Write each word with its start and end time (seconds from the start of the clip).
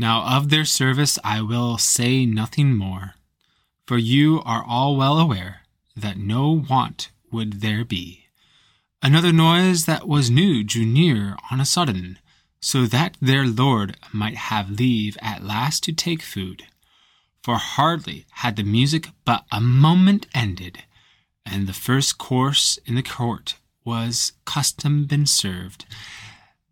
Now 0.00 0.22
of 0.22 0.48
their 0.48 0.64
service 0.64 1.18
I 1.22 1.42
will 1.42 1.76
say 1.76 2.24
nothing 2.24 2.74
more, 2.74 3.16
for 3.86 3.98
you 3.98 4.40
are 4.46 4.64
all 4.66 4.96
well 4.96 5.18
aware 5.18 5.60
that 5.94 6.16
no 6.16 6.50
want 6.52 7.10
would 7.30 7.60
there 7.60 7.84
be. 7.84 8.24
Another 9.02 9.30
noise 9.30 9.84
that 9.84 10.08
was 10.08 10.30
new 10.30 10.64
drew 10.64 10.86
near 10.86 11.36
on 11.50 11.60
a 11.60 11.66
sudden, 11.66 12.18
so 12.62 12.86
that 12.86 13.18
their 13.20 13.46
lord 13.46 13.94
might 14.10 14.36
have 14.36 14.70
leave 14.70 15.18
at 15.20 15.44
last 15.44 15.82
to 15.82 15.92
take 15.92 16.22
food. 16.22 16.64
For 17.42 17.58
hardly 17.58 18.24
had 18.30 18.56
the 18.56 18.62
music 18.62 19.10
but 19.26 19.44
a 19.52 19.60
moment 19.60 20.26
ended, 20.32 20.82
and 21.44 21.66
the 21.66 21.74
first 21.74 22.16
course 22.16 22.78
in 22.86 22.94
the 22.94 23.02
court 23.02 23.56
was 23.84 24.32
custom 24.46 25.04
been 25.04 25.26
served, 25.26 25.84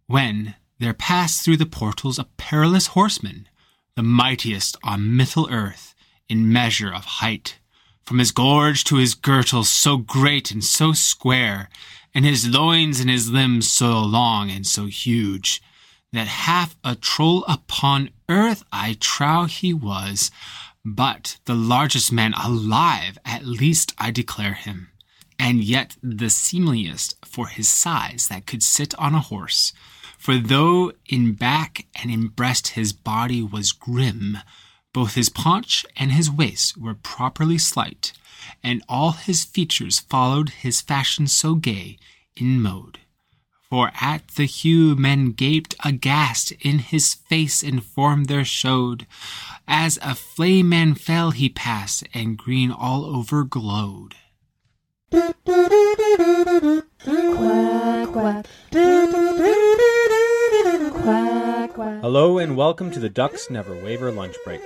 when 0.07 0.55
there 0.79 0.95
passed 0.95 1.45
through 1.45 1.57
the 1.57 1.67
portals 1.67 2.19
a 2.19 2.25
perilous 2.37 2.89
horseman, 2.89 3.49
the 3.97 4.03
mightiest 4.03 4.77
on 4.83 5.17
Middle 5.17 5.49
earth 5.51 5.95
in 6.29 6.53
measure 6.53 6.93
of 6.93 7.05
height, 7.05 7.59
from 8.05 8.19
his 8.19 8.33
gorge 8.33 8.85
to 8.85 8.97
his 8.97 9.15
girdle 9.15 9.65
so 9.65 9.97
great 9.97 10.51
and 10.51 10.63
so 10.65 10.93
square, 10.93 11.69
and 12.15 12.25
his 12.25 12.49
loins 12.49 13.01
and 13.01 13.11
his 13.11 13.31
limbs 13.31 13.71
so 13.71 14.01
long 14.01 14.51
and 14.51 14.67
so 14.67 14.87
huge, 14.87 15.61
that 16.13 16.27
half 16.27 16.77
a 16.83 16.95
troll 16.95 17.45
upon 17.47 18.11
earth 18.29 18.63
I 18.73 18.97
trow 18.99 19.45
he 19.45 19.75
was, 19.75 20.31
but 20.85 21.39
the 21.45 21.55
largest 21.55 22.13
man 22.13 22.35
alive, 22.35 23.19
at 23.25 23.45
least 23.45 23.93
I 23.99 24.11
declare 24.11 24.55
him, 24.55 24.89
and 25.39 25.63
yet 25.63 25.97
the 26.03 26.31
seemliest 26.31 27.17
for 27.25 27.49
his 27.49 27.69
size 27.69 28.29
that 28.29 28.47
could 28.47 28.63
sit 28.63 28.95
on 28.95 29.15
a 29.15 29.21
horse. 29.21 29.73
For 30.19 30.37
though 30.37 30.93
in 31.07 31.33
back 31.33 31.87
and 31.95 32.11
in 32.11 32.27
breast 32.29 32.69
his 32.69 32.93
body 32.93 33.43
was 33.43 33.73
grim, 33.73 34.39
both 34.93 35.15
his 35.15 35.29
paunch 35.29 35.87
and 35.97 36.13
his 36.13 36.31
waist 36.31 36.77
were 36.77 36.95
properly 36.95 37.57
slight, 37.57 38.13
and 38.63 38.83
all 38.89 39.13
his 39.13 39.45
features 39.45 40.01
followed 40.01 40.51
his 40.51 40.81
fashion 40.81 41.29
so 41.29 41.55
gay 41.55 41.99
in 42.37 42.61
mode. 42.61 42.99
For 43.71 43.93
at 44.01 44.27
the 44.29 44.47
hue 44.47 44.97
men 44.97 45.33
gaped 45.33 45.75
aghast, 45.85 46.53
in 46.61 46.79
his 46.81 47.15
face 47.15 47.63
and 47.63 47.85
form 47.85 48.25
there 48.25 48.45
showed, 48.45 49.07
as 49.67 49.99
a 50.03 50.15
flame 50.15 50.71
man 50.71 50.95
fell 50.95 51.31
he 51.31 51.49
passed, 51.49 52.05
and 52.13 52.37
green 52.37 52.71
all 52.71 53.05
over 53.05 53.45
glowed. 53.45 54.17
Quack, 55.11 55.35
quack. 58.13 58.47
Hello 62.03 62.39
and 62.39 62.57
welcome 62.57 62.91
to 62.91 63.01
the 63.01 63.09
Ducks 63.09 63.49
Never 63.49 63.75
Waver 63.75 64.13
lunch 64.13 64.37
break, 64.45 64.61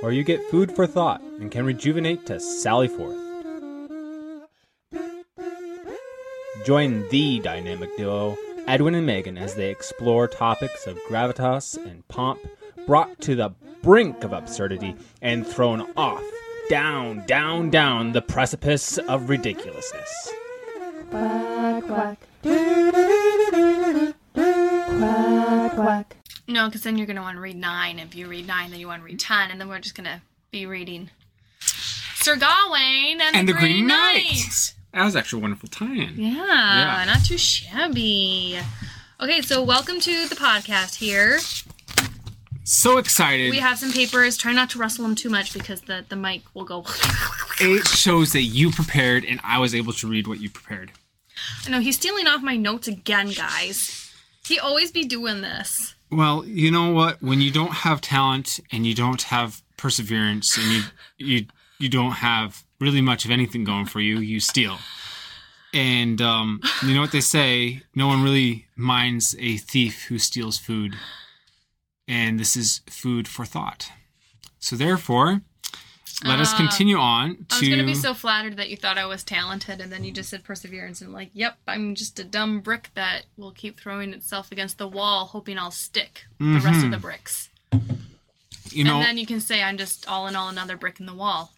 where 0.00 0.12
you 0.12 0.24
get 0.24 0.44
food 0.50 0.70
for 0.72 0.86
thought 0.86 1.22
and 1.22 1.50
can 1.50 1.64
rejuvenate 1.64 2.26
to 2.26 2.38
sally 2.38 2.88
forth. 2.88 3.16
Join 6.66 7.08
the 7.08 7.40
dynamic 7.40 7.96
duo, 7.96 8.36
Edwin 8.66 8.94
and 8.94 9.06
Megan, 9.06 9.38
as 9.38 9.54
they 9.54 9.70
explore 9.70 10.28
topics 10.28 10.86
of 10.86 10.98
gravitas 11.08 11.76
and 11.76 12.06
pomp 12.08 12.40
brought 12.86 13.18
to 13.22 13.34
the 13.34 13.54
brink 13.82 14.22
of 14.24 14.34
absurdity 14.34 14.94
and 15.22 15.46
thrown 15.46 15.86
off, 15.96 16.22
down, 16.68 17.24
down, 17.26 17.70
down 17.70 18.12
the 18.12 18.22
precipice 18.22 18.98
of 18.98 19.28
ridiculousness. 19.28 20.30
Quack, 21.10 21.84
quack. 21.84 22.18
Quack, 24.34 25.72
quack. 25.74 26.16
No, 26.46 26.66
because 26.66 26.82
then 26.82 26.96
you're 26.96 27.06
going 27.06 27.16
to 27.16 27.22
want 27.22 27.36
to 27.36 27.40
read 27.40 27.56
9. 27.56 27.98
If 27.98 28.14
you 28.14 28.26
read 28.28 28.46
9, 28.46 28.70
then 28.70 28.80
you 28.80 28.86
want 28.86 29.02
to 29.02 29.06
read 29.06 29.18
10, 29.20 29.50
and 29.50 29.60
then 29.60 29.68
we're 29.68 29.78
just 29.80 29.94
going 29.94 30.06
to 30.06 30.20
be 30.50 30.66
reading 30.66 31.10
Sir 31.60 32.36
Gawain 32.36 33.20
and, 33.20 33.36
And 33.36 33.48
the, 33.48 33.52
the 33.52 33.58
Green 33.58 33.86
Knight. 33.86 34.24
Knight. 34.24 34.74
That 34.94 35.04
was 35.04 35.16
actually 35.16 35.40
a 35.40 35.42
wonderful 35.42 35.68
tie-in. 35.68 36.14
Yeah, 36.16 36.34
Yeah. 36.36 37.04
not 37.06 37.24
too 37.24 37.36
shabby. 37.38 38.58
Okay, 39.20 39.42
so 39.42 39.62
welcome 39.62 40.00
to 40.00 40.26
the 40.28 40.34
podcast 40.36 40.96
here. 40.96 41.38
So 42.70 42.98
excited. 42.98 43.50
We 43.50 43.60
have 43.60 43.78
some 43.78 43.94
papers. 43.94 44.36
Try 44.36 44.52
not 44.52 44.68
to 44.70 44.78
rustle 44.78 45.02
them 45.02 45.14
too 45.14 45.30
much 45.30 45.54
because 45.54 45.80
the, 45.80 46.04
the 46.06 46.16
mic 46.16 46.42
will 46.52 46.66
go. 46.66 46.84
it 47.60 47.88
shows 47.88 48.32
that 48.32 48.42
you 48.42 48.70
prepared 48.70 49.24
and 49.24 49.40
I 49.42 49.58
was 49.58 49.74
able 49.74 49.94
to 49.94 50.06
read 50.06 50.26
what 50.26 50.38
you 50.38 50.50
prepared. 50.50 50.92
I 51.66 51.70
know, 51.70 51.80
he's 51.80 51.96
stealing 51.96 52.26
off 52.26 52.42
my 52.42 52.58
notes 52.58 52.86
again, 52.86 53.30
guys. 53.30 54.12
He 54.44 54.58
always 54.58 54.92
be 54.92 55.06
doing 55.06 55.40
this. 55.40 55.94
Well, 56.12 56.44
you 56.44 56.70
know 56.70 56.92
what? 56.92 57.22
When 57.22 57.40
you 57.40 57.50
don't 57.50 57.72
have 57.72 58.02
talent 58.02 58.60
and 58.70 58.86
you 58.86 58.94
don't 58.94 59.22
have 59.22 59.62
perseverance 59.78 60.58
and 60.58 60.66
you 60.66 60.82
you 61.16 61.46
you 61.78 61.88
don't 61.88 62.12
have 62.12 62.64
really 62.80 63.00
much 63.00 63.24
of 63.24 63.30
anything 63.30 63.64
going 63.64 63.86
for 63.86 64.00
you, 64.00 64.18
you 64.18 64.40
steal. 64.40 64.76
And 65.72 66.20
um, 66.20 66.60
you 66.82 66.94
know 66.94 67.00
what 67.00 67.12
they 67.12 67.22
say? 67.22 67.80
No 67.94 68.08
one 68.08 68.22
really 68.22 68.66
minds 68.76 69.34
a 69.38 69.56
thief 69.56 70.04
who 70.04 70.18
steals 70.18 70.58
food. 70.58 70.96
And 72.08 72.40
this 72.40 72.56
is 72.56 72.80
food 72.88 73.28
for 73.28 73.44
thought. 73.44 73.90
So 74.58 74.74
therefore, 74.76 75.42
let 76.24 76.40
us 76.40 76.52
Uh, 76.54 76.56
continue 76.56 76.96
on 76.96 77.36
to 77.48 77.56
I 77.56 77.60
was 77.60 77.68
gonna 77.68 77.84
be 77.84 77.94
so 77.94 78.14
flattered 78.14 78.56
that 78.56 78.70
you 78.70 78.76
thought 78.76 78.98
I 78.98 79.04
was 79.06 79.22
talented, 79.22 79.80
and 79.80 79.92
then 79.92 80.02
you 80.04 80.10
just 80.10 80.30
said 80.30 80.42
perseverance, 80.42 81.00
and 81.02 81.12
like, 81.12 81.30
yep, 81.34 81.58
I'm 81.68 81.94
just 81.94 82.18
a 82.18 82.24
dumb 82.24 82.60
brick 82.60 82.90
that 82.94 83.26
will 83.36 83.52
keep 83.52 83.78
throwing 83.78 84.12
itself 84.12 84.50
against 84.50 84.78
the 84.78 84.88
wall, 84.88 85.26
hoping 85.26 85.58
I'll 85.58 85.70
stick 85.70 86.24
the 86.40 86.60
rest 86.64 86.84
of 86.84 86.90
the 86.90 86.96
bricks. 86.98 87.50
you 88.70 88.84
know 88.84 88.96
and 88.96 89.04
then 89.04 89.18
you 89.18 89.26
can 89.26 89.40
say 89.40 89.62
I'm 89.62 89.78
just 89.78 90.08
all 90.08 90.26
in 90.26 90.34
all 90.34 90.48
another 90.48 90.76
brick 90.76 90.98
in 91.00 91.06
the 91.06 91.14
wall. 91.14 91.52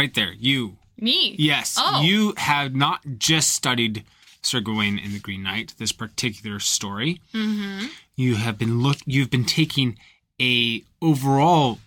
Right 0.00 0.14
there. 0.14 0.32
You. 0.32 0.78
Me? 0.98 1.36
Yes, 1.38 1.76
Oh. 1.78 2.00
you 2.00 2.32
have 2.38 2.74
not 2.74 3.00
just 3.18 3.50
studied 3.50 4.02
Sir 4.40 4.60
Gawain 4.60 4.98
and 4.98 5.12
the 5.12 5.18
Green 5.18 5.42
Knight, 5.42 5.74
this 5.76 5.92
particular 5.92 6.58
story. 6.58 7.20
Mm-hmm. 7.34 7.88
You 8.16 8.36
have 8.36 8.56
been 8.56 8.80
look. 8.80 8.96
You've 9.04 9.28
been 9.28 9.44
taking 9.44 9.98
a 10.40 10.82
overall 11.02 11.80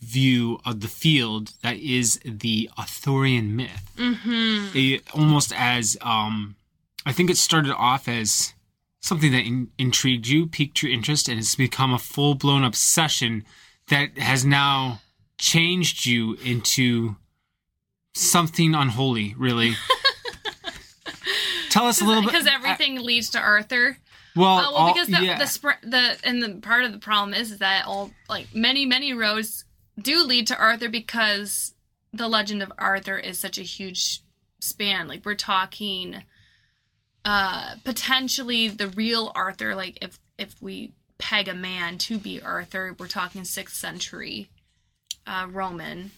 view 0.00 0.60
of 0.64 0.80
the 0.80 0.88
field 0.88 1.52
that 1.62 1.76
is 1.76 2.18
the 2.24 2.70
Arthurian 2.78 3.54
myth. 3.54 3.90
Mm-hmm. 3.98 5.18
almost 5.20 5.52
as 5.54 5.98
um, 6.00 6.56
I 7.04 7.12
think 7.12 7.28
it 7.28 7.36
started 7.36 7.74
off 7.74 8.08
as 8.08 8.54
something 9.02 9.30
that 9.32 9.44
in- 9.44 9.70
intrigued 9.76 10.26
you, 10.26 10.46
piqued 10.46 10.82
your 10.82 10.90
interest, 10.90 11.28
and 11.28 11.38
it's 11.38 11.54
become 11.54 11.92
a 11.92 11.98
full 11.98 12.34
blown 12.34 12.64
obsession 12.64 13.44
that 13.88 14.16
has 14.16 14.42
now 14.42 15.02
changed 15.36 16.06
you 16.06 16.32
into 16.42 17.16
something 18.20 18.74
unholy, 18.74 19.34
really. 19.38 19.74
Tell 21.70 21.86
us 21.86 22.00
a 22.00 22.04
little 22.04 22.22
bit. 22.22 22.32
Because 22.32 22.46
everything 22.46 23.00
leads 23.02 23.30
to 23.30 23.38
Arthur. 23.40 23.98
Well, 24.34 24.46
Oh, 24.46 24.56
well, 24.56 24.74
all- 24.74 24.92
because 24.94 25.08
the, 25.08 25.24
yeah. 25.24 25.38
the 25.38 25.44
spr- 25.44 25.80
the 25.82 26.16
and 26.24 26.42
the 26.42 26.54
part 26.60 26.84
of 26.84 26.92
the 26.92 26.98
problem 26.98 27.34
is, 27.34 27.52
is 27.52 27.58
that 27.58 27.86
all 27.86 28.10
like 28.28 28.54
many 28.54 28.86
many 28.86 29.12
roads 29.12 29.64
do 30.00 30.22
lead 30.24 30.46
to 30.48 30.56
Arthur 30.58 30.88
because 30.88 31.74
the 32.12 32.28
legend 32.28 32.62
of 32.62 32.72
Arthur 32.78 33.18
is 33.18 33.38
such 33.38 33.58
a 33.58 33.62
huge 33.62 34.20
span. 34.60 35.08
Like 35.08 35.24
we're 35.26 35.34
talking, 35.34 36.22
uh, 37.24 37.74
potentially 37.84 38.68
the 38.68 38.88
real 38.88 39.32
Arthur. 39.34 39.74
Like 39.74 39.98
if 40.00 40.18
if 40.38 40.54
we 40.62 40.92
peg 41.18 41.48
a 41.48 41.54
man 41.54 41.98
to 41.98 42.16
be 42.18 42.40
Arthur, 42.40 42.94
we're 42.98 43.08
talking 43.08 43.44
sixth 43.44 43.76
century, 43.76 44.48
uh, 45.26 45.46
Roman, 45.50 46.12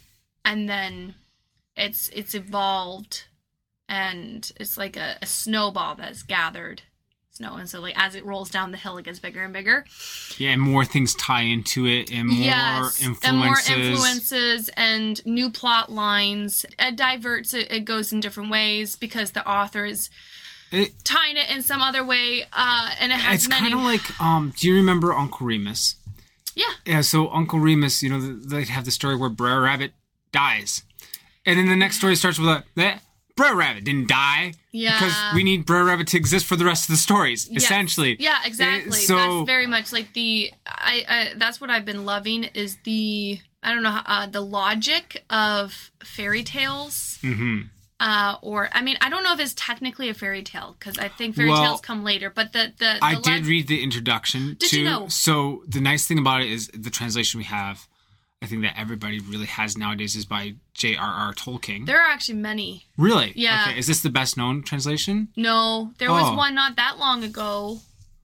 and 0.44 0.68
then 0.68 1.14
it's 1.80 2.08
it's 2.10 2.34
evolved, 2.34 3.24
and 3.88 4.50
it's 4.60 4.76
like 4.76 4.96
a, 4.96 5.16
a 5.22 5.26
snowball 5.26 5.94
that's 5.96 6.22
gathered 6.22 6.82
snow, 7.32 7.54
and 7.54 7.68
so 7.68 7.80
like 7.80 7.94
as 7.98 8.14
it 8.14 8.24
rolls 8.26 8.50
down 8.50 8.70
the 8.70 8.76
hill, 8.76 8.98
it 8.98 9.04
gets 9.04 9.18
bigger 9.18 9.42
and 9.42 9.52
bigger. 9.52 9.84
Yeah, 10.38 10.50
and 10.50 10.60
more 10.60 10.84
things 10.84 11.14
tie 11.14 11.42
into 11.42 11.86
it, 11.86 12.10
and 12.12 12.28
more 12.28 12.38
yes, 12.44 13.00
influences. 13.02 13.24
and 13.28 13.38
more 13.38 13.56
influences 13.88 14.70
and 14.76 15.24
new 15.26 15.50
plot 15.50 15.90
lines. 15.90 16.66
It 16.78 16.96
diverts. 16.96 17.54
It, 17.54 17.70
it 17.72 17.84
goes 17.84 18.12
in 18.12 18.20
different 18.20 18.50
ways 18.50 18.96
because 18.96 19.30
the 19.30 19.48
author 19.48 19.84
is 19.86 20.10
It- 20.70 21.02
tying 21.04 21.36
it 21.36 21.48
in 21.50 21.62
some 21.62 21.80
other 21.80 22.04
way, 22.04 22.44
uh, 22.52 22.90
and 23.00 23.10
it 23.10 23.16
has 23.18 23.40
it's 23.40 23.48
many. 23.48 23.70
kind 23.70 23.74
of 23.74 23.80
like, 23.80 24.20
um, 24.20 24.52
do 24.58 24.68
you 24.68 24.74
remember 24.76 25.12
Uncle 25.14 25.46
Remus? 25.46 25.96
yeah, 26.54 26.64
Yeah, 26.84 27.00
so 27.00 27.30
Uncle 27.30 27.58
Remus, 27.60 28.02
you 28.02 28.10
know, 28.10 28.20
they 28.20 28.64
have 28.64 28.84
the 28.84 28.90
story 28.90 29.16
where 29.16 29.30
Brer 29.30 29.62
Rabbit 29.62 29.92
dies, 30.32 30.82
and 31.46 31.58
then 31.58 31.68
the 31.68 31.76
next 31.76 31.96
story 31.96 32.16
starts 32.16 32.38
with 32.38 32.48
a 32.48 32.64
that 32.76 33.02
Brer 33.36 33.54
Rabbit 33.54 33.84
didn't 33.84 34.08
die 34.08 34.52
Yeah. 34.72 34.98
because 34.98 35.14
we 35.34 35.44
need 35.44 35.64
Brer 35.64 35.84
Rabbit 35.84 36.08
to 36.08 36.16
exist 36.18 36.44
for 36.46 36.56
the 36.56 36.64
rest 36.64 36.88
of 36.88 36.92
the 36.94 36.98
stories. 36.98 37.48
Yes. 37.50 37.64
Essentially, 37.64 38.16
Yeah, 38.20 38.38
exactly. 38.44 38.92
so 38.98 39.16
that's 39.16 39.46
very 39.46 39.66
much 39.66 39.92
like 39.92 40.12
the 40.12 40.52
I, 40.66 41.04
I 41.08 41.32
that's 41.36 41.60
what 41.60 41.70
I've 41.70 41.84
been 41.86 42.04
loving 42.04 42.44
is 42.44 42.76
the 42.84 43.38
I 43.62 43.72
don't 43.74 43.82
know 43.82 44.00
uh, 44.06 44.26
the 44.26 44.40
logic 44.42 45.24
of 45.30 45.90
fairy 46.02 46.42
tales. 46.42 47.18
Mhm. 47.22 47.68
Uh, 48.02 48.36
or 48.40 48.70
I 48.72 48.80
mean, 48.80 48.96
I 49.02 49.10
don't 49.10 49.22
know 49.22 49.34
if 49.34 49.40
it's 49.40 49.52
technically 49.54 50.08
a 50.08 50.14
fairy 50.14 50.42
tale 50.42 50.74
because 50.78 50.96
I 50.98 51.08
think 51.08 51.36
fairy 51.36 51.50
Well, 51.50 51.62
tales 51.62 51.80
come 51.82 52.02
later. 52.02 52.30
But 52.30 52.52
the 52.54 52.72
the, 52.78 52.96
the 52.98 53.04
I 53.04 53.12
leg- 53.14 53.22
did 53.22 53.46
read 53.46 53.68
the 53.68 53.82
introduction 53.82 54.56
Did 54.58 54.70
to. 54.70 54.78
you 54.78 54.84
know? 54.86 55.08
So 55.08 55.62
the 55.68 55.80
nice 55.82 56.06
thing 56.06 56.18
about 56.18 56.40
it 56.40 56.50
is 56.50 56.68
the 56.72 56.88
translation 56.90 57.36
we 57.38 57.44
have. 57.44 57.86
I 58.42 58.46
think 58.46 58.62
that 58.62 58.74
everybody 58.78 59.18
really 59.20 59.46
has 59.46 59.76
nowadays 59.76 60.16
is 60.16 60.24
by 60.24 60.54
J.R.R. 60.72 61.34
Tolkien. 61.34 61.84
There 61.84 62.00
are 62.00 62.08
actually 62.10 62.38
many. 62.38 62.86
really? 62.96 63.32
Yeah. 63.36 63.66
Okay. 63.68 63.78
Is 63.78 63.86
this 63.86 64.00
the 64.00 64.08
best 64.08 64.36
known 64.38 64.62
translation? 64.62 65.28
No, 65.36 65.92
there 65.98 66.10
was 66.10 66.24
Oh. 66.26 66.36
one 66.36 66.54
not 66.54 66.76
that 66.76 66.98
long 66.98 67.22
ago. 67.22 67.80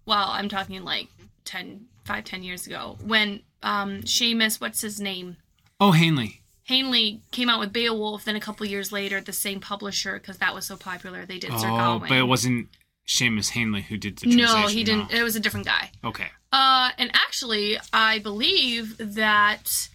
Well, 0.07 0.29
I'm 0.31 0.49
talking 0.49 0.83
like 0.85 1.09
10, 1.45 1.87
5, 2.05 2.25
10 2.25 2.43
years 2.43 2.67
ago 2.67 2.97
when 3.05 3.43
um 3.63 4.01
Seamus, 4.03 4.59
what's 4.61 4.81
his 4.81 5.01
name? 5.01 5.37
Oh, 5.81 5.93
Heaney. 5.93 6.39
Heaney 6.69 7.21
came 7.31 7.51
out 7.51 7.61
with 7.61 7.73
Beowulf. 7.73 8.25
Then 8.25 8.37
a 8.37 8.41
couple 8.41 8.65
years 8.67 8.91
later, 8.91 9.21
the 9.21 9.33
same 9.35 9.61
publisher 9.61 10.15
because 10.19 10.39
that 10.39 10.55
was 10.55 10.65
so 10.65 10.77
popular, 10.77 11.27
they 11.27 11.39
did 11.39 11.51
Sir 11.61 11.69
Oh, 11.69 11.77
Gawain. 11.99 12.09
but 12.09 12.17
it 12.19 12.23
wasn't 12.27 12.69
Seamus 13.07 13.51
Heaney 13.53 13.83
who 13.83 13.99
did 13.99 14.17
the 14.17 14.23
translation. 14.31 14.61
no, 14.63 14.67
he 14.69 14.83
didn't. 14.83 15.13
It 15.13 15.23
was 15.23 15.37
a 15.37 15.41
different 15.41 15.67
guy. 15.67 15.91
Okay. 16.03 16.29
Uh, 16.53 16.91
and 16.97 17.11
actually, 17.13 17.79
I 17.93 18.19
believe 18.21 18.97
that 18.99 19.89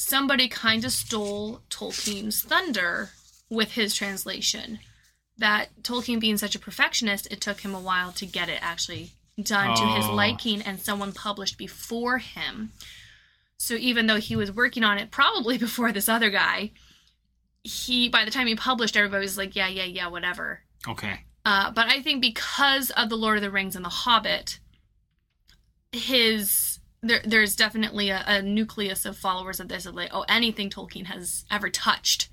somebody 0.00 0.48
kind 0.48 0.84
of 0.84 0.92
stole 0.92 1.60
Tolkien's 1.68 2.42
thunder 2.42 3.10
with 3.50 3.72
his 3.72 3.94
translation. 3.94 4.78
That 5.36 5.82
Tolkien 5.82 6.20
being 6.20 6.36
such 6.38 6.54
a 6.54 6.58
perfectionist, 6.58 7.26
it 7.30 7.40
took 7.40 7.60
him 7.60 7.74
a 7.74 7.80
while 7.80 8.12
to 8.12 8.26
get 8.26 8.48
it 8.48 8.58
actually 8.62 9.12
done 9.42 9.76
to 9.76 9.86
his 9.86 10.06
Oh. 10.06 10.14
liking, 10.14 10.62
and 10.62 10.80
someone 10.80 11.12
published 11.12 11.56
before 11.58 12.18
him. 12.18 12.72
So 13.58 13.74
even 13.74 14.06
though 14.06 14.20
he 14.20 14.36
was 14.36 14.50
working 14.52 14.84
on 14.84 14.98
it 14.98 15.10
probably 15.10 15.58
before 15.66 15.92
this 15.92 16.08
other 16.08 16.30
guy, 16.30 16.72
he 17.62 18.08
by 18.08 18.24
the 18.24 18.30
time 18.30 18.46
he 18.46 18.54
published, 18.54 18.96
everybody 18.96 19.22
was 19.22 19.36
like, 19.38 19.54
"Yeah, 19.54 19.68
yeah, 19.68 19.84
yeah, 19.84 20.08
whatever." 20.08 20.60
Okay. 20.88 21.24
Uh, 21.44 21.70
but 21.70 21.86
I 21.88 22.00
think 22.02 22.20
because 22.20 22.90
of 22.90 23.08
the 23.10 23.16
Lord 23.16 23.36
of 23.38 23.42
the 23.42 23.50
Rings 23.50 23.76
and 23.76 23.84
the 23.84 23.88
Hobbit, 23.90 24.60
his 25.92 26.79
there 27.02 27.20
there's 27.24 27.56
definitely 27.56 28.10
a, 28.10 28.22
a 28.26 28.42
nucleus 28.42 29.04
of 29.04 29.16
followers 29.16 29.60
of 29.60 29.68
this 29.68 29.86
of 29.86 29.94
like, 29.94 30.10
oh, 30.12 30.24
anything 30.28 30.70
Tolkien 30.70 31.06
has 31.06 31.44
ever 31.50 31.70
touched, 31.70 32.28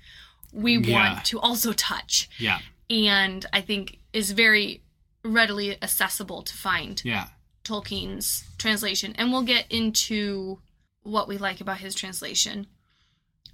we 0.52 0.76
Yeah. 0.78 1.14
want 1.14 1.24
to 1.26 1.40
also 1.40 1.72
touch, 1.72 2.28
Yeah. 2.38 2.58
and 2.90 3.44
I 3.52 3.60
think 3.60 3.98
is 4.12 4.32
very 4.32 4.82
readily 5.24 5.80
accessible 5.82 6.42
to 6.42 6.54
find 6.54 7.00
Yeah. 7.04 7.28
Tolkien's 7.64 8.44
translation, 8.58 9.14
and 9.16 9.30
we'll 9.32 9.42
get 9.42 9.70
into 9.70 10.60
what 11.02 11.28
we 11.28 11.38
like 11.38 11.60
about 11.60 11.78
his 11.78 11.94
translation. 11.94 12.66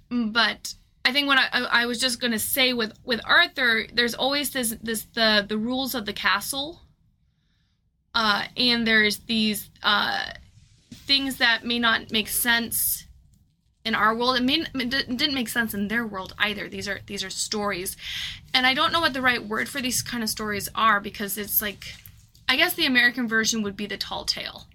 But 0.09 0.75
I 1.03 1.11
think 1.11 1.27
what 1.27 1.37
I, 1.37 1.47
I, 1.51 1.85
was 1.85 1.99
just 1.99 2.19
gonna 2.19 2.39
say 2.39 2.73
with 2.73 2.93
with 3.03 3.21
Arthur, 3.25 3.87
there's 3.93 4.13
always 4.15 4.51
this 4.51 4.75
this 4.81 5.03
the 5.13 5.45
the 5.47 5.57
rules 5.57 5.95
of 5.95 6.05
the 6.05 6.13
castle, 6.13 6.81
uh, 8.13 8.45
and 8.55 8.85
there's 8.87 9.19
these 9.19 9.69
uh, 9.83 10.31
things 10.95 11.37
that 11.37 11.63
may 11.65 11.79
not 11.79 12.11
make 12.11 12.27
sense 12.27 13.05
in 13.83 13.93
our 13.95 14.15
world. 14.15 14.37
It, 14.37 14.43
may, 14.43 14.63
it 14.73 14.89
didn't 14.89 15.35
make 15.35 15.49
sense 15.49 15.73
in 15.73 15.87
their 15.87 16.05
world 16.07 16.33
either. 16.39 16.67
These 16.67 16.87
are 16.87 17.01
these 17.05 17.23
are 17.23 17.29
stories, 17.29 17.95
and 18.53 18.65
I 18.65 18.73
don't 18.73 18.91
know 18.91 19.01
what 19.01 19.13
the 19.13 19.21
right 19.21 19.45
word 19.45 19.69
for 19.69 19.81
these 19.81 20.01
kind 20.01 20.23
of 20.23 20.29
stories 20.29 20.69
are 20.75 20.99
because 20.99 21.37
it's 21.37 21.61
like 21.61 21.93
I 22.49 22.55
guess 22.57 22.73
the 22.73 22.85
American 22.85 23.27
version 23.27 23.61
would 23.63 23.75
be 23.77 23.85
the 23.85 23.97
tall 23.97 24.25
tale. 24.25 24.65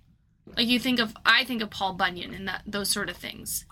Like 0.56 0.66
you 0.66 0.80
think 0.80 0.98
of, 0.98 1.14
I 1.24 1.44
think 1.44 1.62
of 1.62 1.70
Paul 1.70 1.92
Bunyan 1.94 2.34
and 2.34 2.48
that 2.48 2.62
those 2.66 2.90
sort 2.90 3.08
of 3.08 3.16
things. 3.16 3.64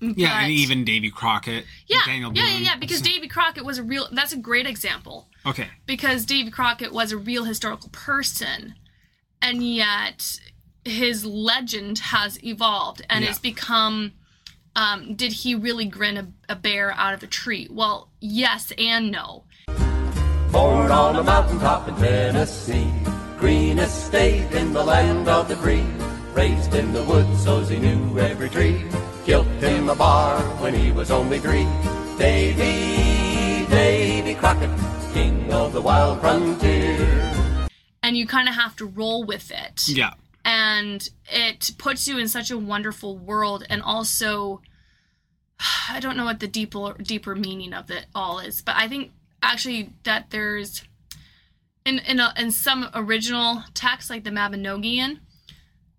Mm, 0.00 0.14
yeah, 0.16 0.28
But- 0.36 0.42
and 0.44 0.52
even 0.52 0.84
Davy 0.84 1.10
Crockett. 1.10 1.64
yeah, 1.86 2.00
Daniel 2.04 2.32
yeah, 2.34 2.46
yeah, 2.48 2.58
yeah. 2.58 2.76
Because 2.76 3.00
Davy 3.00 3.28
Crockett 3.28 3.64
was 3.64 3.78
a 3.78 3.82
real. 3.82 4.08
That's 4.12 4.32
a 4.32 4.36
great 4.36 4.66
example 4.66 5.28
Okay. 5.46 5.68
because 5.86 6.24
Davy 6.26 6.50
Crockett 6.50 6.92
was 6.92 7.12
a 7.12 7.16
real 7.16 7.44
historical 7.44 7.88
person, 7.90 8.74
and 9.42 9.62
yet 9.62 10.38
his 10.88 11.24
legend 11.24 11.98
has 11.98 12.42
evolved 12.44 13.02
and 13.08 13.24
Yeah. 13.24 13.30
it's 13.30 13.38
become. 13.38 14.12
Um, 14.76 15.14
did 15.16 15.32
he 15.32 15.54
really 15.56 15.86
grin 15.86 16.16
a, 16.16 16.28
a 16.52 16.54
bear 16.56 16.92
out 16.92 17.12
of 17.14 17.22
a 17.22 17.26
tree? 17.26 17.66
Well, 17.70 18.10
yes 18.20 18.72
and 18.78 19.10
no. 19.10 19.44
Born 20.52 20.90
on 20.90 21.16
a 21.16 21.22
mountaintop 21.24 21.88
in 21.88 21.96
Tennessee, 21.96 22.90
greenest 23.38 24.06
state 24.06 24.50
in 24.52 24.72
the 24.72 24.84
land 24.84 25.28
of 25.28 25.48
the 25.48 25.56
free. 25.56 25.84
Raised 26.32 26.74
in 26.74 26.92
the 26.92 27.02
woods, 27.04 27.42
so 27.42 27.60
he 27.60 27.78
knew 27.78 28.18
every 28.20 28.48
tree. 28.48 28.84
Killed 29.24 29.46
him 29.60 29.88
a 29.88 29.96
bar 29.96 30.40
when 30.60 30.74
he 30.74 30.92
was 30.92 31.10
only 31.10 31.38
three. 31.40 31.66
Davy, 32.18 33.66
Davy 33.66 34.34
Crockett, 34.34 34.70
king 35.12 35.52
of 35.52 35.72
the 35.72 35.80
wild 35.80 36.20
frontier. 36.20 37.68
And 38.02 38.16
you 38.16 38.26
kind 38.26 38.48
of 38.48 38.54
have 38.54 38.76
to 38.76 38.86
roll 38.86 39.24
with 39.24 39.50
it. 39.50 39.88
Yeah. 39.88 40.12
And 40.48 41.06
it 41.30 41.72
puts 41.76 42.08
you 42.08 42.18
in 42.18 42.26
such 42.26 42.50
a 42.50 42.56
wonderful 42.56 43.18
world 43.18 43.64
and 43.68 43.82
also 43.82 44.62
i 45.90 46.00
don't 46.00 46.16
know 46.16 46.24
what 46.24 46.40
the 46.40 46.48
deeper 46.48 46.94
deeper 47.02 47.34
meaning 47.34 47.72
of 47.74 47.90
it 47.90 48.06
all 48.14 48.38
is 48.38 48.62
but 48.62 48.76
i 48.76 48.88
think 48.88 49.10
actually 49.42 49.90
that 50.04 50.30
there's 50.30 50.84
in 51.84 51.98
in, 52.00 52.20
a, 52.20 52.32
in 52.36 52.50
some 52.50 52.88
original 52.94 53.62
texts 53.74 54.10
like 54.10 54.24
the 54.24 54.30
Mabinogion 54.30 55.18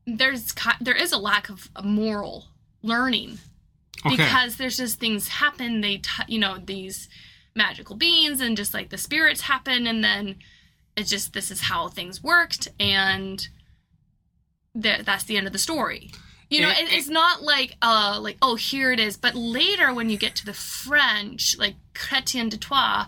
there's 0.08 0.54
there 0.82 0.96
is 0.96 1.12
a 1.12 1.18
lack 1.18 1.50
of 1.50 1.70
moral 1.84 2.46
learning 2.82 3.38
Okay. 4.06 4.16
because 4.16 4.56
there's 4.56 4.78
just 4.78 5.00
things 5.00 5.28
happen 5.28 5.82
they 5.82 5.98
t- 5.98 6.24
you 6.28 6.40
know 6.40 6.58
these 6.58 7.10
magical 7.54 7.98
beings 7.98 8.40
and 8.40 8.56
just 8.56 8.74
like 8.74 8.90
the 8.90 8.98
spirits 8.98 9.42
happen 9.42 9.86
and 9.88 10.02
then 10.04 10.38
it's 10.96 11.10
just 11.10 11.34
this 11.34 11.52
is 11.52 11.62
how 11.62 11.90
things 11.90 12.24
worked 12.24 12.70
and 12.80 13.50
that's 14.76 15.24
the 15.26 15.38
end 15.38 15.48
of 15.48 15.54
the 15.54 15.60
story. 15.60 16.12
You 16.50 16.62
know 16.62 16.70
It- 16.70 16.80
it, 16.80 16.94
it's 16.94 17.10
not 17.10 17.44
like 17.44 17.76
uh 17.82 18.20
like 18.22 18.38
oh 18.42 18.56
here 18.56 18.92
it 18.92 19.00
is. 19.00 19.18
But 19.18 19.36
later 19.36 19.94
when 19.94 20.10
you 20.10 20.18
get 20.18 20.36
to 20.38 20.46
the 20.46 20.54
french 20.54 21.56
like 21.58 21.76
chrétien 21.94 22.50
de 22.50 22.58
troyes 22.58 23.08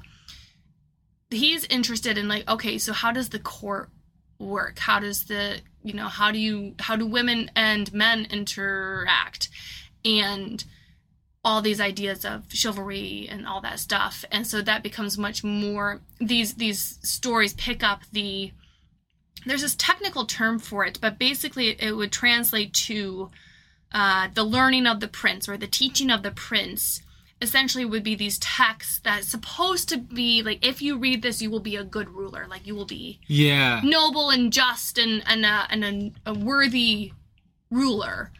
he's 1.30 1.64
interested 1.66 2.18
in 2.18 2.28
like 2.28 2.48
okay 2.50 2.78
so 2.78 2.94
how 2.94 3.12
does 3.12 3.30
the 3.30 3.40
court 3.40 3.90
work? 4.38 4.80
How 4.80 5.00
does 5.00 5.26
the 5.26 5.62
you 5.84 5.94
know 5.94 6.08
how 6.08 6.32
do 6.32 6.38
you 6.40 6.76
how 6.80 6.96
do 6.96 7.06
women 7.06 7.50
and 7.56 7.92
men 7.94 8.28
interact? 8.30 9.50
And 10.04 10.64
all 11.44 11.62
these 11.62 11.82
ideas 11.82 12.24
of 12.24 12.44
chivalry 12.50 13.28
and 13.30 13.48
all 13.48 13.62
that 13.62 13.80
stuff. 13.80 14.24
And 14.32 14.46
so 14.46 14.62
that 14.62 14.84
becomes 14.84 15.18
much 15.18 15.44
more 15.44 16.02
these 16.20 16.56
these 16.56 17.00
stories 17.04 17.54
pick 17.54 17.84
up 17.84 18.02
the 18.12 18.52
there's 19.46 19.62
this 19.62 19.76
technical 19.76 20.26
term 20.26 20.60
for 20.60 20.86
it 20.86 21.00
but 21.02 21.18
basically 21.18 21.70
it 21.82 21.96
would 21.96 22.12
translate 22.12 22.74
to 22.74 23.30
uh, 23.94 24.28
the 24.34 24.44
learning 24.44 24.88
of 24.88 25.00
the 25.00 25.08
prince 25.08 25.50
or 25.50 25.58
the 25.58 25.68
teaching 25.68 26.10
of 26.10 26.24
the 26.24 26.32
prince 26.32 27.02
essentially 27.42 27.84
would 27.84 28.04
be 28.04 28.14
these 28.14 28.38
texts 28.38 29.00
that's 29.04 29.28
supposed 29.28 29.90
to 29.90 29.98
be 29.98 30.44
like 30.44 30.66
if 30.66 30.82
you 30.82 30.98
read 30.98 31.22
this 31.22 31.42
you 31.42 31.50
will 31.50 31.60
be 31.60 31.76
a 31.76 31.84
good 31.84 32.10
ruler 32.10 32.46
like 32.48 32.68
you 32.68 32.76
will 32.76 32.86
be 32.86 33.20
yeah. 33.28 33.82
noble 33.84 34.30
and 34.30 34.54
just 34.54 34.98
and 34.98 35.24
and 35.26 35.44
a, 35.44 35.68
and 35.70 35.84
a, 36.26 36.32
a 36.32 36.34
worthy 36.34 37.12
ruler. 37.72 38.32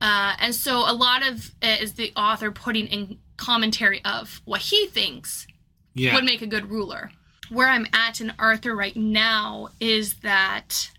Uh, 0.00 0.34
and 0.40 0.54
so 0.54 0.78
a 0.78 0.92
lot 0.92 1.24
of 1.26 1.52
it 1.62 1.80
is 1.80 1.92
the 1.92 2.12
author 2.16 2.50
putting 2.50 2.86
in 2.88 3.18
commentary 3.36 4.04
of 4.04 4.40
what 4.44 4.62
he 4.62 4.86
thinks 4.86 5.46
Yeah. 5.94 6.14
would 6.14 6.24
make 6.24 6.42
a 6.42 6.46
good 6.46 6.70
ruler. 6.70 7.12
Where 7.52 7.68
I'm 7.68 7.86
at 7.92 8.20
in 8.20 8.32
Arthur 8.38 8.74
right 8.74 8.96
now 8.96 9.68
is 9.78 10.14
that 10.22 10.90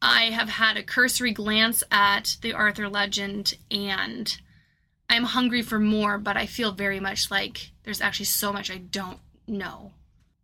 I 0.00 0.24
have 0.26 0.48
had 0.48 0.76
a 0.76 0.82
cursory 0.84 1.32
glance 1.32 1.82
at 1.90 2.36
the 2.42 2.52
Arthur 2.52 2.88
legend 2.88 3.54
and 3.70 4.38
I'm 5.10 5.24
hungry 5.24 5.62
for 5.62 5.80
more, 5.80 6.18
but 6.18 6.36
I 6.36 6.46
feel 6.46 6.70
very 6.72 7.00
much 7.00 7.30
like 7.30 7.70
there's 7.82 8.00
actually 8.00 8.26
so 8.26 8.52
much 8.52 8.70
I 8.70 8.76
don't 8.78 9.18
know. 9.48 9.92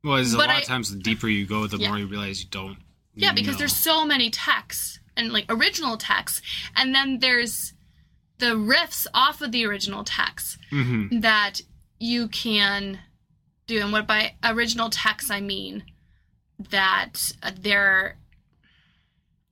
well, 0.02 0.16
a 0.18 0.25
lot 0.37 0.50
I- 0.50 0.59
of 0.59 0.64
times 0.64 0.90
the 0.92 0.99
deeper 0.99 1.28
you 1.28 1.47
go, 1.47 1.66
the 1.66 1.76
Yeah. 1.78 1.88
more 1.90 1.99
you 1.99 2.06
realize 2.06 2.42
you 2.42 2.49
don't 2.50 2.78
Yeah, 3.14 3.33
because 3.33 3.56
there's 3.59 3.76
so 3.76 4.04
many 4.04 4.28
texts 4.30 4.99
and 5.16 5.33
like 5.33 5.44
original 5.49 5.97
texts, 5.97 6.42
and 6.75 6.92
then 6.92 7.21
there's 7.21 7.73
the 8.38 8.56
riffs 8.56 9.06
off 9.14 9.40
of 9.40 9.52
the 9.52 9.64
original 9.64 10.02
text 10.02 10.59
Mhm. 10.73 11.21
that 11.23 11.61
you 12.00 12.26
can 12.26 12.99
do. 13.66 13.80
And 13.80 13.92
what 13.92 14.06
by 14.06 14.35
original 14.44 14.90
text 14.90 15.30
I 15.30 15.40
mean 15.40 15.85
that 16.71 17.33
uh, 17.42 17.50
they're 17.59 18.16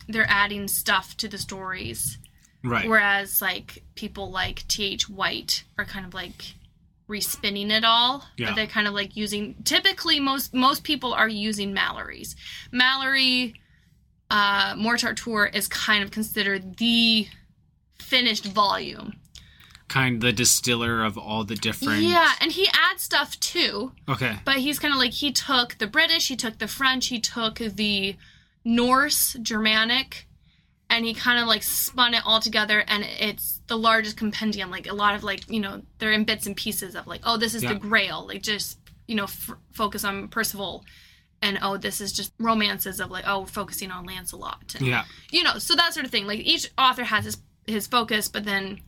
they're 0.09 0.27
adding 0.29 0.69
stuff 0.69 1.17
to 1.19 1.29
the 1.29 1.39
stories, 1.39 2.19
right. 2.65 2.89
whereas 2.89 3.41
like 3.41 3.83
people 3.95 4.31
like 4.31 4.67
T.H. 4.69 5.09
White 5.09 5.65
are 5.79 5.85
kind 5.85 6.05
of 6.05 6.15
like 6.15 6.55
respinning 7.09 7.71
it 7.71 7.85
all. 7.85 8.25
Yeah. 8.37 8.55
They're 8.55 8.67
kind 8.67 8.89
of 8.89 8.95
like 8.95 9.17
using 9.17 9.57
typically 9.65 10.21
most 10.21 10.55
most 10.55 10.85
people 10.85 11.13
are 11.13 11.29
using 11.29 11.73
Malory's. 11.73 12.37
Mallory 12.71 13.55
uh 14.31 14.75
Morte 14.77 15.03
d'Arthur 15.03 15.47
is 15.47 15.69
kind 15.69 16.03
of 16.03 16.11
considered 16.11 16.77
the 16.79 17.27
finished 18.01 18.45
volume. 18.47 19.15
Kind 19.93 20.15
of 20.17 20.21
the 20.23 20.33
distiller 20.33 21.05
of 21.05 21.17
all 21.19 21.45
the 21.45 21.55
different. 21.55 22.03
Yeah, 22.03 22.33
and 22.41 22.51
he 22.53 22.67
adds 22.91 23.03
stuff 23.03 23.39
too, 23.41 23.93
Okay. 24.09 24.35
but 24.45 24.57
he's 24.65 24.79
kind 24.79 24.95
of 24.95 24.99
like 24.99 25.13
he 25.13 25.31
took 25.33 25.77
the 25.79 25.87
British, 25.87 26.29
he 26.29 26.37
took 26.37 26.59
the 26.59 26.69
French, 26.69 27.09
he 27.09 27.21
took 27.21 27.57
the 27.59 28.17
Norse, 28.65 29.37
Germanic, 29.43 30.27
and 30.89 31.05
he 31.05 31.15
kind 31.15 31.39
of 31.41 31.47
like 31.47 31.63
spun 31.63 32.15
it 32.15 32.23
all 32.25 32.41
together 32.41 32.85
and 32.87 33.03
it's 33.19 33.61
the 33.67 33.77
largest 33.79 34.17
compendium 34.17 34.71
like 34.71 34.87
a 34.87 34.93
lot 34.95 35.15
of 35.15 35.25
like 35.25 35.49
you 35.51 35.59
know 35.59 35.81
they're 35.99 36.13
in 36.13 36.25
bits 36.25 36.47
and 36.47 36.55
pieces 36.55 36.95
of 36.95 37.07
like 37.07 37.21
oh 37.25 37.39
this 37.39 37.55
is 37.55 37.63
Yeah. 37.63 37.73
the 37.73 37.79
grail 37.79 38.27
like 38.27 38.43
just 38.43 38.79
you 39.09 39.15
know 39.15 39.25
f- 39.25 39.51
focus 39.73 40.05
on 40.05 40.29
percival 40.29 40.85
and 41.41 41.59
oh 41.63 41.79
this 41.79 42.03
is 42.03 42.13
just 42.13 42.33
romances 42.39 43.01
of 43.01 43.11
like 43.11 43.25
oh 43.27 43.47
focusing 43.47 43.91
on 43.91 44.05
lancelot 44.05 44.75
and, 44.77 44.87
Yeah. 44.87 45.05
you 45.31 45.43
know 45.43 45.57
so 45.59 45.75
that 45.77 45.95
sort 45.95 46.05
of 46.05 46.13
thing 46.13 46.27
like 46.27 46.41
each 46.41 46.71
author 46.77 47.05
has 47.05 47.25
his 47.25 47.39
his 47.67 47.87
focus 47.87 48.29
but 48.29 48.45
then 48.45 48.81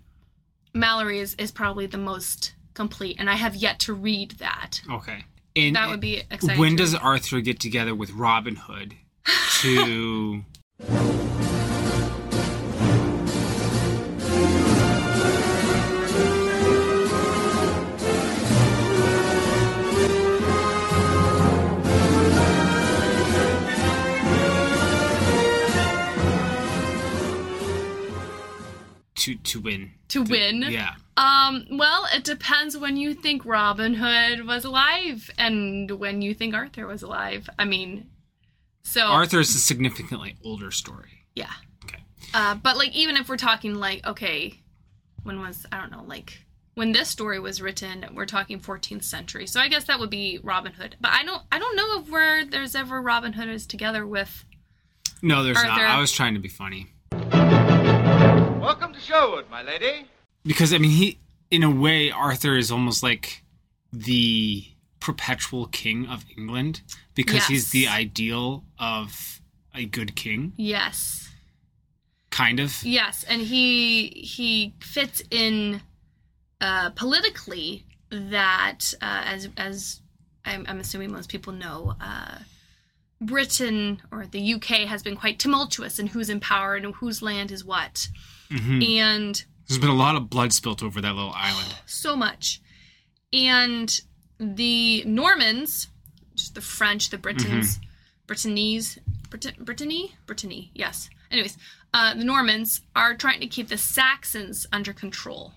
malory 0.75 1.19
is, 1.19 1.35
is 1.35 1.51
probably 1.53 1.87
the 1.87 1.99
most 1.99 2.55
complete 2.75 3.17
and 3.19 3.31
i 3.31 3.35
have 3.35 3.55
yet 3.55 3.79
to 3.79 3.93
read 3.95 4.33
that 4.33 4.81
Okay. 4.91 5.25
And 5.57 5.77
that 5.77 5.89
would 5.89 6.01
be 6.01 6.23
exciting 6.33 6.59
when 6.59 6.75
does. 6.75 6.95
Arthur 6.97 7.41
get 7.41 7.61
together 7.61 7.95
with 7.95 8.11
Robin 8.13 8.57
Hood 8.57 8.95
to 9.61 10.43
to 29.25 29.37
to 29.37 29.61
win? 29.61 29.93
to 30.09 30.23
win 30.23 30.63
Yeah. 30.69 30.95
Um, 31.17 31.67
well, 31.71 32.07
it 32.13 32.25
depends 32.25 32.77
when 32.77 32.97
you 32.97 33.15
think 33.15 33.45
Robin 33.45 33.95
Hood 33.95 34.47
was 34.47 34.65
alive 34.65 35.31
and 35.39 35.91
when 35.93 36.23
you 36.23 36.35
think 36.35 36.55
Arthur 36.55 36.87
was 36.87 37.03
alive. 37.03 37.49
I 37.59 37.65
mean, 37.65 38.11
so 38.83 39.07
Arthur 39.07 39.41
is 39.41 39.55
a 39.55 39.59
significantly 39.59 40.37
older 40.45 40.71
story. 40.71 41.25
yeah. 41.35 41.53
Okay. 41.85 42.03
Uh, 42.35 42.55
but 42.57 42.77
like 42.77 42.95
even 42.95 43.17
if 43.17 43.29
we're 43.29 43.37
talking 43.37 43.75
like 43.75 44.07
okay, 44.07 44.61
when 45.23 45.41
was 45.41 45.65
I 45.73 45.81
don't 45.81 45.91
know 45.91 46.05
like 46.07 46.45
when 46.75 46.93
this 46.93 47.09
story 47.09 47.39
was 47.39 47.63
written, 47.63 48.05
we're 48.15 48.27
talking 48.27 48.59
14th 48.59 49.05
century. 49.05 49.47
So 49.47 49.61
I 49.61 49.69
guess 49.69 49.85
that 49.85 50.01
would 50.01 50.11
be 50.11 50.41
Robin 50.43 50.73
Hood. 50.73 50.97
But 51.01 51.13
I 51.13 51.25
don't 51.25 51.43
I 51.51 51.59
don't 51.59 51.77
know 51.77 51.97
of 51.99 52.11
where 52.11 52.45
there's 52.45 52.75
ever 52.75 53.01
Robin 53.01 53.33
Hood 53.33 53.49
is 53.49 53.67
together 53.67 54.07
with. 54.07 54.45
No, 55.23 55.43
there's 55.43 55.63
not. 55.63 55.81
I 55.81 55.99
was 55.99 56.13
trying 56.13 56.35
to 56.35 56.41
be 56.41 56.49
funny. 56.49 56.89
Welcome 58.65 58.95
to 58.95 59.01
Sherwood, 59.01 59.51
my 59.51 59.63
lady. 59.63 60.07
because 60.45 60.73
I 60.73 60.79
mean 60.79 60.91
he 60.91 61.19
in 61.51 61.63
a 61.63 61.71
way 61.71 62.11
Arthur 62.11 62.57
is 62.57 62.71
almost 62.73 63.03
like 63.03 63.45
the 63.93 64.65
perpetual 65.01 65.67
king 65.67 66.07
of 66.07 66.25
England 66.37 66.81
because 67.15 67.45
he's 67.47 67.71
the 67.73 67.87
ideal 67.89 68.65
of 68.79 69.41
a 69.75 69.85
good 69.85 70.17
king 70.17 70.55
Yes. 70.57 71.29
kind 72.31 72.59
of 72.59 72.83
Yes, 72.83 73.23
and 73.25 73.43
he 73.43 74.09
he 74.09 74.75
fits 74.81 75.23
in 75.31 75.83
uh, 76.61 76.89
politically 76.91 77.85
that 78.11 78.95
uh, 79.03 79.23
as 79.27 79.49
as 79.59 80.01
I'm, 80.47 80.65
I'm 80.69 80.81
assuming 80.81 81.13
most 81.13 81.29
people 81.31 81.53
know, 81.53 81.95
uh, 82.01 82.39
Britain 83.27 84.01
or 84.11 84.27
the 84.27 84.55
UK 84.55 84.87
has 84.87 85.03
been 85.03 85.17
quite 85.17 85.39
tumultuous 85.39 85.99
in 85.99 86.09
who's 86.09 86.29
in 86.31 86.41
power 86.41 86.75
and 86.75 86.95
whose 86.97 87.23
land 87.23 87.51
is 87.51 87.65
what, 87.65 88.09
Mhm. 88.51 88.99
and 88.99 89.45
there's 89.69 89.79
been 89.79 89.89
a 89.91 89.95
lot 89.95 90.17
of 90.17 90.29
blood 90.31 90.53
spilt 90.53 90.83
over 90.83 91.01
that 91.01 91.15
little 91.15 91.33
island 91.35 91.75
so 91.87 92.15
much. 92.17 92.61
And 93.33 94.01
the 94.39 95.03
Normans, 95.07 95.89
just 96.35 96.55
the 96.55 96.61
French, 96.61 97.11
the 97.11 97.19
Britons, 97.19 97.81
Britannies, 98.27 98.99
Brit- 99.31 99.59
Brittany, 99.65 100.15
Brittany, 100.27 100.71
yes. 100.75 101.09
Anyways, 101.31 101.57
uh, 101.93 102.15
the 102.15 102.25
Normans 102.25 102.81
are 102.95 103.15
trying 103.17 103.41
to 103.41 103.47
keep 103.47 103.69
the 103.69 103.79
Saxons 103.79 104.67
under 104.73 104.93
control, 104.93 105.53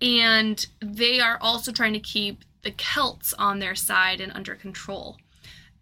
and 0.00 0.66
they 0.80 1.20
are 1.20 1.38
also 1.40 1.70
trying 1.72 1.92
to 1.92 2.00
keep 2.00 2.44
the 2.62 2.70
Celts 2.72 3.32
on 3.34 3.58
their 3.58 3.74
side 3.74 4.20
and 4.20 4.32
under 4.32 4.54
control. 4.54 5.18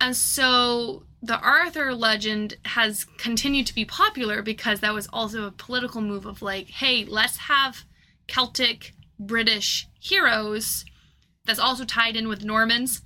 And 0.02 0.16
so 0.16 1.04
the 1.22 1.38
Arthur 1.38 1.94
legend 1.94 2.56
has 2.64 3.04
continued 3.18 3.68
to 3.68 3.74
be 3.74 3.84
popular 3.84 4.42
because 4.42 4.80
that 4.80 4.92
was 4.92 5.08
also 5.12 5.46
a 5.46 5.52
political 5.52 6.00
move 6.00 6.26
of 6.26 6.42
like, 6.42 6.68
hey, 6.68 7.04
let's 7.04 7.36
have 7.36 7.84
Celtic 8.26 8.94
British 9.20 9.86
heroes 10.00 10.84
that's 11.44 11.60
also 11.60 11.84
tied 11.84 12.16
in 12.16 12.28
with 12.28 12.44
Normans. 12.44 13.02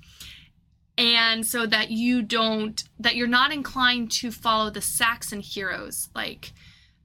And 0.97 1.47
so 1.47 1.67
that 1.67 1.91
you 1.91 2.23
don't, 2.23 2.83
that 2.99 3.15
you're 3.15 3.27
not 3.27 3.53
inclined 3.53 4.11
to 4.13 4.31
follow 4.31 4.71
the 4.71 4.81
Saxon 4.81 5.41
heroes 5.41 6.09
like 6.15 6.55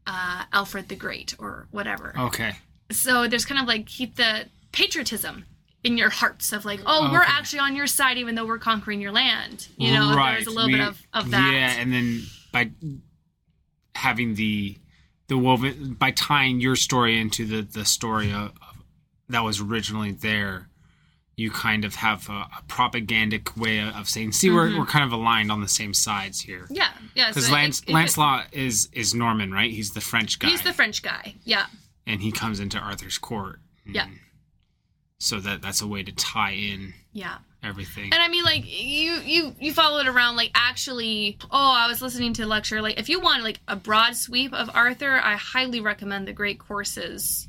uh, 0.07 0.45
Alfred 0.53 0.87
the 0.87 0.95
Great 0.95 1.35
or 1.37 1.67
whatever. 1.71 2.13
okay 2.17 2.55
So 2.91 3.27
there's 3.27 3.45
kind 3.45 3.59
of 3.59 3.67
like 3.67 3.87
keep 3.87 4.15
the 4.15 4.45
patriotism 4.71 5.45
in 5.83 5.97
your 5.97 6.09
hearts 6.09 6.53
of 6.53 6.63
like, 6.65 6.79
oh, 6.85 7.07
oh 7.09 7.11
we're 7.11 7.23
actually 7.23 7.59
on 7.59 7.75
your 7.75 7.87
side 7.87 8.17
even 8.17 8.35
though 8.35 8.45
we're 8.45 8.59
conquering 8.59 9.01
your 9.01 9.11
land. 9.11 9.67
You 9.77 9.93
know, 9.93 10.13
right 10.15 10.33
there's 10.33 10.47
a 10.47 10.51
little 10.51 10.67
we- 10.67 10.77
bit 10.77 10.87
of, 10.87 11.01
of 11.13 11.31
that. 11.31 11.51
yeah 11.53 11.81
and 11.81 11.91
then 11.91 12.21
by 12.51 12.71
having 13.95 14.35
the 14.35 14.77
the 15.27 15.37
woven 15.37 15.93
by 15.93 16.11
tying 16.11 16.59
your 16.59 16.75
story 16.75 17.19
into 17.19 17.45
the 17.45 17.61
the 17.61 17.85
story 17.85 18.31
of, 18.33 18.51
that 19.29 19.41
was 19.41 19.61
originally 19.61 20.11
there 20.11 20.67
you 21.37 21.49
kind 21.49 21.85
of 21.85 21.95
have 21.95 22.27
a, 22.29 22.33
a 22.33 22.63
propagandic 22.67 23.57
way 23.57 23.79
of 23.79 24.07
saying 24.07 24.31
see 24.31 24.49
we're, 24.49 24.67
mm-hmm. 24.67 24.79
we're 24.79 24.85
kind 24.85 25.05
of 25.05 25.11
aligned 25.11 25.51
on 25.51 25.61
the 25.61 25.67
same 25.67 25.93
sides 25.93 26.41
here 26.41 26.67
yeah, 26.69 26.89
yeah. 27.15 27.29
because 27.29 27.47
so 27.47 27.53
Lance, 27.53 27.79
it- 27.81 27.89
it- 27.89 27.93
Lancelot 27.93 28.47
is 28.51 28.89
is 28.91 29.15
Norman, 29.15 29.51
right? 29.51 29.71
He's 29.71 29.91
the 29.91 30.01
French 30.01 30.37
guy. 30.39 30.49
He's 30.49 30.61
the 30.61 30.73
French 30.73 31.01
guy. 31.01 31.35
Yeah. 31.43 31.65
and 32.05 32.21
he 32.21 32.31
comes 32.31 32.59
into 32.59 32.77
Arthur's 32.77 33.17
court. 33.17 33.59
Yeah. 33.85 34.07
Hmm. 34.07 34.13
So 35.21 35.39
that 35.39 35.61
that's 35.61 35.81
a 35.83 35.87
way 35.87 36.01
to 36.01 36.11
tie 36.11 36.53
in 36.53 36.95
Yeah. 37.13 37.37
everything. 37.61 38.05
And 38.11 38.15
I 38.15 38.27
mean, 38.27 38.43
like 38.43 38.63
you, 38.65 39.11
you, 39.23 39.55
you 39.59 39.71
follow 39.71 39.99
it 39.99 40.07
around. 40.07 40.35
Like 40.35 40.49
actually, 40.55 41.37
oh, 41.51 41.75
I 41.77 41.87
was 41.87 42.01
listening 42.01 42.33
to 42.33 42.43
a 42.43 42.47
lecture. 42.47 42.81
Like 42.81 42.99
if 42.99 43.07
you 43.07 43.19
want 43.19 43.43
like 43.43 43.59
a 43.67 43.75
broad 43.75 44.15
sweep 44.15 44.51
of 44.51 44.71
Arthur, 44.73 45.21
I 45.23 45.35
highly 45.35 45.79
recommend 45.79 46.27
the 46.27 46.33
great 46.33 46.57
courses, 46.57 47.47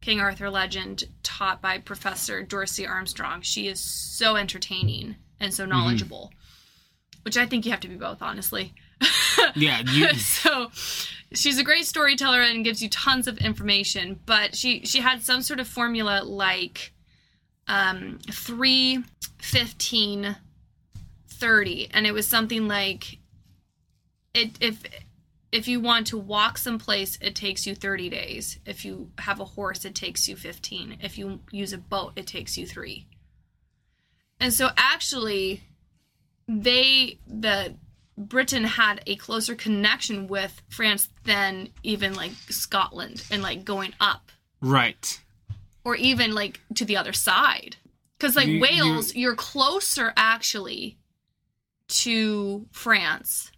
King 0.00 0.18
Arthur 0.18 0.50
Legend, 0.50 1.04
taught 1.22 1.62
by 1.62 1.78
Professor 1.78 2.42
Dorsey 2.42 2.84
Armstrong. 2.84 3.42
She 3.42 3.68
is 3.68 3.78
so 3.78 4.34
entertaining 4.34 5.14
and 5.38 5.54
so 5.54 5.62
mm-hmm. 5.62 5.70
knowledgeable, 5.70 6.32
which 7.22 7.36
I 7.36 7.46
think 7.46 7.64
you 7.64 7.70
have 7.70 7.80
to 7.80 7.88
be 7.88 7.94
both, 7.94 8.22
honestly. 8.22 8.74
yeah, 9.54 9.82
you, 9.88 10.12
so 10.14 10.72
she's 11.32 11.60
a 11.60 11.64
great 11.64 11.86
storyteller 11.86 12.40
and 12.40 12.64
gives 12.64 12.82
you 12.82 12.88
tons 12.88 13.26
of 13.26 13.38
information 13.38 14.20
but 14.24 14.54
she 14.54 14.84
she 14.84 15.00
had 15.00 15.20
some 15.20 15.42
sort 15.42 15.58
of 15.58 15.66
formula 15.66 16.22
like 16.22 16.92
um 17.68 18.18
3 18.30 19.04
15 19.40 20.36
30 21.28 21.88
and 21.92 22.06
it 22.06 22.12
was 22.12 22.26
something 22.26 22.68
like 22.68 23.18
it 24.34 24.50
if 24.60 24.82
if 25.52 25.68
you 25.68 25.80
want 25.80 26.06
to 26.08 26.18
walk 26.18 26.58
someplace 26.58 27.16
it 27.20 27.34
takes 27.34 27.66
you 27.66 27.74
30 27.74 28.08
days. 28.08 28.58
If 28.66 28.84
you 28.84 29.10
have 29.18 29.40
a 29.40 29.44
horse 29.44 29.84
it 29.84 29.94
takes 29.94 30.28
you 30.28 30.36
15 30.36 30.98
if 31.00 31.18
you 31.18 31.40
use 31.50 31.72
a 31.72 31.78
boat 31.78 32.12
it 32.16 32.26
takes 32.26 32.58
you 32.58 32.66
3 32.66 33.06
and 34.40 34.52
so 34.52 34.70
actually 34.76 35.62
they 36.48 37.18
the 37.26 37.76
Britain 38.16 38.64
had 38.64 39.02
a 39.06 39.16
closer 39.16 39.54
connection 39.54 40.28
with 40.28 40.62
France 40.68 41.08
than 41.24 41.70
even 41.82 42.14
like 42.14 42.32
Scotland 42.48 43.24
and 43.30 43.42
like 43.42 43.64
going 43.64 43.92
up. 44.00 44.30
Right. 44.60 45.20
Or 45.84 45.94
even 45.96 46.32
like 46.34 46.60
to 46.74 46.84
the 46.84 46.96
other 46.96 47.12
side. 47.12 47.76
Because 48.18 48.36
like 48.36 48.46
You- 48.48 48.60
Wales, 48.60 49.14
you're 49.14 49.34
closer 49.36 50.12
actually 50.16 50.98
to 51.88 52.66
France 52.72 53.50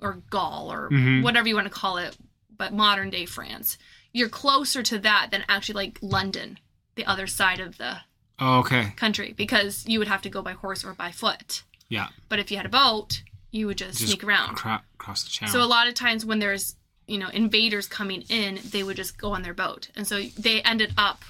or 0.00 0.22
Gaul 0.30 0.72
or 0.72 0.90
Mhm. 0.90 1.22
whatever 1.22 1.48
you 1.48 1.54
want 1.54 1.66
to 1.66 1.70
call 1.72 1.96
it, 1.98 2.16
but 2.56 2.72
modern 2.72 3.10
day 3.10 3.26
France. 3.26 3.78
You're 4.12 4.28
closer 4.28 4.82
to 4.82 4.98
that 5.00 5.30
than 5.30 5.44
actually 5.48 5.74
like 5.86 5.98
London, 6.02 6.58
the 6.94 7.04
other 7.06 7.26
side 7.26 7.60
of 7.60 7.78
the 7.78 8.00
Oh, 8.38 8.58
okay. 8.60 8.92
country, 8.96 9.32
because 9.36 9.84
you 9.86 9.98
would 9.98 10.08
have 10.08 10.22
to 10.22 10.28
go 10.30 10.42
by 10.42 10.52
horse 10.52 10.84
or 10.84 10.92
by 10.94 11.12
foot. 11.12 11.62
Yeah. 11.88 12.08
But 12.28 12.38
if 12.40 12.50
you 12.50 12.56
had 12.56 12.66
a 12.66 12.70
boat, 12.70 13.22
you 13.52 13.66
would 13.68 13.78
just, 13.78 13.98
Just 14.00 14.10
sneak 14.10 14.24
around. 14.24 14.50
Acro- 14.54 14.80
across 14.94 15.22
the 15.22 15.30
channel. 15.30 15.52
So 15.52 15.62
a 15.62 15.66
lot 15.66 15.86
of 15.86 15.94
times 15.94 16.24
when 16.24 16.40
there's 16.40 16.76
you 17.06 17.18
know 17.18 17.28
invaders 17.28 17.86
coming 17.86 18.22
in, 18.22 18.58
they 18.70 18.82
would 18.82 18.96
just 18.96 19.18
go 19.18 19.32
on 19.32 19.42
their 19.42 19.52
boat, 19.54 19.90
and 19.94 20.06
so 20.08 20.22
they 20.38 20.62
ended 20.62 20.94
up 20.96 21.22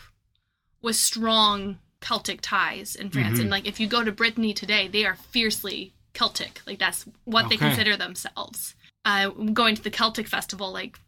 with 0.84 0.96
strong 0.96 1.78
Celtic 2.00 2.40
ties 2.40 2.94
in 2.94 3.10
France. 3.10 3.34
Mm-hmm. 3.34 3.40
And 3.40 3.50
like 3.50 3.66
if 3.66 3.80
you 3.80 3.86
go 3.86 4.04
to 4.04 4.12
Brittany 4.12 4.52
today, 4.52 4.88
they 4.88 5.04
are 5.04 5.16
fiercely 5.16 5.92
Celtic. 6.12 6.60
Like 6.66 6.78
that's 6.78 7.06
what 7.24 7.48
they 7.48 7.56
consider 7.56 7.96
themselves. 7.96 8.74
Uh, 9.04 9.28
going 9.30 9.74
to 9.74 9.82
the 9.82 9.90
Celtic 9.90 10.28
festival, 10.28 10.72
like 10.72 10.98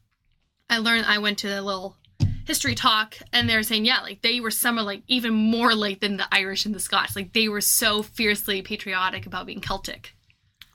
I 0.69 0.79
learned, 0.79 1.07
I 1.07 1.19
went 1.19 1.39
to 1.39 1.49
a 1.49 1.63
little 1.63 1.97
history 2.47 2.75
talk, 2.75 3.17
and 3.33 3.49
they're 3.49 3.63
saying, 3.63 3.85
yeah, 3.85 4.01
like 4.01 4.23
they 4.23 4.41
were 4.41 4.51
some 4.51 4.77
like 4.77 5.03
even 5.07 5.33
more 5.33 5.75
like 5.75 6.01
than 6.01 6.17
the 6.17 6.27
Irish 6.33 6.67
and 6.67 6.75
the 6.75 6.81
Scots. 6.81 7.15
Like 7.15 7.33
they 7.33 7.49
were 7.49 7.61
so 7.61 8.03
fiercely 8.03 8.63
patriotic 8.63 9.27
about 9.27 9.47
being 9.47 9.61
Celtic 9.61 10.17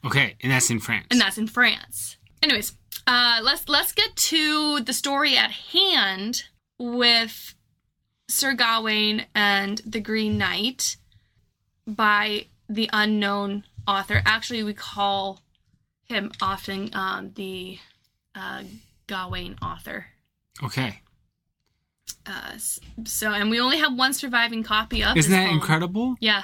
okay, 0.05 0.35
and 0.41 0.51
that's 0.51 0.69
in 0.69 0.79
France. 0.79 1.07
and 1.11 1.19
that's 1.19 1.37
in 1.37 1.47
France. 1.47 2.17
Anyways, 2.41 2.73
uh, 3.07 3.39
let's 3.43 3.67
let's 3.69 3.91
get 3.91 4.15
to 4.15 4.81
the 4.81 4.93
story 4.93 5.37
at 5.37 5.51
hand 5.51 6.43
with 6.79 7.55
Sir 8.31 8.53
Gawain 8.53 9.25
and 9.35 9.81
the 9.85 9.99
Green 9.99 10.37
Knight 10.37 10.95
by 11.85 12.45
the 12.69 12.89
unknown 12.93 13.65
author. 13.87 14.21
Actually, 14.25 14.63
we 14.63 14.73
call 14.73 15.41
him 16.05 16.31
often 16.41 16.89
um, 16.93 17.31
the 17.35 17.77
uh, 18.33 18.63
Gawain 19.07 19.57
author. 19.61 20.07
okay. 20.63 21.01
Uh, 22.25 22.53
so, 23.05 23.31
and 23.31 23.49
we 23.49 23.59
only 23.59 23.77
have 23.77 23.95
one 23.95 24.13
surviving 24.13 24.63
copy 24.63 25.03
of. 25.03 25.17
Isn't 25.17 25.31
that 25.31 25.47
poem. 25.47 25.55
incredible? 25.55 26.15
Yeah. 26.19 26.43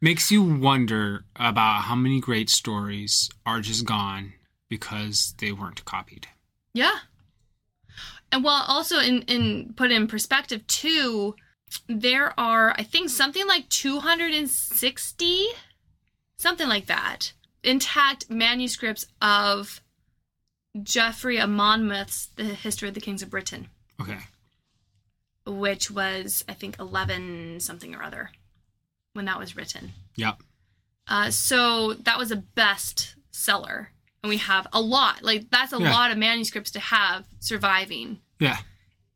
Makes 0.00 0.30
you 0.30 0.42
wonder 0.42 1.24
about 1.36 1.82
how 1.82 1.94
many 1.94 2.20
great 2.20 2.48
stories 2.50 3.30
are 3.46 3.60
just 3.60 3.84
gone 3.84 4.32
because 4.68 5.34
they 5.38 5.52
weren't 5.52 5.84
copied. 5.84 6.26
Yeah. 6.74 6.98
And 8.32 8.42
well, 8.42 8.64
also 8.66 8.98
in 8.98 9.22
in 9.22 9.74
put 9.76 9.92
in 9.92 10.06
perspective 10.08 10.66
too, 10.66 11.36
there 11.86 12.38
are 12.40 12.74
I 12.76 12.82
think 12.82 13.10
something 13.10 13.46
like 13.46 13.68
260 13.68 15.46
something 16.36 16.68
like 16.68 16.86
that 16.86 17.32
intact 17.62 18.28
manuscripts 18.28 19.06
of 19.20 19.80
Geoffrey 20.82 21.38
of 21.38 21.48
Monmouth's 21.50 22.26
The 22.34 22.44
History 22.44 22.88
of 22.88 22.94
the 22.94 23.00
Kings 23.00 23.22
of 23.22 23.30
Britain, 23.30 23.68
Okay. 24.00 24.18
which 25.46 25.90
was 25.90 26.44
I 26.48 26.54
think 26.54 26.78
11 26.80 27.60
something 27.60 27.94
or 27.94 28.02
other 28.02 28.30
when 29.12 29.26
that 29.26 29.38
was 29.38 29.54
written. 29.54 29.92
Yep. 30.16 30.42
Uh, 31.06 31.30
so 31.30 31.92
that 31.94 32.18
was 32.18 32.30
a 32.32 32.36
best 32.36 33.14
seller. 33.30 33.91
And 34.22 34.30
we 34.30 34.36
have 34.38 34.66
a 34.72 34.80
lot. 34.80 35.22
Like 35.22 35.50
that's 35.50 35.72
a 35.72 35.78
Yeah. 35.80 35.92
lot 35.92 36.10
of 36.12 36.18
manuscripts 36.18 36.70
to 36.72 36.80
have 36.80 37.24
surviving. 37.40 38.20
Yeah. 38.38 38.58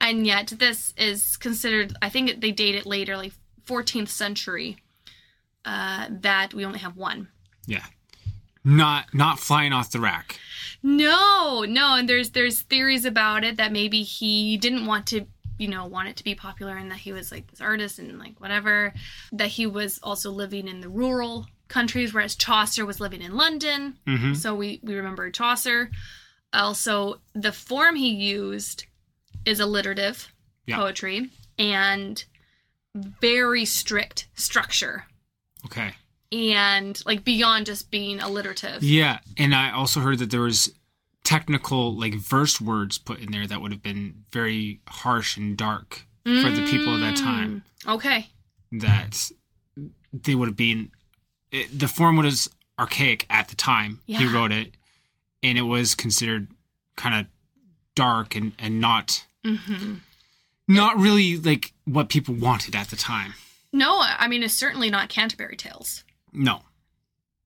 And 0.01 0.27
yet 0.27 0.49
this 0.59 0.93
is 0.97 1.37
considered 1.37 1.95
I 2.03 2.09
think 2.09 2.41
they 2.41 2.51
date 2.53 2.75
it 2.75 2.87
later, 2.87 3.17
like 3.17 3.33
14th 3.65 4.09
century. 4.09 4.79
Uh, 5.65 6.07
that 6.11 6.55
we 6.55 6.65
only 6.65 6.79
have 6.79 6.97
one. 6.97 7.29
Yeah. 7.67 7.85
Not 8.65 9.13
not 9.15 9.39
flying 9.41 9.73
off 9.73 9.91
the 9.91 10.01
rack. 10.01 10.39
No, 10.83 11.65
no, 11.69 11.95
and 11.97 12.09
there's 12.09 12.31
there's 12.31 12.63
theories 12.63 13.05
about 13.05 13.45
it 13.45 13.57
that 13.57 13.73
maybe 13.73 14.03
he 14.03 14.57
didn't 14.57 14.87
want 14.87 15.07
to, 15.09 15.27
you 15.59 15.67
know, 15.69 15.87
want 15.87 16.09
it 16.09 16.17
to 16.17 16.25
be 16.25 16.35
popular 16.37 16.77
and 16.77 16.91
that 16.91 16.99
he 16.99 17.13
was 17.13 17.31
like 17.33 17.49
this 17.49 17.61
artist 17.61 17.99
and 18.01 18.19
like 18.19 18.41
whatever. 18.41 18.93
That 19.33 19.49
he 19.49 19.67
was 19.67 19.99
also 20.03 20.31
living 20.31 20.67
in 20.69 20.81
the 20.81 20.89
rural 20.89 21.47
countries, 21.69 22.13
whereas 22.15 22.35
Chaucer 22.37 22.85
was 22.87 23.01
living 23.01 23.23
in 23.23 23.37
London. 23.37 23.99
Mm-hmm. 24.07 24.35
So 24.35 24.55
we 24.55 24.81
we 24.83 24.95
remember 24.95 25.31
Chaucer. 25.31 25.91
Also, 26.53 27.21
the 27.35 27.53
form 27.53 27.97
he 27.97 28.11
used 28.11 28.87
is 29.45 29.61
alliterative 29.61 30.33
Yeah. 30.67 30.77
poetry 30.77 31.31
and 31.59 32.25
very 32.95 33.65
strict 33.65 34.27
structure 34.35 35.05
Okay. 35.67 35.93
and 36.33 37.03
like 37.05 37.25
beyond 37.25 37.67
just 37.67 37.91
being 37.91 38.21
alliterative. 38.21 38.83
Yeah, 38.83 39.19
and 39.37 39.55
I 39.55 39.71
also 39.71 40.01
heard 40.01 40.19
that 40.21 40.31
there 40.31 40.41
was 40.41 40.73
technical 41.25 41.95
like 41.99 42.15
verse 42.15 42.61
words 42.61 42.99
put 42.99 43.19
in 43.19 43.33
there 43.33 43.47
that 43.47 43.61
would 43.61 43.73
have 43.73 43.83
been 43.83 44.25
very 44.33 44.81
harsh 44.89 45.37
and 45.37 45.57
dark 45.57 46.07
for 46.25 46.51
the 46.51 46.67
people 46.71 46.95
of 46.95 47.01
that 47.01 47.17
time. 47.17 47.63
Okay. 47.87 48.29
That 48.73 49.31
they 50.13 50.35
would 50.35 50.49
have 50.49 50.57
been 50.57 50.91
it, 51.53 51.79
the 51.79 51.89
form 51.89 52.17
was 52.17 52.49
archaic 52.79 53.27
at 53.31 53.49
the 53.49 53.57
time 53.57 54.01
he 54.07 54.27
wrote 54.27 54.53
it, 54.53 54.75
and 55.43 55.57
it 55.57 55.63
was 55.63 55.95
considered 55.95 56.49
kind 56.97 57.15
of 57.21 57.27
dark 57.95 58.35
and 58.37 58.53
and 58.59 58.81
not 58.81 59.25
hmm 59.45 59.95
not 60.69 60.97
really 60.99 61.37
like 61.37 61.73
what 61.85 62.09
people 62.09 62.35
wanted 62.35 62.75
at 62.75 62.89
the 62.89 62.97
time. 62.97 63.35
No, 63.73 64.01
I 64.03 64.27
mean 64.29 64.43
it's 64.43 64.55
certainly 64.55 64.91
not 64.91 65.09
Canterbury 65.09 65.57
Tales, 65.57 66.03
No. 66.33 66.63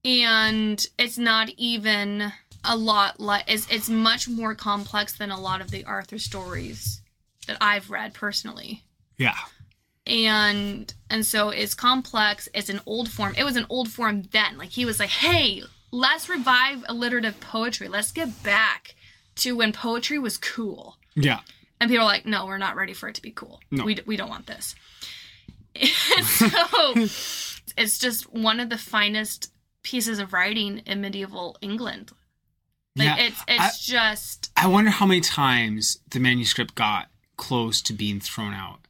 and 0.04 0.84
it's 0.98 1.18
not 1.18 1.50
even 1.56 2.32
a 2.64 2.76
lot 2.76 3.20
like 3.20 3.44
it's 3.46 3.66
it's 3.70 3.88
much 3.88 4.28
more 4.28 4.54
complex 4.54 5.12
than 5.14 5.30
a 5.30 5.40
lot 5.40 5.60
of 5.60 5.70
the 5.70 5.84
Arthur 5.84 6.18
stories 6.18 7.00
that 7.46 7.56
I've 7.60 7.90
read 7.90 8.14
personally. 8.14 8.82
Yeah. 9.16 9.36
And 10.10 10.92
and 11.08 11.24
so 11.24 11.50
it's 11.50 11.72
complex 11.74 12.48
it's 12.52 12.68
an 12.68 12.80
old 12.84 13.08
form 13.08 13.32
it 13.38 13.44
was 13.44 13.56
an 13.56 13.64
old 13.68 13.88
form 13.88 14.22
then 14.32 14.58
like 14.58 14.70
he 14.70 14.84
was 14.84 14.98
like 14.98 15.08
hey 15.10 15.62
let's 15.92 16.28
revive 16.28 16.84
alliterative 16.88 17.38
poetry 17.40 17.86
let's 17.88 18.10
get 18.12 18.42
back 18.42 18.94
to 19.36 19.56
when 19.56 19.72
poetry 19.72 20.18
was 20.18 20.36
cool 20.36 20.96
Yeah. 21.14 21.40
and 21.80 21.88
people 21.88 22.04
are 22.04 22.08
like 22.08 22.26
no 22.26 22.44
we're 22.46 22.58
not 22.58 22.74
ready 22.76 22.92
for 22.92 23.08
it 23.08 23.14
to 23.14 23.22
be 23.22 23.30
cool 23.30 23.60
No. 23.70 23.84
we, 23.84 23.94
d- 23.94 24.02
we 24.04 24.16
don't 24.16 24.28
want 24.28 24.46
this 24.46 24.74
and 25.76 26.24
so 26.26 26.94
it's 27.78 27.98
just 27.98 28.32
one 28.32 28.58
of 28.60 28.68
the 28.68 28.78
finest 28.78 29.52
pieces 29.84 30.18
of 30.18 30.32
writing 30.32 30.78
in 30.86 31.00
medieval 31.00 31.56
england 31.62 32.10
like 32.96 33.06
yeah. 33.06 33.16
it's 33.26 33.40
it's 33.46 33.86
just 33.86 34.50
I 34.56 34.66
wonder 34.66 34.90
how 34.90 35.06
many 35.06 35.20
times 35.20 35.98
the 36.10 36.18
manuscript 36.18 36.74
got 36.74 37.06
close 37.36 37.80
to 37.82 37.92
being 37.94 38.18
thrown 38.20 38.52
out. 38.52 38.80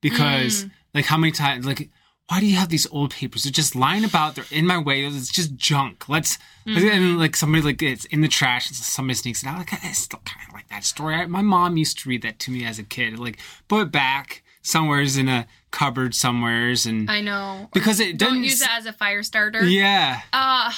Because, 0.00 0.64
Mm. 0.64 0.70
like, 0.94 1.04
how 1.06 1.16
many 1.16 1.32
times, 1.32 1.66
like, 1.66 1.90
why 2.28 2.40
do 2.40 2.46
you 2.46 2.56
have 2.56 2.68
these 2.68 2.86
old 2.90 3.12
papers? 3.12 3.42
They're 3.44 3.52
just 3.52 3.74
lying 3.74 4.04
about. 4.04 4.34
They're 4.34 4.44
in 4.50 4.66
my 4.66 4.76
way. 4.78 5.04
It's 5.04 5.30
just 5.32 5.56
junk. 5.56 6.08
Let's, 6.08 6.38
Mm-hmm. 6.66 6.88
and 6.88 7.18
like 7.18 7.34
somebody 7.34 7.62
like 7.62 7.82
it's 7.82 8.04
in 8.06 8.20
the 8.20 8.28
trash. 8.28 8.66
And 8.68 8.76
somebody 8.76 9.14
sneaks 9.14 9.42
it 9.42 9.48
out. 9.48 9.56
Like 9.58 9.72
I 9.72 9.92
still 9.92 10.20
kind 10.26 10.46
of 10.46 10.52
like 10.54 10.68
that 10.68 10.84
story. 10.84 11.14
I, 11.14 11.24
my 11.26 11.40
mom 11.40 11.78
used 11.78 11.98
to 12.00 12.08
read 12.10 12.20
that 12.22 12.38
to 12.40 12.50
me 12.50 12.66
as 12.66 12.78
a 12.78 12.82
kid. 12.82 13.18
Like 13.18 13.38
put 13.68 13.80
it 13.82 13.90
back 13.92 14.42
somewhere's 14.60 15.16
in 15.16 15.28
a 15.28 15.46
cupboard 15.70 16.14
somewheres, 16.14 16.84
and 16.84 17.10
i 17.10 17.22
know 17.22 17.70
because 17.72 18.00
it 18.00 18.18
doesn't. 18.18 18.34
don't 18.34 18.44
use 18.44 18.60
it 18.60 18.68
as 18.70 18.84
a 18.84 18.92
fire 18.92 19.22
starter 19.22 19.64
Yeah, 19.64 20.20
Uh, 20.32 20.70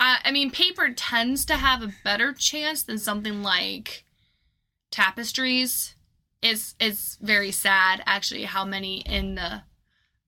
I, 0.00 0.18
I 0.24 0.30
mean, 0.30 0.50
paper 0.50 0.88
tends 0.94 1.44
to 1.46 1.56
have 1.56 1.82
a 1.82 1.92
better 2.04 2.32
chance 2.32 2.82
than 2.82 2.96
something 2.96 3.42
like 3.42 4.04
tapestries. 4.90 5.94
It's 6.42 6.74
it's 6.80 7.16
very 7.20 7.50
sad 7.52 8.02
actually 8.06 8.44
how 8.44 8.64
many 8.64 8.98
in 9.00 9.36
the 9.36 9.62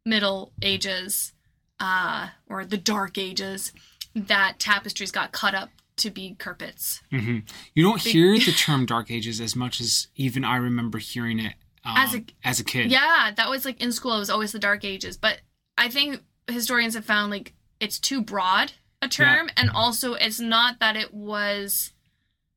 Middle 0.06 0.52
Ages, 0.62 1.32
uh, 1.80 2.28
or 2.46 2.64
the 2.64 2.76
Dark 2.76 3.18
Ages, 3.18 3.72
that 4.14 4.58
tapestries 4.58 5.10
got 5.10 5.32
cut 5.32 5.54
up 5.54 5.70
to 5.96 6.10
be 6.10 6.34
carpets. 6.38 7.02
hmm 7.10 7.38
you 7.74 7.82
don't 7.84 8.00
hear 8.00 8.34
the 8.38 8.52
term 8.56 8.84
Dark 8.86 9.10
Ages 9.10 9.40
as 9.40 9.54
much 9.56 9.80
as 9.80 10.08
even 10.16 10.44
I 10.44 10.56
remember 10.56 10.98
hearing 10.98 11.38
it 11.38 11.54
um, 11.84 11.94
As 11.96 12.14
a- 12.14 12.24
as 12.44 12.60
a 12.60 12.64
kid. 12.64 12.90
Yeah, 12.90 13.30
that 13.36 13.48
was 13.50 13.64
like 13.64 13.80
in 13.82 13.92
school. 13.92 14.14
It 14.16 14.18
was 14.20 14.30
always 14.30 14.52
the 14.52 14.58
Dark 14.58 14.84
Ages, 14.84 15.16
but 15.16 15.40
I 15.78 15.88
think 15.88 16.22
historians 16.48 16.94
have 16.94 17.04
found 17.04 17.30
like 17.30 17.54
it's 17.80 17.98
too 17.98 18.22
broad 18.22 18.72
a 19.02 19.08
term, 19.08 19.50
and 19.56 19.68
also 19.70 20.14
it's 20.14 20.40
not 20.40 20.78
that 20.80 20.96
it 20.96 21.12
was 21.12 21.92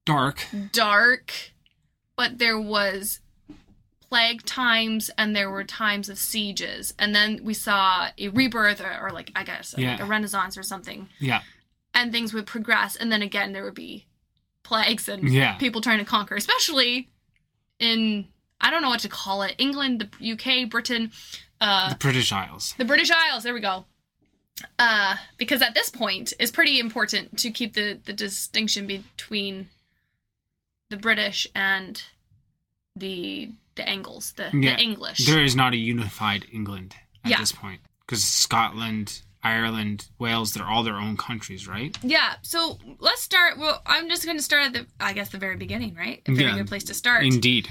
Dark. 0.06 0.46
dark, 0.72 1.34
but 2.16 2.38
there 2.38 2.60
was 2.60 3.20
plague 4.10 4.44
times 4.46 5.10
and 5.18 5.36
there 5.36 5.50
were 5.50 5.64
times 5.64 6.08
of 6.10 6.18
sieges, 6.18 6.94
and 6.98 7.14
then 7.14 7.40
we 7.44 7.54
saw 7.54 8.10
a 8.18 8.30
rebirth 8.30 8.80
or, 8.82 8.98
or 9.02 9.12
like 9.12 9.32
I 9.36 9.44
guess 9.44 9.76
like 9.78 10.00
a 10.00 10.06
renaissance 10.06 10.58
or 10.58 10.64
something, 10.64 11.10
Yeah. 11.20 11.42
and 11.94 12.12
things 12.12 12.34
would 12.34 12.46
progress, 12.48 12.96
and 12.96 13.12
then 13.12 13.22
again 13.22 13.52
there 13.54 13.64
would 13.64 13.74
be 13.76 14.06
plagues 14.64 15.08
and 15.10 15.30
Yeah. 15.30 15.56
people 15.56 15.82
trying 15.82 16.00
to 16.00 16.06
conquer, 16.06 16.36
especially 16.36 17.10
in 17.80 18.28
I 18.60 18.72
don't 18.72 18.82
know 18.82 18.90
what 18.90 19.02
to 19.02 19.10
call 19.10 19.44
it, 19.44 19.54
England, 19.60 20.00
the 20.20 20.32
UK, 20.34 20.66
Britain, 20.70 21.12
uh, 21.62 21.90
The 21.90 21.96
British 21.98 22.32
Isles. 22.32 22.74
the 22.78 22.86
British 22.86 23.12
Isles. 23.12 23.44
There 23.44 23.54
we 23.54 23.60
go. 23.62 23.86
uh, 24.80 25.18
because 25.38 25.62
at 25.62 25.76
this 25.76 25.90
point 25.92 26.34
it's 26.40 26.50
pretty 26.50 26.80
important 26.80 27.38
to 27.38 27.52
keep 27.52 27.74
the 27.74 28.00
the 28.06 28.14
distinction 28.14 28.88
between 28.88 29.70
the 30.90 30.98
British 30.98 31.46
and 31.54 32.02
the 32.96 33.52
the 33.78 33.88
Angles, 33.88 34.34
the, 34.34 34.50
Yeah, 34.54 34.76
the 34.76 34.82
English. 34.84 35.26
There 35.26 35.44
is 35.44 35.56
not 35.56 35.74
a 35.74 35.78
unified 35.78 36.46
England 36.52 36.96
at 37.24 37.32
Yeah. 37.32 37.40
this 37.40 37.52
point 37.52 37.80
because 38.06 38.24
Scotland, 38.24 39.22
Ireland, 39.44 40.08
Wales, 40.20 40.54
they're 40.54 40.66
all 40.68 40.84
their 40.84 40.96
own 40.98 41.16
countries, 41.16 41.68
right? 41.68 41.96
Yeah, 42.04 42.36
so 42.42 42.78
let's 43.00 43.22
start. 43.22 43.58
Well, 43.58 43.82
I'm 43.86 44.10
just 44.10 44.26
going 44.26 44.38
to 44.38 44.44
start 44.44 44.64
at 44.68 44.74
the, 44.74 44.86
I 45.00 45.14
guess, 45.14 45.30
the 45.30 45.38
very 45.38 45.56
beginning, 45.56 45.96
right? 45.96 46.22
A 46.28 46.34
very 46.34 46.50
Yeah. 46.52 46.58
good 46.58 46.68
place 46.68 46.84
to 46.86 46.94
start. 46.94 47.24
Indeed. 47.26 47.70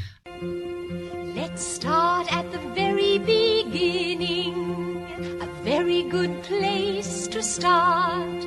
Let's 1.37 1.63
start 1.63 2.33
at 2.33 2.51
the 2.51 2.59
very 2.75 3.19
beginning. 3.19 5.03
A 5.41 5.47
very 5.63 6.03
good 6.05 6.43
place 6.45 7.27
to 7.29 7.43
start. 7.43 8.43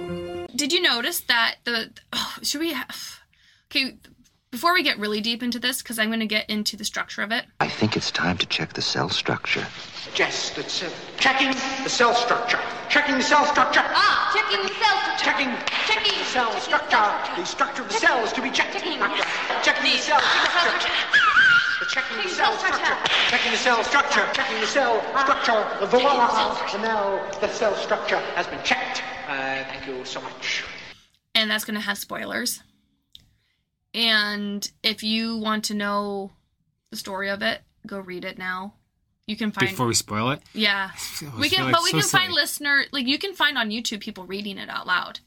Did 0.55 0.73
you 0.73 0.81
notice 0.81 1.19
that 1.21 1.55
the? 1.63 1.91
Oh, 2.13 2.35
should 2.41 2.61
we? 2.61 2.73
Have, 2.73 3.19
okay, 3.71 3.95
before 4.51 4.73
we 4.73 4.83
get 4.83 4.99
really 4.99 5.21
deep 5.21 5.41
into 5.41 5.59
this, 5.59 5.81
because 5.81 5.99
I'm 5.99 6.09
going 6.09 6.19
to 6.19 6.25
get 6.25 6.49
into 6.49 6.75
the 6.75 6.83
structure 6.83 7.21
of 7.21 7.31
it. 7.31 7.45
I 7.59 7.67
think 7.69 7.95
it's 7.95 8.11
time 8.11 8.37
to 8.39 8.45
check 8.45 8.73
the 8.73 8.81
cell 8.81 9.07
structure. 9.09 9.65
Yes, 10.15 10.49
that's 10.55 10.81
it. 10.81 10.91
Checking 11.17 11.51
the 11.83 11.89
cell 11.89 12.13
structure. 12.15 12.59
Checking 12.89 13.15
the 13.15 13.23
cell 13.23 13.45
structure. 13.45 13.81
Ah, 13.83 14.31
checking 14.35 14.61
the 14.65 14.73
cell 14.73 14.97
structure. 14.99 15.23
Checking, 15.23 15.49
Checking 15.87 16.19
the 16.19 16.25
cell 16.25 16.49
checking 16.51 16.61
structure. 16.61 17.41
The 17.41 17.45
structure 17.45 17.81
of 17.83 17.87
the 17.87 17.93
cell 17.93 18.23
is 18.25 18.33
to 18.33 18.41
be 18.41 18.49
checked. 18.49 18.73
Checking, 18.73 18.99
Doctor. 18.99 19.23
Checking 19.63 19.91
the 19.93 19.97
cell 19.97 20.19
structure. 20.19 20.89
The 21.79 21.85
checking 21.85 22.17
the 22.17 22.29
cell 22.29 22.57
structure. 22.57 22.97
Checking 23.29 23.51
the 23.51 23.57
cell 23.57 23.83
structure. 23.83 24.25
Checking 24.33 24.59
the 24.59 24.67
cell 24.67 24.99
structure. 25.23 25.87
Voila. 25.87 26.57
And 26.73 26.81
now 26.83 27.21
the 27.39 27.47
cell 27.47 27.75
structure 27.75 28.19
has 28.35 28.47
been 28.47 28.61
checked. 28.63 29.03
Uh, 29.29 29.63
thank 29.69 29.87
you 29.87 30.03
so 30.03 30.19
much. 30.21 30.65
and 31.35 31.49
that's 31.49 31.63
going 31.63 31.79
to 31.79 31.85
have 31.85 31.97
spoilers. 31.97 32.61
And 33.93 34.69
if 34.83 35.03
you 35.03 35.37
want 35.37 35.65
to 35.65 35.73
know 35.73 36.31
the 36.91 36.97
story 36.97 37.29
of 37.29 37.41
it, 37.41 37.61
go 37.87 37.99
read 37.99 38.25
it 38.25 38.37
now. 38.37 38.73
You 39.25 39.37
can 39.37 39.51
find 39.51 39.69
Before 39.69 39.85
we 39.85 39.93
spoil 39.93 40.31
it, 40.31 40.41
yeah. 40.53 40.89
We 41.39 41.49
can 41.49 41.65
like 41.65 41.73
but 41.73 41.83
we 41.83 41.91
so 41.91 41.99
can 41.99 42.07
find 42.07 42.33
listener 42.33 42.85
like 42.91 43.05
you 43.05 43.19
can 43.19 43.35
find 43.35 43.59
on 43.59 43.69
YouTube 43.69 43.99
people 43.99 44.25
reading 44.25 44.57
it 44.57 44.69
out 44.69 44.87
loud. 44.87 45.19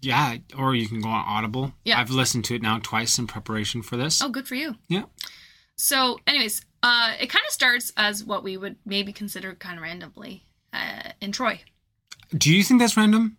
Yeah, 0.00 0.36
or 0.56 0.74
you 0.74 0.88
can 0.88 1.02
go 1.02 1.10
on 1.10 1.24
Audible. 1.26 1.74
Yeah. 1.84 2.00
I've 2.00 2.08
listened 2.08 2.46
to 2.46 2.54
it 2.54 2.62
now 2.62 2.78
twice 2.82 3.18
in 3.18 3.26
preparation 3.26 3.82
for 3.82 3.98
this. 3.98 4.22
Oh, 4.22 4.30
good 4.30 4.48
for 4.48 4.54
you. 4.54 4.76
Yeah. 4.88 5.02
So, 5.76 6.18
anyways, 6.26 6.64
uh 6.82 7.12
it 7.20 7.28
kind 7.28 7.44
of 7.46 7.52
starts 7.52 7.92
as 7.94 8.24
what 8.24 8.42
we 8.42 8.56
would 8.56 8.76
maybe 8.86 9.12
consider 9.12 9.54
kind 9.54 9.76
of 9.76 9.82
randomly 9.82 10.44
uh 10.72 11.10
in 11.20 11.32
Troy. 11.32 11.60
Do 12.34 12.50
you 12.54 12.62
think 12.62 12.80
that's 12.80 12.96
random? 12.96 13.36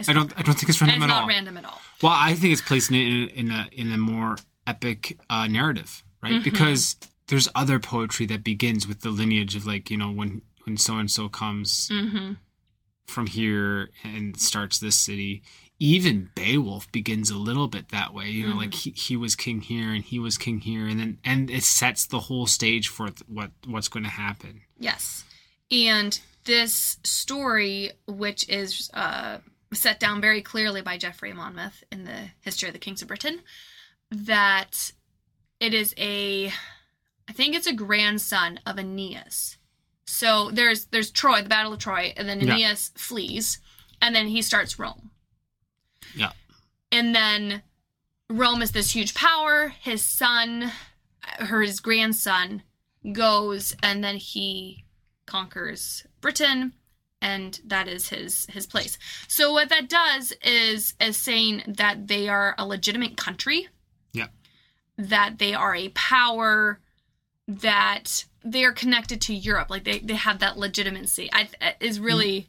It's 0.00 0.08
I 0.08 0.12
don't. 0.12 0.32
I 0.38 0.42
don't 0.42 0.54
think 0.54 0.68
it's 0.68 0.80
random 0.80 1.02
and 1.02 1.04
it's 1.04 1.12
at 1.12 1.14
not 1.16 1.22
all. 1.22 1.28
random 1.28 1.56
at 1.56 1.64
all. 1.64 1.80
Well, 2.02 2.12
I 2.14 2.34
think 2.34 2.52
it's 2.52 2.62
placed 2.62 2.90
in 2.90 2.96
in 3.28 3.50
a 3.50 3.68
in 3.72 3.92
a 3.92 3.98
more 3.98 4.36
epic 4.66 5.18
uh, 5.30 5.46
narrative, 5.46 6.02
right? 6.22 6.32
Mm-hmm. 6.34 6.42
Because 6.44 6.96
there's 7.28 7.48
other 7.54 7.78
poetry 7.78 8.26
that 8.26 8.42
begins 8.42 8.88
with 8.88 9.00
the 9.02 9.10
lineage 9.10 9.54
of 9.56 9.66
like 9.66 9.90
you 9.90 9.96
know 9.96 10.10
when 10.10 10.42
when 10.64 10.76
so 10.76 10.96
and 10.96 11.10
so 11.10 11.28
comes 11.28 11.88
Mhm. 11.88 12.36
from 13.06 13.26
here 13.26 13.90
and 14.04 14.38
starts 14.38 14.78
this 14.78 14.96
city. 14.96 15.42
Even 15.82 16.30
Beowulf 16.34 16.92
begins 16.92 17.30
a 17.30 17.38
little 17.38 17.66
bit 17.66 17.88
that 17.88 18.12
way, 18.12 18.28
you 18.28 18.46
know, 18.46 18.54
like 18.54 18.74
he, 18.74 18.90
he 18.90 19.16
was 19.16 19.34
king 19.34 19.62
here 19.62 19.94
and 19.94 20.04
he 20.04 20.18
was 20.18 20.36
king 20.36 20.60
here, 20.60 20.86
and 20.86 21.00
then 21.00 21.18
and 21.24 21.50
it 21.50 21.62
sets 21.64 22.04
the 22.06 22.20
whole 22.20 22.46
stage 22.46 22.88
for 22.88 23.08
what 23.26 23.50
what's 23.66 23.88
going 23.88 24.04
to 24.04 24.10
happen. 24.10 24.60
Yes. 24.78 25.24
And 25.70 26.20
this 26.44 26.98
story, 27.02 27.92
which 28.06 28.46
is 28.50 28.90
uh, 28.92 29.38
set 29.72 30.00
down 30.00 30.20
very 30.20 30.42
clearly 30.42 30.82
by 30.82 30.98
Geoffrey 30.98 31.32
Monmouth 31.32 31.84
in 31.92 32.04
the 32.04 32.30
History 32.40 32.68
of 32.68 32.72
the 32.72 32.78
Kings 32.78 33.02
of 33.02 33.08
Britain, 33.08 33.40
that 34.10 34.92
it 35.60 35.74
is 35.74 35.94
a, 35.96 36.48
I 37.28 37.32
think 37.32 37.54
it's 37.54 37.66
a 37.66 37.72
grandson 37.72 38.60
of 38.66 38.78
Aeneas. 38.78 39.56
So 40.06 40.50
there's 40.50 40.86
there's 40.86 41.10
Troy, 41.12 41.42
the 41.42 41.48
Battle 41.48 41.72
of 41.72 41.78
Troy, 41.78 42.12
and 42.16 42.28
then 42.28 42.40
Yeah. 42.40 42.54
Aeneas 42.54 42.90
flees, 42.96 43.60
and 44.02 44.14
then 44.14 44.26
he 44.26 44.42
starts 44.42 44.78
Rome. 44.78 45.10
Yeah. 46.16 46.32
And 46.90 47.14
then 47.14 47.62
Rome 48.28 48.60
is 48.62 48.72
this 48.72 48.92
huge 48.94 49.14
power. 49.14 49.68
His 49.80 50.04
son, 50.04 50.72
or 51.38 51.62
his 51.62 51.78
grandson, 51.78 52.64
goes 53.12 53.76
and 53.82 54.02
then 54.02 54.16
he 54.16 54.84
conquers 55.26 56.04
Britain 56.20 56.72
and 57.22 57.60
that 57.64 57.88
is 57.88 58.08
his 58.08 58.46
his 58.50 58.66
place. 58.66 58.98
So 59.28 59.52
what 59.52 59.68
that 59.68 59.88
does 59.88 60.32
is 60.42 60.94
is 61.00 61.16
saying 61.16 61.62
that 61.66 62.08
they 62.08 62.28
are 62.28 62.54
a 62.58 62.66
legitimate 62.66 63.16
country, 63.16 63.68
Yeah. 64.12 64.28
that 64.96 65.38
they 65.38 65.54
are 65.54 65.74
a 65.74 65.88
power 65.90 66.80
that 67.48 68.24
they 68.44 68.64
are 68.64 68.72
connected 68.72 69.20
to 69.22 69.34
Europe, 69.34 69.70
like 69.70 69.84
they 69.84 69.98
they 69.98 70.14
have 70.14 70.38
that 70.38 70.56
legitimacy. 70.58 71.28
I 71.32 71.48
is 71.80 72.00
really 72.00 72.42
mm. 72.42 72.46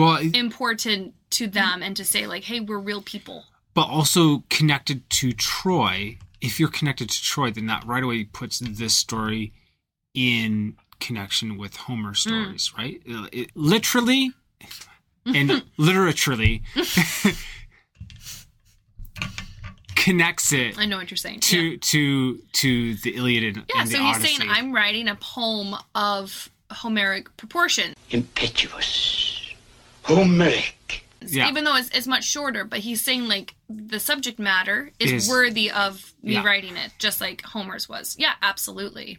Well, 0.00 0.18
important 0.34 1.14
to 1.30 1.46
them 1.46 1.82
and 1.82 1.96
to 1.96 2.04
say 2.04 2.26
like, 2.26 2.44
hey, 2.44 2.60
we're 2.60 2.78
real 2.78 3.02
people. 3.02 3.44
but 3.74 3.88
also 3.88 4.42
connected 4.50 5.08
to 5.10 5.32
Troy. 5.32 6.18
If 6.40 6.58
you're 6.60 6.68
connected 6.68 7.10
to 7.10 7.22
Troy, 7.22 7.50
then 7.50 7.66
that 7.66 7.84
right 7.86 8.02
away 8.02 8.24
puts 8.24 8.58
this 8.58 8.94
story 8.96 9.52
in 10.14 10.76
connection 11.04 11.58
with 11.58 11.76
Homer 11.76 12.12
mm. 12.12 12.16
stories, 12.16 12.72
right? 12.76 13.00
It, 13.04 13.28
it- 13.32 13.50
literally 13.54 14.32
and 15.26 15.62
literally 15.76 16.62
connects 19.94 20.52
it 20.52 20.78
I 20.78 20.86
know 20.86 20.96
what 20.98 21.10
you're 21.10 21.16
saying. 21.16 21.40
to 21.40 21.58
yeah. 21.58 21.76
to 21.80 22.38
to 22.52 22.94
the 22.96 23.16
Iliad 23.16 23.56
and, 23.56 23.64
Yeah, 23.68 23.80
and 23.82 23.88
the 23.88 23.92
so 23.94 24.02
he's 24.02 24.16
Odyssey. 24.16 24.34
saying 24.36 24.50
I'm 24.50 24.72
writing 24.72 25.08
a 25.08 25.14
poem 25.14 25.74
of 25.94 26.50
Homeric 26.70 27.34
proportion. 27.36 27.94
Impetuous. 28.10 29.40
Homeric. 30.02 31.04
yeah. 31.26 31.48
even 31.48 31.64
though 31.64 31.76
it's, 31.76 31.88
it's 31.90 32.06
much 32.06 32.24
shorter 32.24 32.64
but 32.64 32.80
he's 32.80 33.02
saying 33.02 33.26
like 33.28 33.54
the 33.70 33.98
subject 33.98 34.38
matter 34.38 34.90
is, 34.98 35.12
Is- 35.12 35.28
worthy 35.28 35.70
of 35.70 36.12
me 36.22 36.34
Yeah. 36.34 36.44
writing 36.44 36.76
it 36.76 36.92
just 36.98 37.20
like 37.22 37.40
homer's 37.42 37.88
was 37.88 38.14
yeah 38.18 38.34
absolutely 38.42 39.18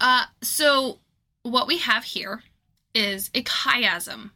uh 0.00 0.24
so 0.42 0.98
what 1.42 1.66
we 1.66 1.78
have 1.78 2.04
here 2.04 2.42
is 2.94 3.30
a 3.34 3.42
chiasm 3.42 4.30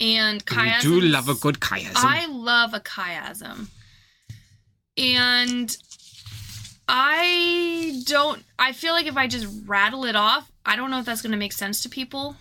and 0.00 0.44
chiasm 0.44 0.82
do 0.82 1.00
love 1.00 1.28
a 1.28 1.34
good 1.34 1.60
chiasm. 1.60 1.92
I 1.96 2.26
love 2.26 2.74
a 2.74 2.80
chiasm. 2.80 3.68
And 4.96 5.76
I 6.86 8.02
don't 8.06 8.44
I 8.58 8.72
feel 8.72 8.92
like 8.92 9.06
if 9.06 9.16
I 9.16 9.26
just 9.26 9.46
rattle 9.66 10.04
it 10.04 10.16
off, 10.16 10.50
I 10.66 10.76
don't 10.76 10.90
know 10.90 10.98
if 10.98 11.06
that's 11.06 11.22
going 11.22 11.32
to 11.32 11.38
make 11.38 11.52
sense 11.52 11.82
to 11.82 11.88
people. 11.88 12.36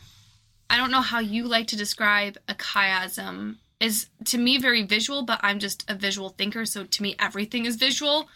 I 0.69 0.77
don't 0.77 0.91
know 0.91 1.01
how 1.01 1.19
you 1.19 1.45
like 1.45 1.67
to 1.67 1.75
describe 1.75 2.37
a 2.47 2.53
chiasm. 2.53 3.57
Is 3.79 4.07
to 4.25 4.37
me 4.37 4.57
very 4.59 4.83
visual, 4.83 5.23
but 5.23 5.39
I'm 5.43 5.59
just 5.59 5.83
a 5.89 5.95
visual 5.95 6.29
thinker, 6.29 6.65
so 6.65 6.85
to 6.85 7.03
me 7.03 7.15
everything 7.19 7.65
is 7.65 7.75
visual. 7.75 8.29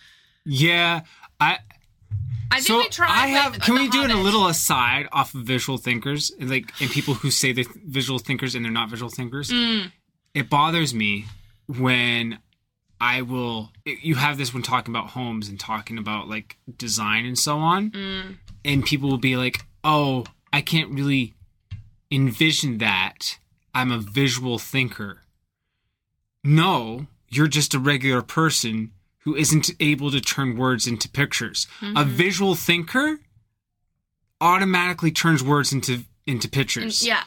yeah, 0.46 1.02
I 1.40 1.60
I 2.52 2.56
think 2.56 2.66
so 2.68 2.78
we 2.80 2.90
tried. 2.90 3.10
I 3.10 3.28
have. 3.28 3.60
Can 3.60 3.76
we 3.76 3.90
do 3.90 4.04
it 4.04 4.12
a 4.12 4.18
little 4.18 4.48
aside 4.48 5.08
off 5.12 5.34
of 5.36 5.42
visual 5.42 5.78
thinkers, 5.78 6.32
and 6.40 6.50
like 6.50 6.72
and 6.82 6.90
people 6.90 7.14
who 7.16 7.30
say 7.32 7.52
they're 7.52 7.66
visual 7.86 8.20
thinkers 8.20 8.56
and 8.56 8.64
they're 8.66 8.72
not 8.72 8.90
visual 8.90 9.10
thinkers? 9.10 9.50
Mm. 9.50 9.92
It 10.34 10.50
bothers 10.50 10.94
me 10.94 11.26
when 11.68 12.40
I 13.02 13.22
will. 13.22 13.72
You 13.86 14.16
have 14.16 14.38
this 14.38 14.54
when 14.54 14.64
talking 14.64 14.94
about 14.94 15.10
homes 15.12 15.50
and 15.50 15.60
talking 15.60 15.98
about 15.98 16.28
like 16.30 16.58
design 16.78 17.26
and 17.26 17.38
so 17.38 17.58
on, 17.60 17.92
Mm. 17.92 18.38
and 18.66 18.86
people 18.86 19.10
will 19.10 19.18
be 19.18 19.36
like, 19.38 19.66
"Oh, 19.84 20.26
I 20.54 20.62
can't 20.62 20.92
really 20.92 21.34
envision 22.12 22.78
that. 22.80 23.38
I'm 23.76 23.92
a 23.92 24.00
visual 24.00 24.58
thinker." 24.58 25.22
No, 26.44 27.08
you're 27.30 27.48
just 27.48 27.74
a 27.74 27.80
regular 27.80 28.22
person 28.22 28.92
who 29.28 29.36
isn't 29.36 29.70
able 29.82 30.10
to 30.10 30.22
turn 30.22 30.56
words 30.56 30.88
into 30.88 31.10
pictures. 31.10 31.68
A 31.82 31.86
Mm-hmm. 31.86 32.10
visual 32.12 32.56
thinker 32.56 33.20
automatically 34.40 35.12
turns 35.12 35.44
words 35.44 35.74
into 35.74 36.06
into 36.26 36.48
pictures. 36.50 37.06
Yeah. 37.06 37.24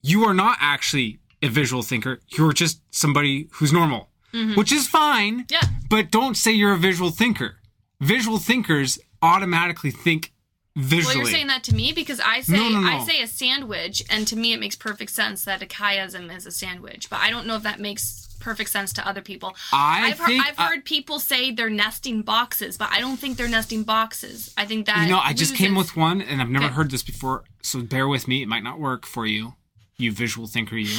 You 0.00 0.24
are 0.26 0.34
not 0.34 0.58
actually 0.60 1.18
a 1.42 1.48
visual 1.48 1.82
thinker. 1.82 2.20
You're 2.28 2.52
just 2.52 2.80
somebody 2.92 3.48
who's 3.54 3.72
normal, 3.72 4.10
which 4.54 4.70
is 4.70 4.86
fine. 4.86 5.40
Mm-hmm. 5.44 5.52
Yeah. 5.54 5.62
But 5.88 6.12
don't 6.12 6.36
say 6.36 6.52
you're 6.52 6.72
a 6.74 6.78
visual 6.78 7.10
thinker. 7.10 7.56
Visual 8.00 8.38
thinkers 8.38 8.98
automatically 9.22 9.90
think 9.90 10.32
visually. 10.80 11.16
Well, 11.16 11.24
you're 11.24 11.32
saying 11.32 11.46
that 11.48 11.64
to 11.64 11.74
me 11.74 11.92
because 11.92 12.20
I 12.20 12.40
say 12.40 12.56
No, 12.56 12.68
no, 12.68 12.80
no. 12.80 12.88
I 12.88 13.04
say 13.04 13.22
a 13.22 13.26
sandwich, 13.26 14.02
and 14.10 14.26
to 14.28 14.36
me 14.36 14.52
it 14.52 14.60
makes 14.60 14.76
perfect 14.76 15.10
sense 15.12 15.44
that 15.44 15.62
a 15.62 15.66
chiasm 15.66 16.34
is 16.36 16.46
a 16.46 16.50
sandwich. 16.50 17.08
But 17.10 17.20
I 17.20 17.30
don't 17.30 17.46
know 17.46 17.56
if 17.56 17.62
that 17.64 17.80
makes 17.80 18.26
perfect 18.40 18.70
sense 18.70 18.92
to 18.94 19.06
other 19.06 19.20
people. 19.20 19.54
I 19.72 20.08
have 20.08 20.18
think 20.18 20.42
heard, 20.42 20.50
I've 20.52 20.58
I- 20.58 20.68
heard 20.68 20.84
people 20.84 21.18
say 21.18 21.50
they're 21.50 21.68
nesting 21.68 22.22
boxes, 22.22 22.78
but 22.78 22.88
I 22.90 22.98
don't 23.00 23.18
think 23.18 23.36
they're 23.36 23.48
nesting 23.48 23.82
boxes. 23.82 24.52
I 24.56 24.64
think 24.64 24.86
that 24.86 25.02
You 25.06 25.12
know, 25.12 25.20
I 25.22 25.34
just 25.34 25.54
came 25.54 25.74
with 25.74 25.94
one, 25.96 26.22
and 26.22 26.40
I've 26.40 26.48
never 26.48 26.64
Okay. 26.66 26.74
heard 26.74 26.90
this 26.90 27.02
before, 27.02 27.44
so 27.62 27.82
bear 27.82 28.08
with 28.08 28.26
me. 28.26 28.42
It 28.42 28.48
might 28.48 28.62
not 28.62 28.80
work 28.80 29.04
for 29.06 29.26
you. 29.26 29.54
you 29.98 30.10
visual 30.10 30.46
thinker, 30.46 30.78
you. 30.78 30.96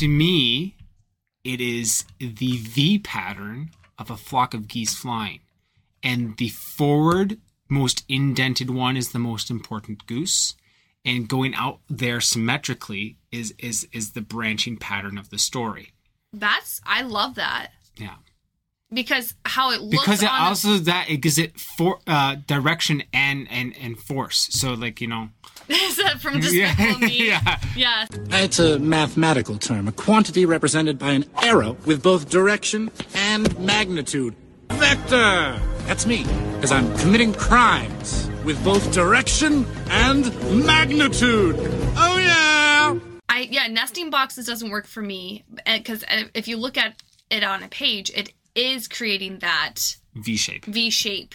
To 0.00 0.08
me, 0.08 0.74
it 1.44 1.60
is 1.60 2.04
the 2.18 2.56
V 2.56 2.98
pattern 2.98 3.70
of 3.98 4.10
a 4.10 4.16
flock 4.16 4.52
of 4.54 4.66
geese 4.66 4.94
flying. 4.94 5.38
And 6.02 6.36
the 6.36 6.48
forward, 6.48 7.38
most 7.68 8.04
indented 8.08 8.70
one 8.70 8.96
is 8.96 9.10
the 9.12 9.18
most 9.18 9.50
important 9.50 10.06
goose. 10.06 10.54
And 11.04 11.28
going 11.28 11.54
out 11.54 11.80
there 11.88 12.20
symmetrically 12.20 13.18
is 13.30 13.52
is 13.58 13.86
is 13.92 14.12
the 14.12 14.22
branching 14.22 14.76
pattern 14.78 15.18
of 15.18 15.28
the 15.30 15.38
story. 15.38 15.92
That's 16.32 16.80
I 16.86 17.02
love 17.02 17.34
that 17.34 17.72
Yeah. 17.96 18.14
because 18.92 19.34
how 19.44 19.70
it 19.72 19.80
looks. 19.82 19.98
because 20.02 20.22
it 20.22 20.30
on 20.30 20.38
the- 20.40 20.48
also 20.48 20.78
that 20.78 21.10
it 21.10 21.18
gives 21.18 21.38
it 21.38 21.60
for 21.60 21.98
uh 22.06 22.36
direction 22.46 23.02
and 23.12 23.46
and 23.50 23.74
and 23.78 23.98
force 23.98 24.48
so 24.50 24.72
like 24.72 25.00
you 25.02 25.06
know 25.08 25.28
is 25.68 25.96
that 25.96 26.20
from 26.20 26.40
yeah 26.42 26.74
Me? 26.98 27.28
yeah 27.28 27.58
Yeah. 27.76 28.06
It's 28.30 28.58
a 28.58 28.78
mathematical 28.78 29.58
term, 29.58 29.88
a 29.88 29.92
quantity 29.92 30.46
represented 30.46 30.98
by 30.98 31.10
an 31.12 31.24
arrow 31.42 31.76
with 31.84 32.02
both 32.02 32.30
direction 32.30 32.90
and 33.14 33.58
magnitude. 33.58 34.34
Vector! 34.70 35.60
That's 35.86 36.06
me, 36.06 36.24
because 36.54 36.72
I'm 36.72 36.96
committing 36.98 37.32
crimes 37.34 38.28
with 38.44 38.62
both 38.64 38.92
direction 38.92 39.66
and 39.88 40.24
magnitude. 40.66 41.56
Oh, 41.96 42.18
yeah! 42.18 42.98
I 43.28 43.40
yeah, 43.50 43.66
nesting 43.66 44.10
boxes 44.10 44.46
doesn't 44.46 44.70
work 44.70 44.86
for 44.86 45.02
me 45.02 45.44
because 45.66 46.04
if 46.34 46.48
you 46.48 46.56
look 46.56 46.76
at 46.78 47.02
it 47.30 47.42
on 47.44 47.62
a 47.62 47.68
page, 47.68 48.10
it 48.14 48.32
is 48.54 48.86
creating 48.88 49.40
that 49.40 49.96
v 50.14 50.36
shape 50.36 50.64
V 50.66 50.88
shape, 50.90 51.34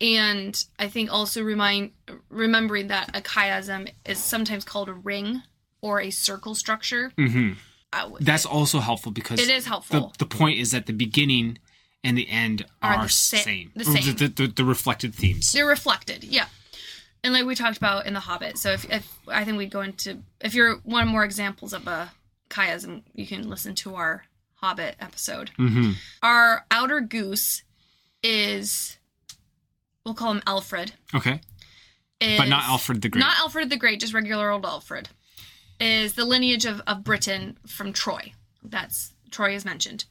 and 0.00 0.62
I 0.78 0.88
think 0.88 1.12
also 1.12 1.42
remind 1.42 1.92
remembering 2.28 2.88
that 2.88 3.16
a 3.16 3.20
chiasm 3.20 3.88
is 4.04 4.18
sometimes 4.18 4.64
called 4.64 4.88
a 4.88 4.94
ring 4.94 5.42
or 5.80 6.00
a 6.00 6.10
circle 6.10 6.54
structure. 6.54 7.12
hmm 7.16 7.52
Uh, 7.92 8.10
that's 8.20 8.44
also 8.44 8.80
helpful 8.80 9.12
because 9.12 9.40
It 9.40 9.48
is 9.48 9.64
helpful. 9.66 10.12
the, 10.18 10.24
the 10.26 10.36
point 10.36 10.58
is 10.58 10.74
at 10.74 10.86
the 10.86 10.92
beginning 10.92 11.58
and 12.04 12.16
the 12.16 12.28
end 12.28 12.64
Are 12.82 12.94
are, 12.94 13.02
the 13.04 13.08
sa- 13.08 13.36
same 13.38 13.72
the 13.74 13.84
same. 13.84 14.14
The, 14.16 14.28
the, 14.28 14.46
the 14.48 14.64
reflected 14.64 15.14
themes 15.14 15.50
They're 15.52 15.66
reflected, 15.66 16.24
yeah. 16.24 16.46
And 17.24 17.32
like 17.34 17.44
we 17.44 17.54
talked 17.56 17.76
about 17.76 18.06
in 18.06 18.14
The 18.14 18.20
Hobbit, 18.20 18.58
so 18.58 18.70
if, 18.70 18.88
if 18.90 19.18
I 19.26 19.44
think 19.44 19.58
we'd 19.58 19.70
go 19.72 19.80
into 19.80 20.18
if 20.40 20.54
you're 20.54 20.76
one 20.84 21.08
more 21.08 21.24
examples 21.24 21.72
of 21.72 21.86
a 21.88 22.12
chiasm, 22.48 23.02
you 23.14 23.26
can 23.26 23.48
listen 23.48 23.74
to 23.76 23.96
our 23.96 24.24
Hobbit 24.56 24.96
episode. 25.00 25.50
hmm 25.56 25.92
Our 26.22 26.64
outer 26.70 27.00
goose 27.00 27.62
is 28.22 28.98
we'll 30.04 30.14
call 30.14 30.32
him 30.32 30.42
Alfred. 30.46 30.92
okay 31.14 31.40
Is, 32.20 32.38
but 32.38 32.48
not 32.48 32.64
alfred 32.64 33.02
the 33.02 33.08
great 33.08 33.20
Not 33.20 33.38
Alfred 33.38 33.70
the 33.70 33.76
Great, 33.76 34.00
just 34.00 34.14
regular 34.14 34.50
old 34.50 34.64
Alfred. 34.64 35.08
Is 35.80 36.14
the 36.14 36.24
lineage 36.24 36.64
of, 36.64 36.80
of 36.88 37.04
Britain 37.04 37.56
from 37.66 37.92
Troy. 37.92 38.32
That's 38.64 39.12
Troy 39.30 39.54
is 39.54 39.64
mentioned. 39.64 40.06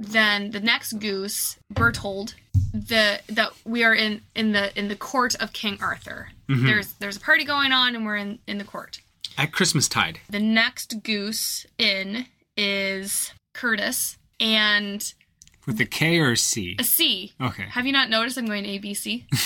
Then 0.00 0.52
the 0.52 0.60
next 0.60 0.94
goose, 1.00 1.58
Berthold, 1.70 2.34
the 2.72 3.20
that 3.28 3.50
we 3.64 3.82
are 3.82 3.94
in 3.94 4.22
in 4.34 4.52
the 4.52 4.76
in 4.78 4.88
the 4.88 4.96
court 4.96 5.34
of 5.36 5.52
King 5.52 5.78
Arthur. 5.80 6.30
Mhm. 6.48 6.64
There's 6.66 6.92
there's 6.94 7.16
a 7.16 7.20
party 7.20 7.44
going 7.44 7.72
on 7.72 7.96
and 7.96 8.04
we're 8.06 8.16
in 8.16 8.38
in 8.46 8.58
the 8.58 8.64
court. 8.64 9.00
at 9.36 9.52
christmas 9.52 9.88
tide 9.88 10.20
The 10.30 10.38
next 10.40 11.02
goose 11.02 11.66
in 11.78 12.26
is 12.56 13.32
Curtis 13.54 14.16
and 14.40 15.12
with 15.66 15.80
a 15.80 15.84
k 15.86 16.18
or 16.18 16.32
a 16.32 16.36
c 16.36 16.76
a 16.78 16.84
C. 16.84 17.32
okay 17.40 17.64
Have 17.70 17.86
you 17.86 17.92
not 17.92 18.08
noticed 18.08 18.38
I'm 18.38 18.46
going 18.46 18.66
A 18.66 18.78
B 18.78 18.94
C? 18.94 19.26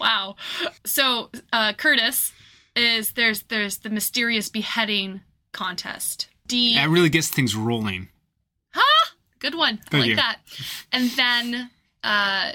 wow. 0.00 0.36
So 0.84 1.30
uh, 1.52 1.72
Curtis 1.74 2.32
is 2.74 3.12
there's 3.12 3.42
there's 3.44 3.78
the 3.78 3.90
mysterious 3.90 4.48
beheading 4.48 5.20
contest. 5.56 6.28
D 6.46 6.74
that 6.74 6.88
really 6.88 7.08
gets 7.08 7.28
things 7.28 7.56
rolling 7.56 8.08
ha 8.70 8.82
good 9.40 9.54
one. 9.54 9.80
I 9.92 9.96
like 9.98 10.08
you. 10.10 10.16
that. 10.16 10.38
And 10.92 11.10
then 11.10 11.70
uh, 12.04 12.52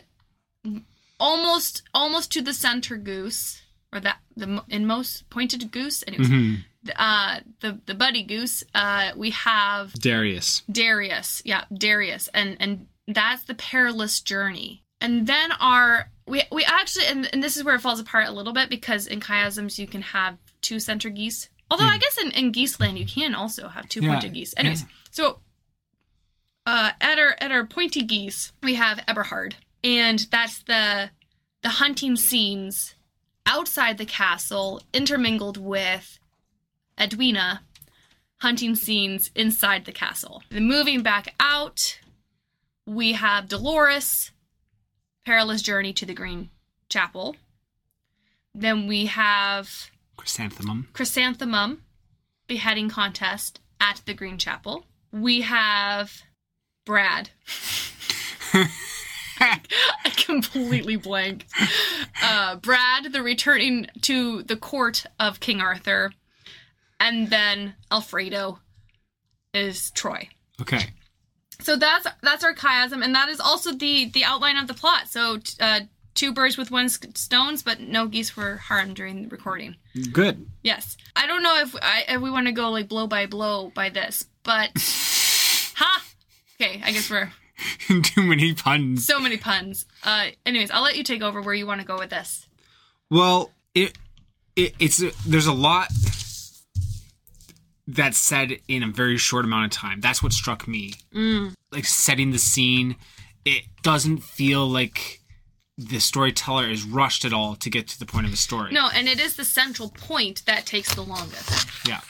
almost 1.19 1.83
almost 1.93 2.31
to 2.33 2.41
the 2.41 2.53
center 2.53 2.97
goose 2.97 3.61
or 3.93 3.99
that 3.99 4.17
the 4.35 4.47
mo- 4.47 4.65
in 4.69 4.85
most 4.85 5.29
pointed 5.29 5.71
goose. 5.71 6.03
Anyways, 6.07 6.27
Mhm. 6.29 6.63
uh, 6.95 7.39
the 7.59 7.79
the 7.85 7.93
buddy 7.93 8.23
goose. 8.23 8.63
Uh, 8.73 9.11
we 9.15 9.31
have 9.31 9.93
darius 9.93 10.61
Darius, 10.71 11.41
yeah, 11.45 11.65
Darius, 11.73 12.29
and 12.33 12.57
and 12.59 12.87
that's 13.07 13.43
the 13.43 13.55
perilous 13.55 14.19
journey. 14.21 14.83
And 14.99 15.27
then 15.27 15.51
our 15.53 16.09
we 16.27 16.43
we 16.51 16.63
actually 16.63 17.05
and, 17.07 17.29
and 17.33 17.43
this 17.43 17.57
is 17.57 17.63
where 17.63 17.75
it 17.75 17.81
falls 17.81 17.99
apart 17.99 18.27
a 18.27 18.31
little 18.31 18.53
bit 18.53 18.69
because 18.69 19.07
in 19.07 19.19
chiasms 19.19 19.77
you 19.77 19.87
can 19.87 20.01
have 20.01 20.37
two 20.61 20.79
center 20.79 21.09
geese. 21.09 21.49
Although 21.71 21.85
I 21.85 21.97
guess 21.97 22.17
in, 22.17 22.31
in 22.31 22.51
Geeseland 22.51 22.99
you 22.99 23.05
can 23.05 23.33
also 23.33 23.69
have 23.69 23.87
two 23.87 24.01
Hmm. 24.01 24.05
Yeah, 24.07 24.11
pointed 24.13 24.33
geese. 24.33 24.53
Anyways, 24.57 24.81
yeah. 24.81 24.87
so 25.09 25.39
uh, 26.65 26.91
at 26.99 27.17
our 27.17 27.35
at 27.39 27.51
our 27.51 27.65
pointy 27.65 28.03
geese 28.03 28.51
we 28.61 28.75
have 28.75 28.99
Eberhard, 29.07 29.55
and 29.83 30.19
that's 30.31 30.61
the 30.63 31.09
the 31.63 31.69
hunting 31.69 32.15
scenes 32.17 32.95
outside 33.45 33.97
the 33.97 34.05
castle 34.05 34.81
intermingled 34.93 35.57
with 35.57 36.19
Edwina 36.99 37.61
hunting 38.41 38.75
scenes 38.75 39.31
inside 39.35 39.85
the 39.85 39.91
castle. 39.91 40.43
Then 40.49 40.67
moving 40.67 41.01
back 41.03 41.33
out, 41.39 41.99
we 42.85 43.13
have 43.13 43.47
Dolores, 43.47 44.31
perilous 45.25 45.61
journey 45.61 45.93
to 45.93 46.05
the 46.05 46.13
Green 46.13 46.49
Chapel. 46.89 47.35
Then 48.53 48.87
we 48.87 49.05
have 49.05 49.91
chrysanthemum 50.21 50.87
Chrysanthemum, 50.93 51.81
beheading 52.45 52.89
contest 52.89 53.59
at 53.79 54.03
the 54.05 54.13
Green 54.13 54.37
Chapel. 54.37 54.85
We 55.11 55.41
have 55.41 56.21
Brad. 56.85 57.31
I 59.39 59.59
completely 60.17 60.95
blanked. 60.95 61.45
Uh, 62.21 62.57
Brad, 62.57 63.11
the 63.11 63.23
returning 63.23 63.87
to 64.01 64.43
the 64.43 64.55
court 64.55 65.07
of 65.19 65.39
King 65.39 65.59
Arthur, 65.59 66.11
and 66.99 67.31
then 67.31 67.73
Alfredo 67.91 68.59
is 69.55 69.89
Troy. 69.89 70.29
okay 70.61 70.91
So 71.61 71.77
that's 71.77 72.05
that's 72.21 72.43
our 72.43 72.53
chiasm, 72.53 73.03
and 73.03 73.15
that 73.15 73.27
is 73.29 73.39
also 73.39 73.71
the 73.71 74.05
the 74.11 74.23
outline 74.23 74.57
of 74.57 74.67
the 74.67 74.75
plot. 74.75 75.07
So 75.07 75.39
uh, 75.59 75.81
two 76.13 76.33
birds 76.33 76.57
with 76.57 76.71
one 76.71 76.89
stones, 76.89 77.63
but 77.63 77.79
no 77.79 78.07
geese 78.07 78.35
were 78.35 78.57
harmed 78.57 78.95
during 78.95 79.23
the 79.23 79.29
recording. 79.29 79.75
good 80.11 80.47
Yes, 80.63 80.97
I 81.15 81.27
don't 81.27 81.43
know 81.43 81.59
if 81.59 81.75
I 81.81 82.03
if 82.07 82.21
we 82.21 82.31
want 82.31 82.47
to 82.47 82.53
go 82.53 82.69
like 82.69 82.87
blow 82.87 83.07
by 83.07 83.25
blow 83.25 83.71
by 83.73 83.89
this, 83.89 84.25
but 84.43 84.69
ha. 85.75 86.03
Okay, 86.59 86.81
I 86.83 86.91
guess 86.91 87.09
we're 87.09 87.31
too 88.03 88.21
many 88.21 88.53
puns 88.53 89.05
so 89.05 89.19
many 89.19 89.37
puns. 89.37 89.85
Uh, 90.03 90.27
anyways, 90.45 90.71
I'll 90.71 90.83
let 90.83 90.97
you 90.97 91.03
take 91.03 91.21
over 91.21 91.41
where 91.41 91.53
you 91.53 91.67
want 91.67 91.81
to 91.81 91.87
go 91.87 91.97
with 91.97 92.09
this. 92.09 92.47
Well, 93.09 93.51
it, 93.73 93.97
it 94.55 94.73
it's 94.79 95.03
there's 95.25 95.47
a 95.47 95.53
lot 95.53 95.89
that's 97.87 98.17
said 98.17 98.57
in 98.67 98.83
a 98.83 98.87
very 98.87 99.17
short 99.17 99.45
amount 99.45 99.65
of 99.65 99.71
time. 99.71 100.01
That's 100.01 100.23
what 100.23 100.33
struck 100.33 100.67
me. 100.67 100.93
Mm. 101.13 101.53
Like 101.71 101.85
setting 101.85 102.31
the 102.31 102.39
scene, 102.39 102.95
it 103.45 103.63
doesn't 103.81 104.19
feel 104.19 104.67
like 104.67 105.20
the 105.89 105.99
storyteller 105.99 106.67
is 106.69 106.83
rushed 106.83 107.25
at 107.25 107.33
all 107.33 107.55
to 107.55 107.69
get 107.69 107.87
to 107.89 107.99
the 107.99 108.05
point 108.05 108.25
of 108.25 108.31
the 108.31 108.37
story. 108.37 108.71
No, 108.71 108.89
and 108.93 109.07
it 109.07 109.19
is 109.19 109.35
the 109.35 109.45
central 109.45 109.89
point 109.89 110.43
that 110.45 110.65
takes 110.65 110.93
the 110.95 111.01
longest. 111.01 111.67
Yeah. 111.87 112.01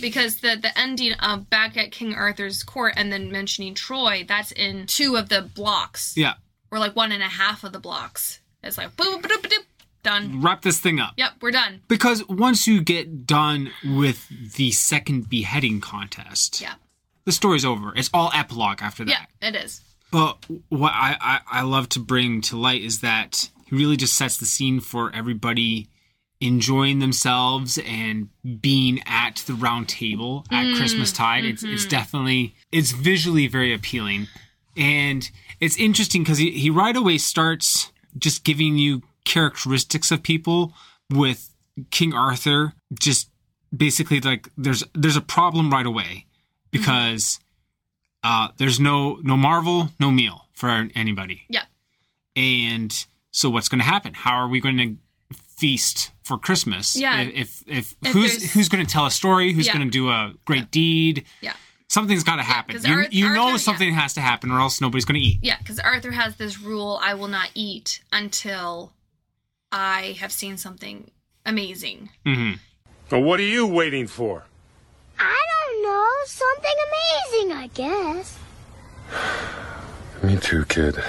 because 0.00 0.40
the 0.40 0.56
the 0.60 0.76
ending 0.78 1.12
of 1.14 1.48
back 1.48 1.76
at 1.76 1.90
King 1.92 2.14
Arthur's 2.14 2.62
court 2.62 2.94
and 2.96 3.10
then 3.12 3.30
mentioning 3.32 3.74
Troy, 3.74 4.24
that's 4.28 4.52
in 4.52 4.86
two 4.86 5.16
of 5.16 5.28
the 5.28 5.42
blocks, 5.42 6.14
Yeah. 6.16 6.34
or 6.70 6.78
like 6.78 6.94
one 6.96 7.12
and 7.12 7.22
a 7.22 7.28
half 7.28 7.64
of 7.64 7.72
the 7.72 7.78
blocks. 7.80 8.40
It's 8.62 8.76
like 8.76 8.94
boop, 8.96 9.22
boop, 9.22 9.30
boop, 9.40 9.48
boop, 9.50 9.64
done. 10.02 10.42
Wrap 10.42 10.62
this 10.62 10.80
thing 10.80 11.00
up. 11.00 11.14
Yep, 11.16 11.32
we're 11.40 11.50
done. 11.52 11.80
Because 11.88 12.26
once 12.28 12.66
you 12.66 12.82
get 12.82 13.26
done 13.26 13.70
with 13.84 14.28
the 14.56 14.70
second 14.72 15.30
beheading 15.30 15.80
contest, 15.80 16.60
Yeah, 16.60 16.74
the 17.24 17.32
story's 17.32 17.64
over. 17.64 17.94
It's 17.96 18.10
all 18.12 18.30
epilogue 18.34 18.82
after 18.82 19.04
that. 19.04 19.10
yeah, 19.40 19.48
it 19.48 19.54
is. 19.54 19.80
But 20.16 20.38
what 20.70 20.92
I, 20.94 21.18
I, 21.20 21.40
I 21.58 21.62
love 21.62 21.90
to 21.90 22.00
bring 22.00 22.40
to 22.42 22.56
light 22.56 22.80
is 22.80 23.02
that 23.02 23.50
he 23.66 23.76
really 23.76 23.98
just 23.98 24.14
sets 24.14 24.38
the 24.38 24.46
scene 24.46 24.80
for 24.80 25.14
everybody 25.14 25.88
enjoying 26.40 27.00
themselves 27.00 27.78
and 27.86 28.30
being 28.62 29.02
at 29.04 29.42
the 29.46 29.52
round 29.52 29.90
table 29.90 30.46
at 30.50 30.64
Mm, 30.64 30.76
Christmas 30.78 31.12
tide. 31.12 31.44
It's 31.44 31.62
it's 31.62 31.84
mhm. 31.84 31.90
definitely 31.90 32.54
it's 32.72 32.92
visually 32.92 33.46
very 33.46 33.74
appealing. 33.74 34.28
And 34.74 35.30
it's 35.60 35.76
interesting 35.76 36.22
because 36.22 36.38
he, 36.38 36.50
he 36.52 36.70
right 36.70 36.96
away 36.96 37.18
starts 37.18 37.92
just 38.18 38.42
giving 38.42 38.78
you 38.78 39.02
characteristics 39.26 40.10
of 40.10 40.22
people 40.22 40.72
with 41.10 41.50
King 41.90 42.14
Arthur 42.14 42.72
just 42.98 43.28
basically 43.76 44.20
like 44.20 44.48
there's 44.56 44.82
there's 44.94 45.16
a 45.16 45.20
problem 45.20 45.70
right 45.70 45.84
away 45.84 46.24
because 46.70 47.38
uh, 48.28 48.48
there's 48.58 48.78
no 48.80 48.96
no 49.22 49.36
Marvel, 49.36 49.78
no 50.00 50.10
meal 50.10 50.38
for 50.52 50.68
anybody. 50.94 51.38
Yeah. 51.48 51.64
And 52.34 52.92
so 53.30 53.48
what's 53.50 53.68
going 53.68 53.78
to 53.80 53.84
happen? 53.94 54.12
How 54.14 54.34
are 54.42 54.48
we 54.48 54.60
going 54.60 54.78
to 54.78 55.36
feast 55.56 56.10
for 56.22 56.36
Christmas. 56.38 56.96
Yeah. 56.96 57.20
If 57.22 57.62
if, 57.66 57.94
If 58.04 58.12
who's 58.12 58.52
who's 58.52 58.68
going 58.68 58.84
to 58.84 58.92
tell 58.92 59.06
a 59.06 59.10
story, 59.10 59.52
who's 59.52 59.66
Yeah. 59.66 59.74
going 59.76 59.86
to 59.86 59.90
do 59.90 60.10
a 60.10 60.34
great 60.44 60.70
deed, 60.70 61.24
Yeah. 61.40 61.54
something's 61.88 62.24
got 62.24 62.36
to 62.36 62.42
happen. 62.42 62.74
'cause 62.76 62.84
you 62.86 62.94
Ar- 62.94 63.08
you 63.10 63.32
know 63.32 63.46
Arthur- 63.46 63.58
something 63.58 63.94
has 63.94 64.12
to 64.14 64.20
happen, 64.20 64.50
or 64.50 64.60
else 64.60 64.80
nobody's 64.82 65.04
going 65.06 65.18
to 65.20 65.26
eat. 65.26 65.38
Yeah, 65.42 65.56
because 65.58 65.78
Arthur 65.78 66.10
has 66.12 66.36
this 66.36 66.60
rule 66.60 67.00
I 67.02 67.14
will 67.14 67.28
not 67.28 67.50
eat 67.54 68.02
until 68.12 68.92
I 69.72 70.16
have 70.20 70.30
seen 70.32 70.56
something 70.58 71.10
amazing. 71.46 72.10
Mm-hmm. 72.26 72.52
Well, 73.10 73.22
what 73.22 73.40
are 73.40 73.44
you 73.56 73.66
waiting 73.66 74.06
for? 74.08 74.44
I 75.18 75.22
don't 75.24 75.32
know. 75.32 75.55
Something 76.26 76.74
amazing, 77.32 77.52
I 77.56 77.66
guess. 77.74 78.38
Me 80.22 80.36
too, 80.36 80.64
kid. 80.66 81.02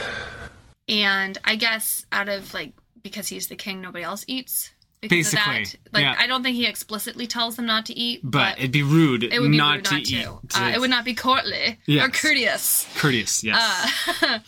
And 0.88 1.38
I 1.44 1.56
guess 1.56 2.06
out 2.12 2.30
of 2.30 2.54
like, 2.54 2.74
because 3.02 3.28
he's 3.28 3.48
the 3.48 3.56
king, 3.56 3.82
nobody 3.82 4.04
else 4.04 4.24
eats. 4.28 4.72
Because 5.02 5.32
Basically, 5.32 5.62
of 5.62 5.72
that. 5.72 5.76
Like, 5.94 6.04
yeah. 6.04 6.16
I 6.18 6.26
don't 6.28 6.42
think 6.42 6.56
he 6.56 6.66
explicitly 6.66 7.28
tells 7.28 7.56
them 7.56 7.68
not 7.68 7.86
to 7.86 7.94
eat, 7.94 8.22
But, 8.24 8.58
it'd 8.58 8.72
be 8.72 8.82
rude 8.82 9.24
it 9.24 9.40
would 9.40 9.52
be 9.52 9.58
not 9.58 9.76
rude 9.76 9.86
to 9.86 9.94
not 9.94 10.02
eat. 10.02 10.24
to. 10.24 10.60
Uh, 10.60 10.72
it 10.74 10.80
would 10.80 10.90
not 10.90 11.06
be 11.06 11.14
courtly 11.14 11.78
or 11.88 12.10
courteous. 12.10 12.88
courteous. 12.98 13.44
Yes. 13.44 14.14
Uh, 14.24 14.40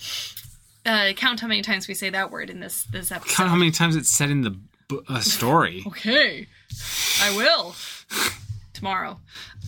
uh, 0.90 1.14
count 1.14 1.40
how 1.40 1.48
many 1.48 1.62
times 1.62 1.88
we 1.88 1.94
say 1.94 2.10
that 2.10 2.32
word 2.32 2.50
in 2.50 2.60
this 2.60 2.84
this 2.86 3.12
episode. 3.12 3.36
Count 3.36 3.50
how 3.50 3.56
many 3.56 3.70
times 3.72 3.96
it's 3.96 4.10
said 4.10 4.32
in 4.32 4.42
the 4.42 4.58
b- 4.88 5.00
uh, 5.08 5.20
story. 5.20 5.84
Okay, 5.86 6.48
I 7.22 7.36
will 7.38 7.76
tomorrow. 8.80 9.20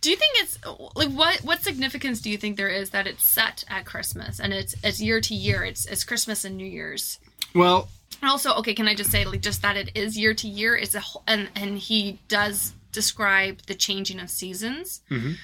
do 0.00 0.10
you 0.10 0.16
think 0.16 0.34
it's 0.36 0.58
like 0.96 1.10
what 1.10 1.40
what 1.40 1.62
significance 1.62 2.20
do 2.20 2.30
you 2.30 2.36
think 2.38 2.56
there 2.56 2.68
is 2.68 2.90
that 2.90 3.06
it's 3.06 3.24
set 3.24 3.64
at 3.68 3.84
Christmas 3.84 4.40
and 4.40 4.52
it's 4.52 4.74
it's 4.82 5.00
year 5.00 5.20
to 5.20 5.34
year? 5.34 5.64
It's 5.64 5.86
it's 5.86 6.04
Christmas 6.04 6.44
and 6.44 6.56
New 6.56 6.66
Year's. 6.66 7.18
Well, 7.54 7.88
And 8.20 8.30
also, 8.30 8.54
okay, 8.56 8.74
can 8.74 8.88
I 8.88 8.94
just 8.94 9.10
say 9.10 9.24
like 9.24 9.42
just 9.42 9.62
that 9.62 9.76
it 9.76 9.90
is 9.94 10.16
year 10.18 10.34
to 10.34 10.48
year? 10.48 10.76
It's 10.76 10.94
a 10.94 11.00
whole, 11.00 11.22
and 11.26 11.48
and 11.54 11.78
he 11.78 12.18
does 12.28 12.74
describe 12.92 13.62
the 13.66 13.74
changing 13.74 14.20
of 14.20 14.30
seasons. 14.30 15.02
Mhm. 15.10 15.36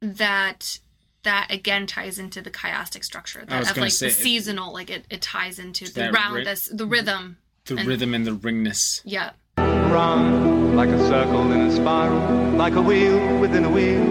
That 0.00 0.78
that 1.24 1.48
again 1.50 1.86
ties 1.86 2.18
into 2.18 2.40
the 2.40 2.50
chiastic 2.50 3.04
structure. 3.04 3.40
I 3.42 3.44
That 3.46 3.58
was 3.60 3.70
of 3.70 3.76
like 3.78 3.90
say, 3.92 4.06
the 4.06 4.12
it- 4.12 4.16
seasonal, 4.16 4.72
like 4.72 4.90
it, 4.90 5.04
it 5.10 5.20
ties 5.22 5.58
into 5.58 5.92
the 5.92 6.12
round, 6.12 6.36
ri- 6.36 6.44
this 6.44 6.68
the 6.72 6.86
rhythm, 6.86 7.38
the 7.66 7.76
and- 7.76 7.88
rhythm 7.88 8.14
and 8.14 8.26
the 8.26 8.36
ringness. 8.36 9.00
Yeah. 9.04 9.30
Round 9.90 10.76
like 10.76 10.90
a 10.90 11.08
circle 11.08 11.50
in 11.50 11.62
a 11.62 11.72
spiral, 11.74 12.52
like 12.56 12.74
a 12.74 12.82
wheel 12.82 13.38
within 13.38 13.64
a 13.64 13.70
wheel, 13.70 14.04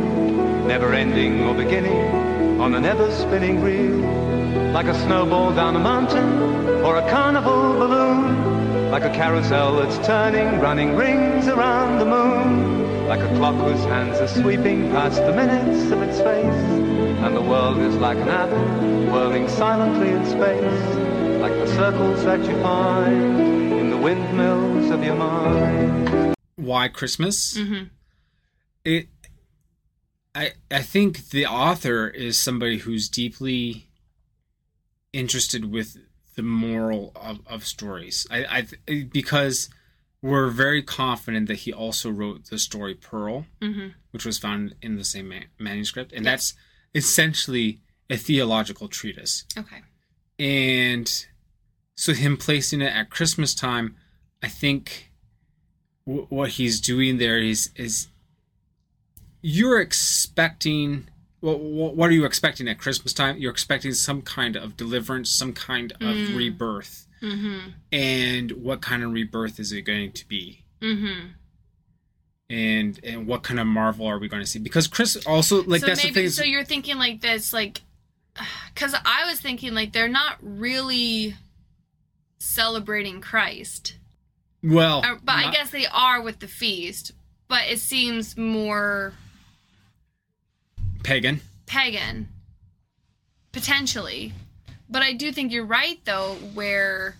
never 0.66 0.92
ending 0.92 1.44
or 1.44 1.54
beginning 1.54 2.60
on 2.60 2.74
a 2.74 2.80
never 2.80 3.12
spinning 3.12 3.62
reel, 3.62 4.74
like 4.74 4.88
a 4.88 4.96
snowball 5.04 5.54
down 5.54 5.76
a 5.76 5.80
mountain 5.80 6.84
or 6.84 6.98
a 6.98 7.10
carnival 7.12 7.74
balloon, 7.74 8.90
like 8.90 9.04
a 9.04 9.12
carousel 9.12 9.76
that's 9.78 10.06
turning, 10.06 10.60
running 10.60 10.96
rings 10.96 11.48
around 11.48 12.00
the 12.00 12.06
moon, 12.06 13.08
like 13.08 13.22
a 13.22 13.36
clock 13.38 13.56
whose 13.56 13.84
hands 13.86 14.18
are 14.20 14.28
sweeping 14.28 14.90
past 14.90 15.18
the 15.18 15.32
minutes 15.32 15.92
of 15.92 16.02
its 16.02 16.18
face, 16.18 16.64
and 17.24 17.36
the 17.36 17.42
world 17.42 17.78
is 17.78 17.96
like 17.98 18.18
an 18.18 18.30
apple 18.30 19.14
whirling 19.14 19.48
silently 19.48 20.10
in 20.10 20.26
space, 20.26 20.96
like 21.40 21.54
the 21.54 21.68
circles 21.76 22.24
that 22.24 22.40
you 22.40 22.62
find. 22.64 23.58
in 23.62 23.67
the 23.98 24.04
windmills 24.04 24.90
of 24.92 25.04
your 25.04 25.16
mind. 25.16 26.36
Why 26.56 26.88
Christmas? 26.88 27.58
Mm-hmm. 27.58 27.84
It. 28.86 29.08
I 30.36 30.54
I 30.70 30.82
think 30.82 31.30
the 31.30 31.46
author 31.46 32.08
is 32.08 32.38
somebody 32.40 32.80
who's 32.80 33.10
deeply 33.10 33.88
interested 35.14 35.72
with 35.72 35.98
the 36.36 36.44
moral 36.44 37.12
of, 37.16 37.40
of 37.48 37.66
stories. 37.66 38.28
I, 38.30 38.68
I 38.90 39.04
because 39.04 39.70
we're 40.22 40.50
very 40.50 40.84
confident 40.84 41.48
that 41.48 41.60
he 41.60 41.74
also 41.74 42.10
wrote 42.10 42.46
the 42.46 42.60
story 42.60 42.94
Pearl, 42.96 43.46
Mhm. 43.62 43.94
which 44.12 44.26
was 44.26 44.38
found 44.38 44.76
in 44.82 44.96
the 44.96 45.04
same 45.04 45.30
ma- 45.30 45.48
manuscript, 45.60 46.12
and 46.14 46.26
that's 46.26 46.54
essentially 46.94 47.82
a 48.10 48.18
theological 48.18 48.88
treatise. 48.88 49.46
Okay. 49.58 49.82
And 50.40 51.26
so 51.98 52.14
him 52.14 52.38
placing 52.38 52.80
it 52.82 52.94
at 52.94 53.10
Christmas 53.10 53.54
time, 53.54 53.96
I 54.42 54.48
think 54.48 55.12
w- 56.06 56.28
what 56.30 56.52
he's 56.52 56.80
doing 56.80 57.18
there 57.18 57.40
is 57.40 57.72
is 57.76 58.08
you're 59.42 59.82
expecting 59.82 61.08
well, 61.42 61.58
what 61.60 62.10
are 62.10 62.14
you 62.14 62.26
expecting 62.26 62.68
at 62.68 62.80
Christmas 62.80 63.14
time? 63.14 63.38
You're 63.38 63.52
expecting 63.52 63.94
some 63.94 64.22
kind 64.24 64.56
of 64.56 64.76
deliverance, 64.76 65.30
some 65.30 65.54
kind 65.54 65.92
of 65.94 66.00
Mm. 66.16 66.36
rebirth. 66.38 67.08
Mm-hmm. 67.22 67.70
And 67.92 68.52
what 68.54 68.82
kind 68.82 69.04
of 69.04 69.12
rebirth 69.12 69.60
is 69.60 69.72
it 69.72 69.84
going 69.84 70.12
to 70.14 70.28
be? 70.28 70.64
Mm-hmm. 70.82 71.28
And 72.50 73.00
and 73.04 73.28
what 73.28 73.44
kind 73.44 73.60
of 73.60 73.68
marvel 73.68 74.06
are 74.08 74.18
we 74.20 74.28
going 74.28 74.42
to 74.42 74.48
see? 74.48 74.60
Because 74.60 74.88
Chris 74.88 75.16
also 75.28 75.64
like 75.64 75.82
so 75.82 75.88
that's 75.88 76.04
maybe 76.04 76.14
the 76.14 76.22
thing. 76.22 76.30
so 76.30 76.44
you're 76.44 76.64
thinking 76.64 76.98
like 76.98 77.22
this, 77.22 77.52
like, 77.54 77.82
because 78.74 78.96
I 79.06 79.26
was 79.30 79.40
thinking 79.40 79.74
like 79.74 79.94
they're 79.94 80.08
not 80.08 80.38
really 80.42 81.36
celebrating 82.40 83.22
Christ, 83.22 83.98
well, 84.64 85.02
but 85.24 85.36
I 85.36 85.52
guess 85.52 85.70
they 85.70 85.86
are 85.86 86.22
with 86.22 86.40
the 86.40 86.48
feast. 86.48 87.12
But 87.48 87.70
it 87.70 87.80
seems 87.80 88.36
more 88.36 89.14
pagan. 91.04 91.40
pagan, 91.66 92.28
potentially. 93.54 94.34
But 94.90 95.02
I 95.02 95.14
do 95.14 95.32
think 95.32 95.54
you're 95.54 95.66
right, 95.66 96.00
though, 96.06 96.36
where 96.54 97.16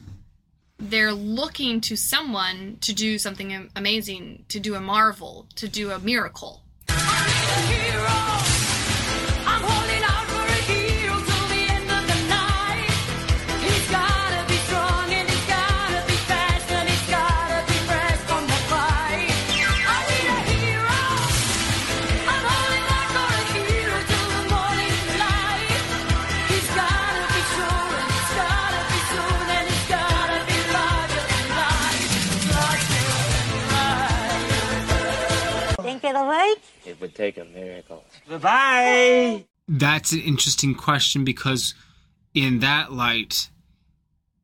they're 0.78 1.14
looking 1.14 1.82
to 1.82 1.96
someone 1.96 2.78
to 2.82 2.94
do 2.94 3.18
something 3.18 3.70
amazing, 3.76 4.46
to 4.50 4.60
do 4.60 4.76
a 4.76 4.82
marvel, 4.82 5.48
to 5.56 5.68
do 5.68 5.92
a 5.92 6.00
miracle. 6.00 6.64
Think 36.18 36.26
it'll 36.26 36.28
work? 36.28 36.58
It 36.86 37.02
would 37.02 37.16
take 37.16 37.38
a 37.38 37.46
miracle. 37.46 38.04
Bye. 38.42 39.46
That's 39.68 40.12
an 40.14 40.22
interesting 40.22 40.76
question 40.76 41.24
because, 41.24 41.74
in 42.34 42.60
that 42.60 42.92
light, 42.94 43.50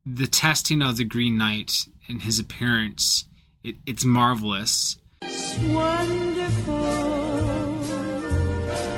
the 0.04 0.26
testing 0.26 0.82
of 0.82 0.96
the 0.96 1.04
Green 1.04 1.38
Knight 1.38 1.86
and 2.08 2.22
his 2.22 2.38
appearance, 2.38 3.24
it, 3.62 3.76
it's 3.86 4.04
marvelous. 4.04 4.98
It's 5.22 5.58
wonderful. 5.58 6.84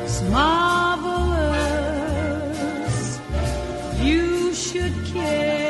It's 0.04 0.22
marvelous. 0.22 1.20
You 4.02 4.52
should 4.52 4.92
care 5.06 5.65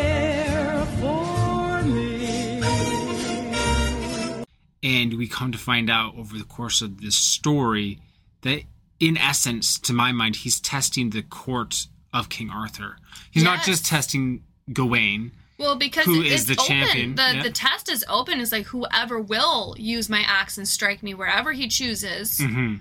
And 4.86 5.14
we 5.18 5.26
come 5.26 5.50
to 5.52 5.58
find 5.58 5.90
out 5.90 6.14
over 6.16 6.38
the 6.38 6.44
course 6.44 6.80
of 6.80 7.00
this 7.00 7.16
story 7.16 7.98
that, 8.42 8.62
in 9.00 9.16
essence, 9.16 9.78
to 9.80 9.92
my 9.92 10.12
mind, 10.12 10.36
he's 10.36 10.60
testing 10.60 11.10
the 11.10 11.22
court 11.22 11.86
of 12.12 12.28
King 12.28 12.50
Arthur. 12.50 12.96
He's 13.30 13.42
not 13.42 13.64
just 13.64 13.84
testing 13.84 14.44
Gawain. 14.72 15.32
Well, 15.58 15.76
because 15.76 16.04
Who 16.04 16.22
it's 16.22 16.34
is 16.42 16.46
the 16.46 16.52
open. 16.54 16.66
champion, 16.66 17.14
The 17.16 17.30
yeah. 17.36 17.42
the 17.42 17.50
test 17.50 17.90
is 17.90 18.04
open. 18.08 18.40
It's 18.40 18.52
like 18.52 18.66
whoever 18.66 19.18
will 19.20 19.74
use 19.78 20.08
my 20.08 20.20
axe 20.26 20.58
and 20.58 20.68
strike 20.68 21.02
me 21.02 21.14
wherever 21.14 21.52
he 21.52 21.66
chooses, 21.68 22.38
hmm 22.38 22.76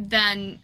then 0.00 0.60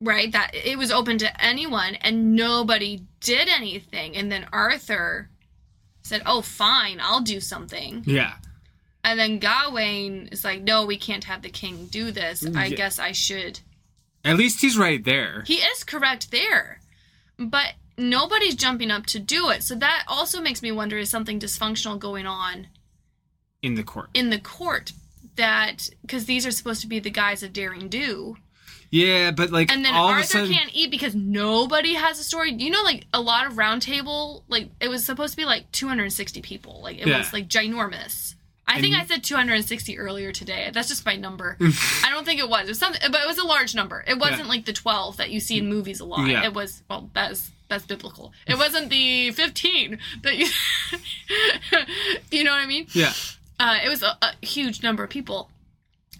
right 0.00 0.30
that 0.32 0.50
it 0.54 0.76
was 0.76 0.90
open 0.92 1.16
to 1.18 1.42
anyone, 1.44 1.94
and 1.96 2.36
nobody 2.36 3.00
did 3.20 3.48
anything. 3.48 4.14
And 4.16 4.30
then 4.30 4.46
Arthur 4.52 5.30
said, 6.02 6.20
"Oh, 6.26 6.42
fine, 6.42 6.98
I'll 7.00 7.22
do 7.22 7.40
something." 7.40 8.02
Yeah. 8.06 8.34
And 9.04 9.20
then 9.20 9.38
Gawain 9.38 10.28
is 10.32 10.42
like, 10.44 10.62
"No, 10.62 10.86
we 10.86 10.96
can't 10.96 11.24
have 11.24 11.42
the 11.42 11.50
king 11.50 11.86
do 11.86 12.10
this. 12.10 12.44
I 12.56 12.66
Yeah. 12.66 12.76
guess 12.76 12.98
I 12.98 13.12
should." 13.12 13.60
At 14.24 14.36
least 14.38 14.62
he's 14.62 14.76
right 14.78 15.04
there. 15.04 15.44
He 15.46 15.56
is 15.56 15.84
correct 15.84 16.30
there. 16.30 16.80
But 17.38 17.74
nobody's 17.98 18.54
jumping 18.54 18.90
up 18.90 19.04
to 19.06 19.18
do 19.18 19.50
it. 19.50 19.62
So 19.62 19.74
that 19.74 20.04
also 20.08 20.40
makes 20.40 20.62
me 20.62 20.72
wonder 20.72 20.96
is 20.98 21.10
something 21.10 21.38
dysfunctional 21.38 21.98
going 21.98 22.26
on 22.26 22.68
in 23.62 23.74
the 23.74 23.82
court. 23.84 24.08
in 24.14 24.30
the 24.30 24.38
court 24.40 24.92
that 25.36 25.88
because 26.02 26.24
these 26.26 26.46
are 26.46 26.50
supposed 26.50 26.80
to 26.80 26.86
be 26.86 26.98
the 27.00 27.10
guys 27.10 27.42
of 27.42 27.52
daring 27.52 27.88
do 27.88 28.36
Yeah, 28.90 29.30
but 29.32 29.50
like 29.50 29.70
and 29.72 29.84
then 29.84 29.92
all 29.94 30.08
of 30.08 30.14
a 30.14 30.18
Arthur 30.18 30.26
sudden, 30.38 30.52
can't 30.54 30.70
eat 30.72 30.90
because 30.90 31.14
nobody 31.14 31.94
has 31.94 32.18
a 32.20 32.22
story. 32.24 32.52
You 32.52 32.70
know, 32.70 32.82
like 32.82 33.06
a 33.12 33.20
lot 33.20 33.46
of 33.46 33.58
round 33.58 33.82
table, 33.82 34.44
like 34.48 34.70
it 34.80 34.88
was 34.88 35.04
supposed 35.04 35.32
to 35.32 35.36
be 35.36 35.44
like 35.44 35.70
260 35.72 36.40
people. 36.42 36.80
Like 36.82 36.98
it 36.98 37.06
Yeah. 37.08 37.18
was 37.18 37.32
like 37.32 37.48
ginormous. 37.48 38.34
I 38.66 38.80
think 38.80 38.94
I 38.96 39.04
said 39.04 39.22
260 39.22 39.98
earlier 39.98 40.32
today. 40.32 40.70
That's 40.72 40.88
just 40.88 41.04
my 41.04 41.16
number. 41.16 41.56
I 41.60 42.08
don't 42.10 42.24
think 42.24 42.40
it 42.40 42.48
was. 42.48 42.62
It 42.64 42.68
was 42.68 42.78
something, 42.78 43.00
but 43.12 43.20
it 43.20 43.26
was 43.26 43.38
a 43.38 43.46
large 43.46 43.74
number. 43.74 44.02
It 44.06 44.18
wasn't 44.18 44.40
Yeah. 44.42 44.48
like 44.48 44.64
the 44.64 44.72
12 44.72 45.18
that 45.18 45.30
you 45.30 45.38
see 45.40 45.58
in 45.58 45.68
movies 45.68 46.00
a 46.00 46.04
lot. 46.04 46.26
Yeah. 46.28 46.44
It 46.44 46.54
was 46.54 46.82
well, 46.88 47.10
that's 47.12 47.50
that's 47.68 47.84
biblical. 47.86 48.32
It 48.46 48.56
wasn't 48.58 48.90
the 48.90 49.30
15 49.32 49.98
that 50.22 50.36
you. 50.36 50.46
you 52.30 52.44
know 52.44 52.50
what 52.52 52.60
I 52.60 52.66
mean? 52.66 52.86
yeah, 52.92 53.12
uh, 53.60 53.78
it 53.84 53.88
was 53.88 54.02
a, 54.02 54.16
a 54.22 54.46
huge 54.46 54.82
number 54.82 55.04
of 55.04 55.10
people 55.10 55.50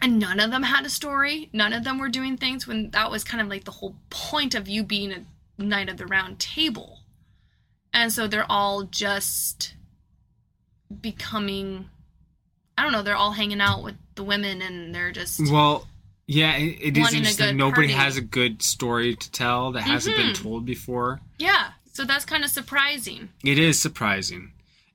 and 0.02 0.18
none 0.18 0.40
of 0.40 0.50
them 0.50 0.64
had 0.64 0.84
a 0.84 0.90
story 0.90 1.48
none 1.52 1.72
of 1.72 1.84
them 1.84 1.98
were 1.98 2.08
doing 2.08 2.36
things 2.36 2.66
when 2.66 2.90
that 2.90 3.10
was 3.10 3.22
kind 3.22 3.40
of 3.40 3.46
like 3.48 3.64
the 3.64 3.70
whole 3.70 3.94
point 4.10 4.54
of 4.54 4.68
you 4.68 4.82
being 4.82 5.12
a 5.12 5.24
knight 5.62 5.88
of 5.88 5.96
the 5.98 6.06
round 6.06 6.38
table 6.40 6.98
and 7.92 8.12
so 8.12 8.26
they're 8.26 8.50
all 8.50 8.82
just 8.82 9.74
becoming 11.00 11.88
i 12.78 12.82
don't 12.82 12.92
know 12.92 13.02
they're 13.02 13.16
all 13.16 13.32
hanging 13.32 13.60
out 13.60 13.82
with 13.82 13.94
the 14.14 14.22
women 14.24 14.62
and 14.62 14.94
they're 14.94 15.12
just 15.12 15.40
well, 15.50 15.86
yeah, 16.26 16.56
it, 16.56 16.78
it 16.80 16.96
is 16.96 17.12
interesting. 17.12 17.56
Nobody 17.58 17.88
party. 17.88 17.92
has 17.92 18.16
a 18.16 18.22
good 18.22 18.62
story 18.62 19.14
to 19.14 19.30
tell 19.30 19.72
that 19.72 19.82
hasn't 19.82 20.16
been 20.16 20.30
Mhm. 20.30 20.42
told 20.42 20.64
before. 20.64 21.20
yeah 21.38 21.72
so 21.92 22.04
that's 22.04 22.24
kind 22.24 22.42
of 22.44 22.50
surprising 22.50 23.28
It 23.44 23.58
is 23.58 23.78
surprising, 23.78 24.52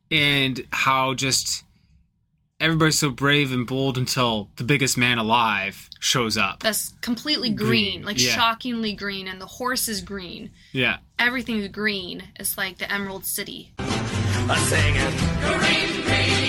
and 0.09 0.65
how 0.71 1.13
just 1.13 1.63
everybody's 2.59 2.99
so 2.99 3.09
brave 3.09 3.51
and 3.53 3.65
bold 3.67 3.97
until 3.97 4.49
the 4.57 4.63
biggest 4.65 4.97
man 4.97 5.17
alive 5.17 5.89
shows 5.99 6.35
up. 6.37 6.61
that's 6.63 6.93
completely 7.01 7.49
green, 7.51 7.67
Green, 7.99 8.03
like 8.05 8.19
yeah. 8.21 8.31
shockingly 8.31 8.93
green 8.93 9.27
and 9.27 9.39
the 9.39 9.45
horse 9.45 9.87
is 9.87 10.01
green 10.01 10.49
Yeah, 10.71 10.97
everything's 11.19 11.67
green 11.69 12.23
it's 12.37 12.57
like 12.57 12.77
the 12.79 12.91
emerald 12.91 13.25
city 13.25 13.71
A 13.77 14.57
singing. 14.57 15.13
Green, 15.59 16.03
green 16.05 16.48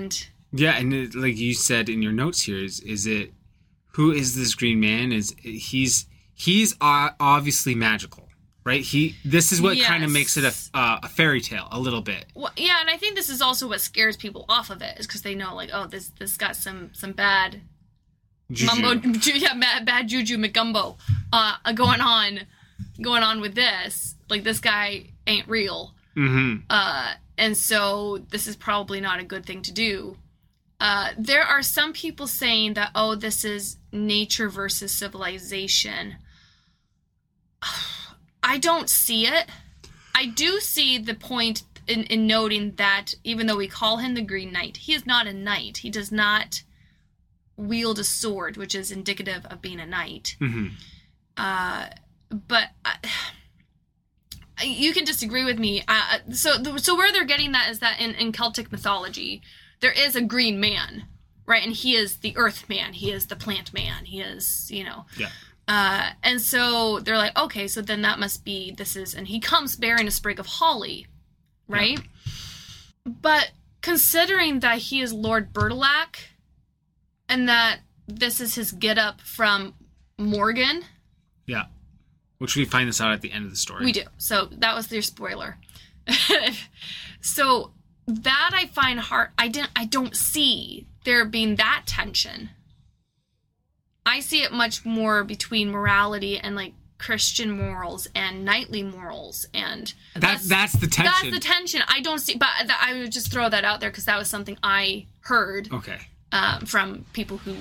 and 0.00 0.26
yeah, 0.52 0.78
and 0.78 0.92
it, 0.92 1.14
like 1.14 1.36
you 1.36 1.54
said 1.54 1.88
in 1.88 2.02
your 2.02 2.12
notes 2.12 2.42
here, 2.42 2.58
is 2.58 2.80
is 2.80 3.06
it 3.06 3.32
who 3.92 4.12
is 4.12 4.36
this 4.36 4.54
green 4.54 4.80
man? 4.80 5.12
Is 5.12 5.34
he's 5.42 6.06
he's 6.34 6.74
obviously 6.80 7.74
magical, 7.74 8.28
right? 8.64 8.82
He 8.82 9.16
this 9.24 9.52
is 9.52 9.60
what 9.60 9.78
kind 9.80 10.04
of 10.04 10.10
makes 10.10 10.36
it 10.36 10.44
a 10.44 10.76
uh, 10.76 11.00
a 11.02 11.08
fairy 11.08 11.40
tale 11.40 11.68
a 11.70 11.78
little 11.78 12.02
bit. 12.02 12.26
Well, 12.34 12.52
yeah, 12.56 12.80
and 12.80 12.90
I 12.90 12.96
think 12.96 13.14
this 13.14 13.28
is 13.28 13.42
also 13.42 13.68
what 13.68 13.80
scares 13.80 14.16
people 14.16 14.44
off 14.48 14.70
of 14.70 14.82
it 14.82 14.98
is 14.98 15.06
because 15.06 15.22
they 15.22 15.34
know 15.34 15.54
like, 15.54 15.70
oh, 15.72 15.86
this 15.86 16.08
this 16.18 16.36
got 16.36 16.56
some 16.56 16.90
some 16.92 17.12
bad 17.12 17.60
Juju. 18.52 18.66
mumbo, 18.82 18.94
ju- 19.18 19.32
yeah, 19.38 19.54
bad, 19.54 19.86
bad 19.86 20.08
juju 20.08 20.36
mcgumbo 20.38 20.96
uh, 21.32 21.56
going 21.74 22.00
on, 22.00 22.40
going 23.00 23.22
on 23.22 23.40
with 23.40 23.54
this. 23.54 24.14
Like 24.28 24.44
this 24.44 24.60
guy 24.60 25.06
ain't 25.26 25.48
real, 25.48 25.94
Mm-hmm. 26.16 26.64
uh, 26.68 27.14
and 27.38 27.56
so 27.56 28.18
this 28.30 28.46
is 28.46 28.56
probably 28.56 29.00
not 29.00 29.20
a 29.20 29.24
good 29.24 29.46
thing 29.46 29.62
to 29.62 29.72
do. 29.72 30.16
Uh, 30.80 31.10
there 31.18 31.42
are 31.44 31.62
some 31.62 31.92
people 31.92 32.26
saying 32.26 32.74
that 32.74 32.90
oh, 32.94 33.14
this 33.14 33.44
is 33.44 33.76
nature 33.92 34.48
versus 34.48 34.92
civilization. 34.92 36.16
I 38.42 38.58
don't 38.58 38.88
see 38.88 39.26
it. 39.26 39.46
I 40.14 40.26
do 40.26 40.60
see 40.60 40.98
the 40.98 41.14
point 41.14 41.62
in, 41.86 42.04
in 42.04 42.26
noting 42.26 42.72
that 42.76 43.14
even 43.24 43.46
though 43.46 43.56
we 43.56 43.68
call 43.68 43.98
him 43.98 44.14
the 44.14 44.22
Green 44.22 44.52
Knight, 44.52 44.78
he 44.78 44.94
is 44.94 45.06
not 45.06 45.26
a 45.26 45.32
knight. 45.32 45.78
He 45.78 45.90
does 45.90 46.10
not 46.10 46.62
wield 47.60 47.98
a 47.98 48.04
sword, 48.04 48.56
which 48.56 48.74
is 48.74 48.90
indicative 48.90 49.46
of 49.46 49.60
being 49.62 49.80
a 49.80 49.86
knight. 49.86 50.36
Mm-hmm. 50.40 50.68
Uh, 51.36 51.86
but 52.30 52.68
uh, 52.84 53.08
you 54.64 54.92
can 54.92 55.04
disagree 55.04 55.44
with 55.44 55.58
me. 55.58 55.82
Uh, 55.86 56.18
so, 56.32 56.76
so 56.76 56.96
where 56.96 57.12
they're 57.12 57.24
getting 57.24 57.52
that 57.52 57.70
is 57.70 57.80
that 57.80 58.00
in, 58.00 58.14
in 58.14 58.32
Celtic 58.32 58.72
mythology, 58.72 59.42
there 59.80 59.92
is 59.92 60.16
a 60.16 60.22
green 60.22 60.60
man, 60.60 61.04
right? 61.46 61.64
And 61.64 61.72
he 61.72 61.94
is 61.94 62.18
the 62.18 62.36
Earth 62.36 62.68
man. 62.68 62.92
He 62.94 63.10
is 63.10 63.26
the 63.26 63.36
plant 63.36 63.72
man. 63.72 64.04
He 64.04 64.20
is, 64.20 64.70
you 64.70 64.84
know. 64.84 65.06
Yeah. 65.16 65.30
Uh, 65.68 66.10
and 66.24 66.40
so 66.40 66.98
they're 66.98 67.16
like, 67.16 67.38
okay, 67.38 67.68
so 67.68 67.80
then 67.80 68.02
that 68.02 68.18
must 68.18 68.44
be 68.44 68.72
this 68.72 68.96
is, 68.96 69.14
and 69.14 69.28
he 69.28 69.38
comes 69.38 69.76
bearing 69.76 70.08
a 70.08 70.10
sprig 70.10 70.40
of 70.40 70.46
holly, 70.46 71.06
right? 71.68 72.00
But 73.04 73.52
considering 73.80 74.60
that 74.60 74.78
he 74.78 75.00
is 75.00 75.12
Lord 75.12 75.52
Bertilac, 75.52 76.16
and 77.30 77.48
that 77.48 77.78
this 78.06 78.40
is 78.40 78.54
his 78.56 78.72
get 78.72 78.98
up 78.98 79.20
from 79.22 79.72
Morgan, 80.18 80.82
Yeah. 81.46 81.66
Which 82.38 82.56
we 82.56 82.64
find 82.64 82.88
this 82.88 83.00
out 83.00 83.12
at 83.12 83.20
the 83.22 83.32
end 83.32 83.44
of 83.44 83.50
the 83.50 83.56
story. 83.56 83.84
we 83.84 83.92
do. 83.92 84.02
So 84.18 84.46
that 84.52 84.74
was 84.74 84.90
your 84.92 85.02
spoiler. 85.02 85.56
so 87.20 87.72
that 88.06 88.50
I 88.54 88.66
find 88.66 88.98
hard. 88.98 89.28
I 89.38 89.48
didn't. 89.48 89.70
I 89.76 89.84
don't 89.84 90.16
see 90.16 90.86
there 91.04 91.24
being 91.24 91.56
that 91.56 91.82
tension. 91.86 92.50
I 94.06 94.20
see 94.20 94.42
it 94.42 94.52
much 94.52 94.84
more 94.84 95.22
between 95.24 95.70
morality 95.70 96.38
and 96.38 96.56
like 96.56 96.72
Christian 96.98 97.50
morals 97.50 98.08
and 98.14 98.44
knightly 98.44 98.82
morals 98.82 99.46
and 99.54 99.92
That 100.16 100.40
that's 100.42 100.72
the 100.74 100.86
tension. 100.86 101.30
that's 101.30 101.34
the 101.34 101.40
tension. 101.40 101.82
I 101.88 102.00
don't 102.00 102.18
see, 102.18 102.36
but 102.36 102.48
I 102.80 102.94
would 102.98 103.12
just 103.12 103.30
throw 103.30 103.48
that 103.48 103.64
out 103.64 103.80
there 103.80 103.90
because 103.90 104.06
that 104.06 104.18
was 104.18 104.28
something 104.28 104.58
I 104.62 105.06
heard 105.20 105.70
okay. 105.72 105.98
Um, 106.32 106.66
from 106.66 107.04
people 107.12 107.38
who 107.38 107.54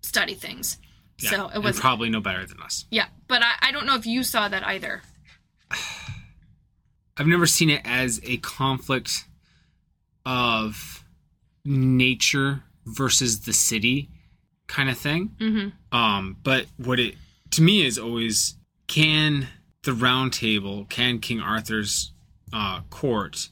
study 0.00 0.34
things. 0.34 0.78
Yeah. 1.18 1.30
So 1.30 1.50
it 1.54 1.58
was 1.58 1.78
probably 1.78 2.10
no 2.10 2.20
better 2.20 2.44
than 2.46 2.60
us. 2.60 2.86
yeah, 2.90 3.06
but 3.28 3.42
I, 3.42 3.52
I 3.62 3.72
don't 3.72 3.86
know 3.86 3.94
if 3.94 4.06
you 4.06 4.22
saw 4.22 4.48
that 4.48 4.66
either. 4.66 5.02
I've 7.16 7.28
never 7.28 7.46
seen 7.46 7.70
it 7.70 7.82
as 7.84 8.20
a 8.24 8.38
conflict 8.38 9.24
of 10.26 11.04
nature 11.64 12.64
versus 12.86 13.40
the 13.42 13.52
city 13.52 14.10
kind 14.66 14.90
of 14.90 14.98
thing. 14.98 15.30
Mm-hmm. 15.38 15.96
Um, 15.96 16.36
but 16.42 16.66
what 16.76 16.98
it 16.98 17.14
to 17.50 17.62
me 17.62 17.86
is 17.86 17.98
always 17.98 18.56
can 18.86 19.48
the 19.84 19.92
round 19.92 20.32
table, 20.32 20.86
can 20.88 21.18
King 21.20 21.40
Arthur's 21.40 22.12
uh, 22.52 22.80
court 22.90 23.48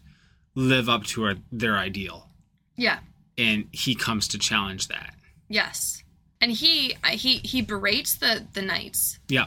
live 0.55 0.89
up 0.89 1.05
to 1.05 1.25
our, 1.25 1.35
their 1.51 1.77
ideal? 1.77 2.29
Yeah. 2.77 2.99
And 3.43 3.67
he 3.73 3.95
comes 3.95 4.29
to 4.29 4.39
challenge 4.39 4.89
that. 4.89 5.15
Yes. 5.49 6.03
And 6.41 6.51
he 6.53 6.97
he 7.11 7.37
he 7.39 7.63
berates 7.63 8.15
the 8.15 8.47
the 8.53 8.63
knights. 8.63 9.19
Yeah, 9.29 9.47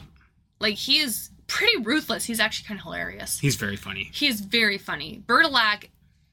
Like 0.59 0.75
he 0.75 0.99
is 0.99 1.29
pretty 1.47 1.77
ruthless. 1.83 2.25
He's 2.25 2.39
actually 2.39 2.67
kind 2.67 2.79
of 2.79 2.83
hilarious. 2.83 3.39
he's 3.39 3.55
very 3.55 3.75
funny. 3.75 4.09
He 4.13 4.27
is 4.27 4.41
very 4.41 4.77
funny. 4.77 5.21
Bertilac 5.27 5.89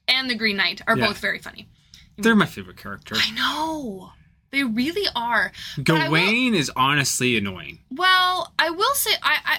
and 0.09 0.29
the 0.31 0.35
Green 0.35 0.57
Knight 0.57 0.81
are 0.87 0.97
Yeah. 0.97 1.09
both 1.09 1.19
very 1.19 1.39
funny. 1.39 1.69
They're 2.17 2.35
my 2.37 2.47
favorite 2.47 2.77
character. 2.77 3.15
I 3.19 3.31
know. 3.33 4.13
They 4.51 4.65
really 4.65 5.09
are. 5.17 5.51
I 5.55 5.79
will- 5.79 5.85
Gawain 5.85 6.55
is 6.55 6.71
honestly 6.77 7.37
annoying. 7.37 7.81
well, 7.91 8.53
I 8.59 8.71
will 8.71 8.95
say 8.95 9.13
I 9.23 9.39
I 9.45 9.59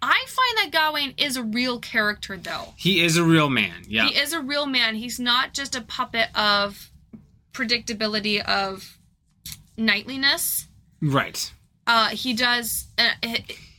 I 0.00 0.24
find 0.28 0.58
that 0.58 0.70
Gawain 0.70 1.14
is 1.16 1.36
a 1.36 1.42
real 1.42 1.80
character 1.80 2.36
though. 2.36 2.74
He 2.76 3.00
is 3.00 3.16
a 3.16 3.24
real 3.24 3.50
man. 3.50 3.84
Yeah. 3.88 4.06
He 4.08 4.16
is 4.16 4.32
a 4.32 4.40
real 4.40 4.66
man. 4.66 4.94
He's 4.94 5.18
not 5.18 5.52
just 5.54 5.74
a 5.74 5.80
puppet 5.80 6.28
of 6.36 6.90
predictability 7.58 8.42
of 8.44 8.98
knightliness. 9.76 10.66
Right. 11.00 11.52
Uh, 11.86 12.08
he 12.10 12.34
does, 12.34 12.86
uh, 12.98 13.08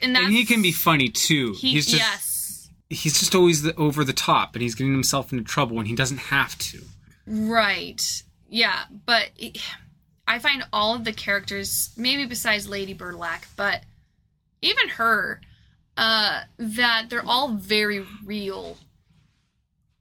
and 0.01 0.15
that's 0.15 0.25
and 0.25 0.33
he 0.33 0.45
can 0.45 0.61
be 0.61 0.71
funny 0.71 1.09
too. 1.09 1.53
He, 1.53 1.73
he's 1.73 1.85
just 1.85 1.99
yes, 1.99 2.69
he's 2.89 3.19
just 3.19 3.35
always 3.35 3.61
the, 3.61 3.75
over 3.75 4.03
the 4.03 4.13
top 4.13 4.55
and 4.55 4.63
he's 4.63 4.73
getting 4.75 4.93
himself 4.93 5.31
into 5.31 5.43
trouble 5.43 5.75
when 5.75 5.85
he 5.85 5.95
doesn't 5.95 6.17
have 6.17 6.57
to. 6.57 6.81
right, 7.27 8.23
yeah. 8.49 8.85
But 9.05 9.29
it- 9.37 9.57
I 10.27 10.37
find 10.37 10.63
all 10.71 10.93
of 10.93 11.05
the 11.05 11.13
characters, 11.13 11.89
maybe 11.97 12.25
besides 12.27 12.69
Lady 12.69 12.93
Bertilac, 12.93 13.47
but 13.55 13.81
even 14.61 14.89
her, 14.89 15.41
uh, 15.97 16.41
that 16.59 17.07
they're 17.09 17.25
all 17.25 17.53
very 17.53 18.05
real 18.23 18.77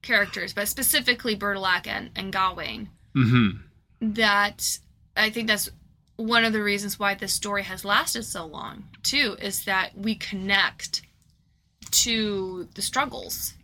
characters. 0.02 0.52
But 0.52 0.68
specifically 0.68 1.34
Bertilac 1.34 1.86
and, 1.86 2.10
and 2.14 2.30
Gawain. 2.30 2.90
Mm-hmm. 3.16 3.67
That 4.00 4.78
I 5.16 5.30
think 5.30 5.48
that's 5.48 5.68
one 6.16 6.44
of 6.44 6.52
the 6.52 6.62
reasons 6.62 6.98
why 6.98 7.14
this 7.14 7.32
story 7.32 7.62
has 7.62 7.84
lasted 7.84 8.24
so 8.24 8.44
long 8.46 8.84
too 9.02 9.36
is 9.40 9.64
that 9.64 9.96
we 9.96 10.14
connect 10.14 11.02
to 11.90 12.68
the 12.74 12.82
struggles 12.82 13.54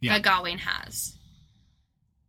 Yeah. 0.00 0.14
that 0.14 0.22
Gawain 0.22 0.58
has. 0.58 1.16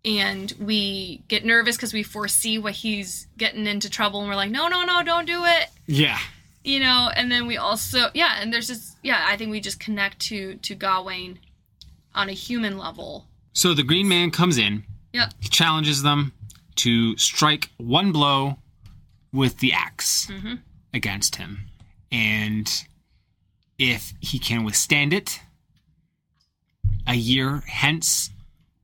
And 0.04 0.54
we 0.60 1.24
get 1.28 1.46
nervous 1.46 1.78
because 1.78 1.94
we 1.94 2.04
foresee 2.04 2.60
what 2.60 2.74
he's 2.74 3.26
getting 3.38 3.66
into 3.66 3.90
trouble 3.90 4.20
and 4.20 4.30
we're 4.30 4.36
like, 4.36 4.52
no, 4.52 4.68
no, 4.68 4.84
no, 4.84 5.02
don't 5.04 5.26
do 5.26 5.44
it. 5.46 5.70
Yeah. 5.88 6.20
you 6.64 6.80
know, 6.80 7.10
and 7.16 7.32
then 7.32 7.48
we 7.48 7.58
also 7.58 8.10
yeah, 8.14 8.38
and 8.40 8.54
there's 8.54 8.68
just 8.68 8.98
yeah, 9.04 9.26
I 9.28 9.36
think 9.38 9.52
we 9.52 9.60
just 9.60 9.80
connect 9.80 10.20
to 10.28 10.56
to 10.56 10.76
Gawain 10.76 11.40
on 12.14 12.30
a 12.30 12.34
human 12.34 12.78
level. 12.78 13.26
So 13.54 13.74
the 13.74 13.84
Green 13.84 14.08
Man 14.08 14.32
comes 14.32 14.58
in. 14.58 14.84
Yep. 15.14 15.34
He 15.40 15.50
challenges 15.50 16.04
them 16.04 16.34
to 16.76 17.18
strike 17.18 17.70
one 17.78 18.12
blow 18.12 18.60
with 19.32 19.60
the 19.60 19.74
ax 19.74 20.28
Mhm. 20.28 20.62
against 20.94 21.36
him. 21.38 21.68
And 22.12 22.72
if 23.78 24.14
he 24.22 24.40
can 24.40 24.64
withstand 24.64 25.14
it, 25.14 25.42
a 27.08 27.16
year 27.16 27.62
hence, 27.68 28.32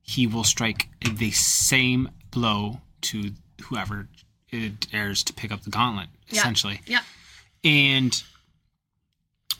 he 0.02 0.28
will 0.28 0.44
strike 0.44 0.90
the 1.02 1.32
same 1.32 2.10
blow 2.32 2.82
to 3.02 3.34
whoever 3.64 4.10
it 4.50 4.92
dares 4.92 5.24
to 5.24 5.34
pick 5.34 5.52
up 5.52 5.62
the 5.64 5.70
gauntlet, 5.70 6.10
Yeah. 6.30 6.40
essentially. 6.42 6.82
Yeah. 6.86 7.04
And 7.64 8.22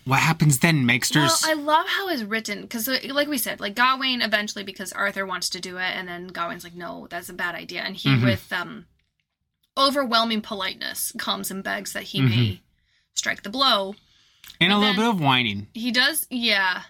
what 0.06 0.20
happens 0.20 0.60
then, 0.60 0.86
Well, 0.86 0.98
Makesters? 0.98 1.44
I 1.46 1.54
love 1.54 1.86
how 1.88 2.10
it's 2.10 2.24
written 2.24 2.62
because, 2.62 2.88
like 2.88 3.28
we 3.28 3.38
said, 3.38 3.60
like 3.60 3.76
Gawain 3.76 4.22
eventually 4.22 4.64
because 4.64 4.92
Arthur 4.94 5.26
wants 5.26 5.50
to 5.50 5.60
do 5.60 5.78
it, 5.78 5.92
and 5.96 6.08
then 6.08 6.28
Gawain's 6.28 6.64
like, 6.64 6.76
"No, 6.76 7.08
that's 7.10 7.30
a 7.30 7.34
bad 7.34 7.56
idea," 7.56 7.82
and 7.82 7.96
he, 7.96 8.10
Mhm. 8.10 8.24
with 8.24 8.52
um, 8.54 8.86
overwhelming 9.78 10.42
politeness, 10.42 11.14
comes 11.18 11.50
and 11.52 11.64
begs 11.64 11.94
that 11.94 12.04
he 12.04 12.20
Mhm. 12.22 12.30
may 12.30 12.62
strike 13.16 13.44
the 13.44 13.50
blow. 13.50 13.96
and 14.60 14.72
a 14.72 14.78
little 14.78 14.96
bit 14.96 15.06
of 15.08 15.20
whining. 15.20 15.68
He 15.74 15.90
does, 15.92 16.28
yeah. 16.30 16.84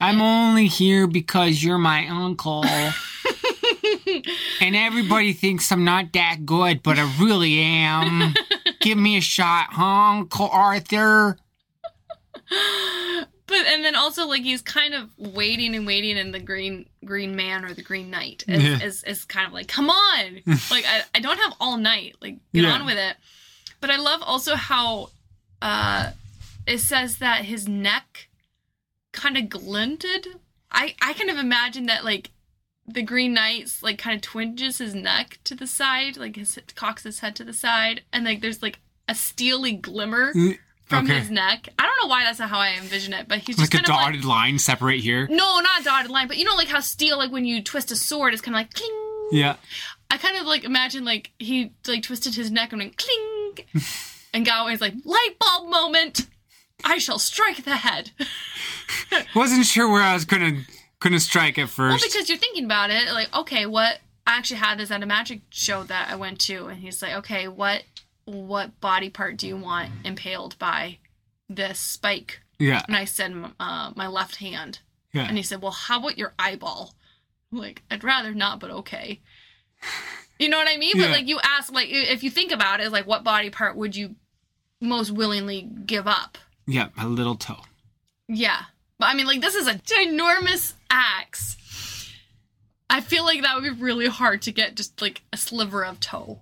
I'm 0.00 0.20
only 0.22 0.68
here 0.68 1.06
because 1.06 1.62
you're 1.62 1.76
my 1.76 2.06
uncle. 2.08 2.64
and 4.60 4.76
everybody 4.76 5.32
thinks 5.32 5.70
I'm 5.70 5.84
not 5.84 6.12
that 6.14 6.46
good, 6.46 6.82
but 6.82 6.98
I 6.98 7.12
really 7.20 7.58
am. 7.60 8.34
Give 8.80 8.96
me 8.98 9.16
a 9.16 9.20
shot, 9.20 9.68
huh, 9.72 9.84
Uncle 9.84 10.48
Arthur? 10.50 11.36
But 12.50 13.66
and 13.66 13.82
then 13.82 13.94
also 13.96 14.26
like 14.26 14.42
he's 14.42 14.60
kind 14.60 14.92
of 14.92 15.08
waiting 15.16 15.74
and 15.74 15.86
waiting, 15.86 16.18
and 16.18 16.34
the 16.34 16.38
green 16.40 16.86
green 17.04 17.34
man 17.34 17.64
or 17.64 17.72
the 17.72 17.82
green 17.82 18.10
knight 18.10 18.44
is 18.46 18.62
Yeah. 18.62 18.78
is, 18.86 19.04
is 19.04 19.24
kind 19.24 19.46
of 19.46 19.54
like, 19.54 19.68
come 19.68 19.88
on, 19.88 20.40
like 20.70 20.84
I, 20.86 21.02
I 21.14 21.20
don't 21.20 21.38
have 21.38 21.54
all 21.58 21.78
night, 21.78 22.16
like 22.20 22.34
get 22.52 22.64
Yeah. 22.64 22.72
on 22.72 22.84
with 22.84 22.98
it. 22.98 23.16
But 23.80 23.90
I 23.90 23.96
love 23.96 24.20
also 24.22 24.54
how 24.54 25.10
uh 25.62 26.10
it 26.66 26.78
says 26.78 27.18
that 27.18 27.46
his 27.46 27.66
neck 27.66 28.28
kind 29.12 29.38
of 29.38 29.48
glinted. 29.48 30.26
I 30.70 30.94
I 31.00 31.14
kind 31.14 31.30
of 31.30 31.38
imagine 31.38 31.86
that 31.86 32.04
like 32.04 32.30
the 32.86 33.02
Green 33.02 33.32
Knight's 33.32 33.82
like 33.82 33.96
kind 33.98 34.14
of 34.16 34.20
twinges 34.20 34.76
his 34.78 34.94
neck 34.94 35.38
to 35.44 35.54
the 35.54 35.66
side, 35.66 36.18
like 36.18 36.36
his 36.36 36.58
cocks 36.74 37.02
his 37.04 37.20
head 37.20 37.34
to 37.36 37.44
the 37.44 37.54
side, 37.54 38.02
and 38.12 38.26
like 38.26 38.42
there's 38.42 38.62
like 38.62 38.78
a 39.08 39.14
steely 39.14 39.72
glimmer 39.72 40.34
Mm, 40.34 40.58
from 40.88 41.04
okay. 41.04 41.18
his 41.18 41.30
neck. 41.30 41.68
I 41.78 41.82
don't 41.84 41.96
know 42.02 42.08
why 42.08 42.24
that's 42.24 42.38
not 42.38 42.48
how 42.48 42.58
I 42.58 42.74
envision 42.78 43.12
it, 43.12 43.28
but 43.28 43.38
he's 43.38 43.56
just 43.56 43.72
Like 43.72 43.80
a 43.80 43.84
of 43.84 43.88
like 43.88 44.06
dotted 44.06 44.24
line 44.24 44.58
separate 44.58 45.00
here. 45.00 45.26
no, 45.28 45.60
not 45.60 45.80
a 45.80 45.84
dotted 45.84 46.10
line, 46.10 46.28
but 46.28 46.38
you 46.38 46.44
know, 46.44 46.54
like 46.54 46.68
how 46.68 46.80
steel, 46.80 47.18
like 47.18 47.30
when 47.30 47.44
you 47.44 47.62
twist 47.62 47.90
a 47.90 47.96
sword, 47.96 48.32
it's 48.32 48.42
kind 48.42 48.54
of 48.54 48.60
like 48.60 48.72
cling. 48.72 49.28
Yeah. 49.30 49.56
I 50.10 50.16
kind 50.16 50.38
of 50.38 50.46
like 50.46 50.64
imagine 50.64 51.04
like 51.04 51.32
he 51.38 51.72
like 51.86 52.02
twisted 52.02 52.34
his 52.34 52.50
neck 52.50 52.72
and 52.72 52.80
went 52.80 52.96
cling, 52.96 53.58
and 54.34 54.46
Gawain's 54.46 54.80
like 54.80 54.94
light 55.04 55.36
bulb 55.38 55.68
moment. 55.70 56.26
I 56.84 56.98
shall 56.98 57.18
strike 57.18 57.64
the 57.64 57.76
head. 57.76 58.12
Wasn't 59.34 59.66
sure 59.66 59.90
where 59.90 60.02
I 60.02 60.14
was 60.14 60.24
gonna 60.24 60.62
gonna 61.00 61.20
strike 61.20 61.58
at 61.58 61.68
first. 61.68 61.78
Well, 61.78 61.92
first. 61.92 62.06
because 62.06 62.28
you're 62.28 62.38
thinking 62.38 62.64
about 62.64 62.90
it, 62.90 63.12
like 63.12 63.34
okay, 63.36 63.66
what? 63.66 63.98
I 64.26 64.36
actually 64.36 64.58
had 64.58 64.78
this 64.78 64.90
at 64.90 65.02
a 65.02 65.06
magic 65.06 65.40
show 65.50 65.84
that 65.84 66.08
I 66.10 66.16
went 66.16 66.38
to, 66.42 66.66
and 66.66 66.78
he's 66.78 67.02
like, 67.02 67.14
okay, 67.14 67.48
what 67.48 67.82
what 68.28 68.80
body 68.80 69.10
part 69.10 69.36
do 69.36 69.46
you 69.46 69.56
want 69.56 69.90
impaled 70.04 70.58
by 70.58 70.98
this 71.48 71.78
spike? 71.78 72.40
Yeah. 72.58 72.82
And 72.86 72.96
I 72.96 73.04
said, 73.04 73.34
uh, 73.58 73.92
my 73.96 74.06
left 74.06 74.36
hand. 74.36 74.80
Yeah. 75.12 75.26
And 75.26 75.36
he 75.36 75.42
said, 75.42 75.62
well, 75.62 75.72
how 75.72 75.98
about 76.00 76.18
your 76.18 76.34
eyeball? 76.38 76.94
I'm 77.50 77.58
like, 77.58 77.82
I'd 77.90 78.04
rather 78.04 78.34
not, 78.34 78.60
but 78.60 78.70
okay. 78.70 79.20
You 80.38 80.48
know 80.48 80.58
what 80.58 80.68
I 80.68 80.76
mean? 80.76 80.92
Yeah. 80.96 81.06
But 81.06 81.12
like, 81.12 81.28
you 81.28 81.40
ask, 81.42 81.72
like, 81.72 81.88
if 81.90 82.22
you 82.22 82.30
think 82.30 82.52
about 82.52 82.80
it, 82.80 82.92
like, 82.92 83.06
what 83.06 83.24
body 83.24 83.50
part 83.50 83.76
would 83.76 83.96
you 83.96 84.16
most 84.80 85.10
willingly 85.10 85.62
give 85.62 86.06
up? 86.06 86.36
Yeah, 86.66 86.88
my 86.96 87.04
little 87.04 87.36
toe. 87.36 87.62
Yeah. 88.28 88.62
But 88.98 89.06
I 89.06 89.14
mean, 89.14 89.26
like, 89.26 89.40
this 89.40 89.54
is 89.54 89.66
a 89.66 89.74
ginormous 89.74 90.74
axe. 90.90 91.56
I 92.90 93.00
feel 93.00 93.24
like 93.24 93.42
that 93.42 93.54
would 93.54 93.64
be 93.64 93.82
really 93.82 94.08
hard 94.08 94.42
to 94.42 94.52
get 94.52 94.74
just 94.74 95.00
like 95.00 95.22
a 95.32 95.36
sliver 95.36 95.84
of 95.84 96.00
toe. 96.00 96.40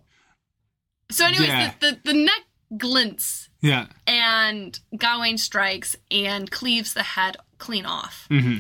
So, 1.11 1.27
anyways, 1.27 1.49
Yeah. 1.49 1.73
the, 1.81 1.91
the, 2.05 2.13
the 2.13 2.19
neck 2.19 2.43
glints 2.77 3.49
Yeah. 3.61 3.87
and 4.07 4.79
Gawain 4.97 5.39
strikes 5.39 5.97
and 6.11 6.51
cleaves 6.51 6.95
the 6.95 7.03
head 7.03 7.37
clean 7.59 7.87
off. 7.87 8.27
Mm-hmm. 8.31 8.59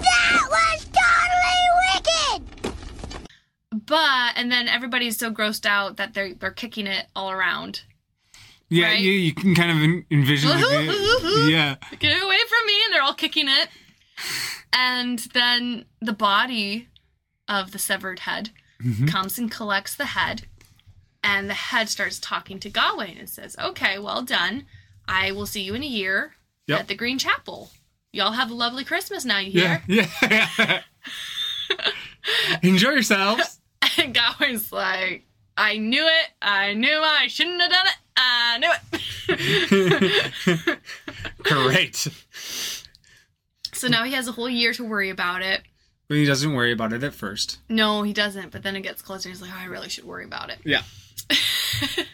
That 0.00 0.40
was 0.50 0.86
totally 0.86 2.40
wicked! 2.62 2.74
But 3.86 4.32
and 4.36 4.52
then 4.52 4.68
everybody's 4.68 5.18
so 5.18 5.32
grossed 5.32 5.66
out 5.66 5.96
that 5.96 6.14
they're 6.14 6.32
they're 6.34 6.52
kicking 6.52 6.86
it 6.86 7.06
all 7.16 7.30
around. 7.32 7.82
Yeah, 8.70 8.86
Right? 8.86 9.00
you, 9.00 9.12
you 9.12 9.34
can 9.34 9.54
kind 9.54 9.70
of 9.70 9.76
en- 9.78 10.06
envision 10.10 10.50
like 10.50 10.60
yeah. 11.50 11.74
Get 11.98 12.22
away 12.22 12.38
from 12.48 12.66
me! 12.66 12.72
And 12.86 12.94
they're 12.94 13.02
all 13.02 13.14
kicking 13.14 13.48
it. 13.48 13.68
And 14.72 15.18
then 15.34 15.84
the 16.00 16.12
body 16.12 16.88
of 17.48 17.72
the 17.72 17.78
severed 17.78 18.20
head 18.20 18.50
Mhm. 18.82 19.08
comes 19.10 19.38
and 19.38 19.50
collects 19.50 19.94
the 19.96 20.06
head, 20.06 20.46
and 21.24 21.50
the 21.50 21.54
head 21.54 21.88
starts 21.88 22.20
talking 22.20 22.60
to 22.60 22.70
Gawain 22.70 23.16
and 23.18 23.28
says, 23.28 23.56
"Okay, 23.58 23.98
well 23.98 24.22
done. 24.22 24.66
I 25.08 25.32
will 25.32 25.46
see 25.46 25.62
you 25.62 25.74
in 25.74 25.82
a 25.82 25.86
year 25.86 26.34
Yep. 26.68 26.80
at 26.80 26.88
the 26.88 26.94
Green 26.94 27.18
Chapel. 27.18 27.70
Y'all 28.12 28.32
have 28.32 28.50
a 28.50 28.54
lovely 28.54 28.84
Christmas 28.84 29.24
now. 29.24 29.38
You 29.38 29.50
hear?" 29.60 29.82
Yeah, 29.88 30.08
yeah. 30.30 30.82
Enjoy 32.62 32.90
yourselves. 32.90 33.58
And 33.98 34.12
Gawain's 34.14 34.72
like, 34.72 35.24
I 35.56 35.76
knew 35.78 36.04
it. 36.04 36.30
I 36.42 36.72
knew 36.74 36.98
I 37.00 37.26
shouldn't 37.28 37.60
have 37.60 37.70
done 37.70 37.86
it. 37.86 37.96
I 38.16 38.58
knew 38.58 38.72
it. 40.66 40.78
Great. 41.44 42.08
so 43.72 43.86
now 43.88 44.02
he 44.02 44.12
has 44.14 44.26
a 44.26 44.32
whole 44.32 44.48
year 44.48 44.72
to 44.72 44.82
worry 44.82 45.10
about 45.10 45.42
it. 45.42 45.62
But 46.08 46.16
he 46.16 46.24
doesn't 46.24 46.54
worry 46.54 46.72
about 46.72 46.92
it 46.92 47.04
at 47.04 47.14
first. 47.14 47.58
No, 47.68 48.02
he 48.02 48.12
doesn't. 48.12 48.50
But 48.50 48.62
then 48.64 48.74
it 48.74 48.80
gets 48.80 49.00
closer. 49.00 49.28
He's 49.28 49.40
like, 49.40 49.50
oh, 49.54 49.60
I 49.60 49.66
really 49.66 49.88
should 49.90 50.04
worry 50.04 50.24
about 50.24 50.50
it. 50.50 50.58
Yeah. 50.64 50.82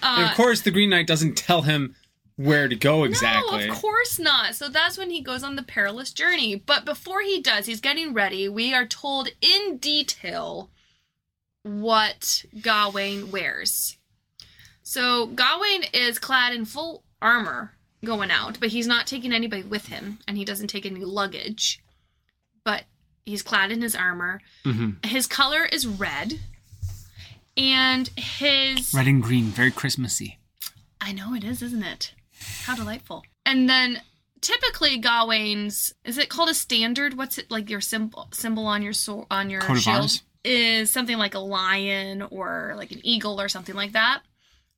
Uh, 0.00 0.28
of 0.30 0.36
course, 0.36 0.60
the 0.60 0.70
Green 0.70 0.90
Knight 0.90 1.08
doesn't 1.08 1.36
tell 1.36 1.62
him 1.62 1.96
where 2.36 2.68
to 2.68 2.76
go 2.76 3.02
exactly. 3.02 3.66
No, 3.66 3.72
of 3.72 3.80
course 3.80 4.16
not. 4.18 4.54
So 4.54 4.68
that's 4.68 4.96
when 4.96 5.10
he 5.10 5.20
goes 5.20 5.42
on 5.42 5.56
the 5.56 5.62
perilous 5.62 6.12
journey. 6.12 6.54
But 6.54 6.84
before 6.84 7.20
he 7.22 7.42
does, 7.42 7.66
he's 7.66 7.80
getting 7.80 8.14
ready. 8.14 8.48
We 8.48 8.72
are 8.72 8.86
told 8.86 9.30
in 9.40 9.78
detail 9.78 10.70
what 11.64 12.44
Gawain 12.62 13.32
wears. 13.32 13.96
So 14.84 15.26
Gawain 15.26 15.82
is 15.92 16.20
clad 16.20 16.54
in 16.54 16.64
full 16.64 17.02
armor 17.20 17.72
going 18.04 18.30
out, 18.30 18.60
but 18.60 18.68
he's 18.68 18.86
not 18.86 19.08
taking 19.08 19.32
anybody 19.32 19.62
with 19.62 19.86
him, 19.86 20.20
and 20.28 20.36
he 20.38 20.44
doesn't 20.44 20.68
take 20.68 20.86
any 20.86 21.04
luggage. 21.04 21.80
But 22.64 22.84
he's 23.26 23.42
clad 23.42 23.72
in 23.72 23.82
his 23.82 23.96
armor. 23.96 24.40
Mhm. 24.64 25.04
His 25.04 25.26
color 25.26 25.64
is 25.64 25.88
red. 25.88 26.38
And 27.58 28.08
his 28.16 28.94
Red 28.94 29.08
and 29.08 29.22
green, 29.22 29.46
very 29.46 29.72
Christmassy. 29.72 30.38
I 31.00 31.12
know 31.12 31.34
it 31.34 31.42
is, 31.44 31.60
isn't 31.60 31.82
it? 31.82 32.12
How 32.62 32.76
delightful. 32.76 33.24
And 33.44 33.68
then 33.68 34.00
typically 34.40 34.98
Gawain's 34.98 35.92
is 36.04 36.18
it 36.18 36.28
called 36.28 36.48
a 36.48 36.54
standard? 36.54 37.16
What's 37.18 37.36
it 37.36 37.50
like 37.50 37.68
your 37.68 37.80
symbol 37.80 38.28
symbol 38.32 38.66
on 38.66 38.82
your 38.82 38.92
sword 38.92 39.26
on 39.30 39.50
your 39.50 39.60
Coat 39.60 39.78
of 39.78 39.82
shield? 39.82 39.96
arms? 39.96 40.22
Is 40.44 40.92
something 40.92 41.18
like 41.18 41.34
a 41.34 41.40
lion 41.40 42.22
or 42.22 42.74
like 42.76 42.92
an 42.92 43.00
eagle 43.02 43.40
or 43.40 43.48
something 43.48 43.74
like 43.74 43.92
that. 43.92 44.22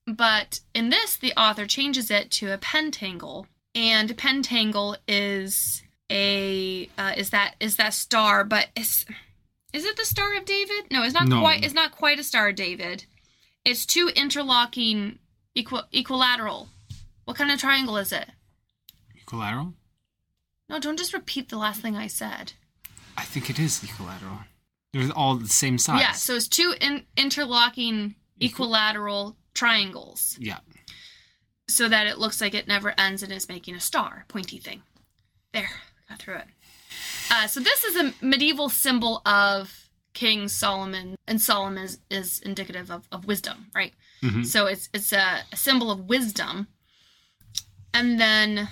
But 0.07 0.61
in 0.74 0.89
this, 0.89 1.16
the 1.16 1.35
author 1.35 1.66
changes 1.66 2.11
it 2.11 2.31
to 2.33 2.53
a 2.53 2.59
pentangle, 2.59 3.47
and 3.74 4.16
pentangle 4.16 4.97
is 5.07 5.83
a 6.11 6.89
uh, 6.97 7.12
is 7.16 7.31
that 7.31 7.55
is 7.61 7.76
that 7.76 7.95
star, 7.95 8.43
but 8.43 8.68
is 8.74 9.05
is 9.73 9.85
it 9.85 9.97
the 9.97 10.05
Star 10.05 10.35
of 10.37 10.45
David? 10.45 10.91
No, 10.91 11.03
it's 11.03 11.14
not 11.14 11.29
No. 11.29 11.41
quite. 11.41 11.64
It's 11.64 11.75
not 11.75 11.93
quite 11.93 12.18
a 12.18 12.25
Star 12.25 12.49
of 12.49 12.57
David. 12.57 13.05
It's 13.64 13.85
two 13.87 14.09
interlocking 14.14 15.18
equal 15.55 15.85
equilateral. 15.93 16.68
What 17.25 17.37
kind 17.37 17.51
of 17.51 17.61
triangle 17.61 17.97
is 17.97 18.12
it? 18.12 18.29
Equilateral? 19.21 19.75
No, 20.68 20.79
don't 20.79 20.99
just 20.99 21.12
repeat 21.12 21.49
the 21.49 21.57
last 21.59 21.81
thing 21.81 21.97
I 21.97 22.07
said. 22.07 22.53
I 23.16 23.25
think 23.25 23.51
it 23.51 23.59
is 23.59 23.83
equilateral. 23.85 24.41
They're 24.93 25.11
all 25.12 25.37
the 25.37 25.49
same 25.49 25.79
size. 25.79 26.01
Yeah, 26.01 26.12
so 26.12 26.35
it's 26.35 26.49
two 26.49 26.75
in- 26.81 27.07
interlocking 27.16 28.14
equilateral 28.41 29.37
triangles, 29.55 30.37
Yeah. 30.41 30.59
so 31.68 31.89
that 31.89 32.07
it 32.07 32.18
looks 32.18 32.41
like 32.41 32.55
it 32.55 32.66
never 32.66 32.95
ends 32.99 33.23
and 33.23 33.33
is 33.33 33.49
making 33.49 33.75
a 33.75 33.81
star, 33.81 34.25
pointy 34.29 34.59
thing. 34.59 34.83
There, 35.53 35.71
got 36.09 36.18
through 36.21 36.37
it. 36.37 36.47
Uh, 37.31 37.47
so 37.47 37.61
this 37.61 37.85
is 37.85 37.97
a 37.97 38.12
medieval 38.24 38.68
symbol 38.68 39.22
of 39.24 39.89
King 40.12 40.49
Solomon, 40.49 41.16
and 41.28 41.41
Solomon 41.41 41.85
is, 41.85 41.99
is 42.11 42.41
indicative 42.41 42.91
of, 42.91 43.07
of 43.12 43.24
wisdom, 43.26 43.66
right? 43.74 43.95
Mhm. 44.22 44.45
So 44.45 44.66
it's 44.66 44.89
it's 44.93 45.12
a, 45.12 45.41
a 45.53 45.57
symbol 45.57 45.91
of 45.91 46.01
wisdom. 46.09 46.66
And 47.95 48.20
then 48.20 48.68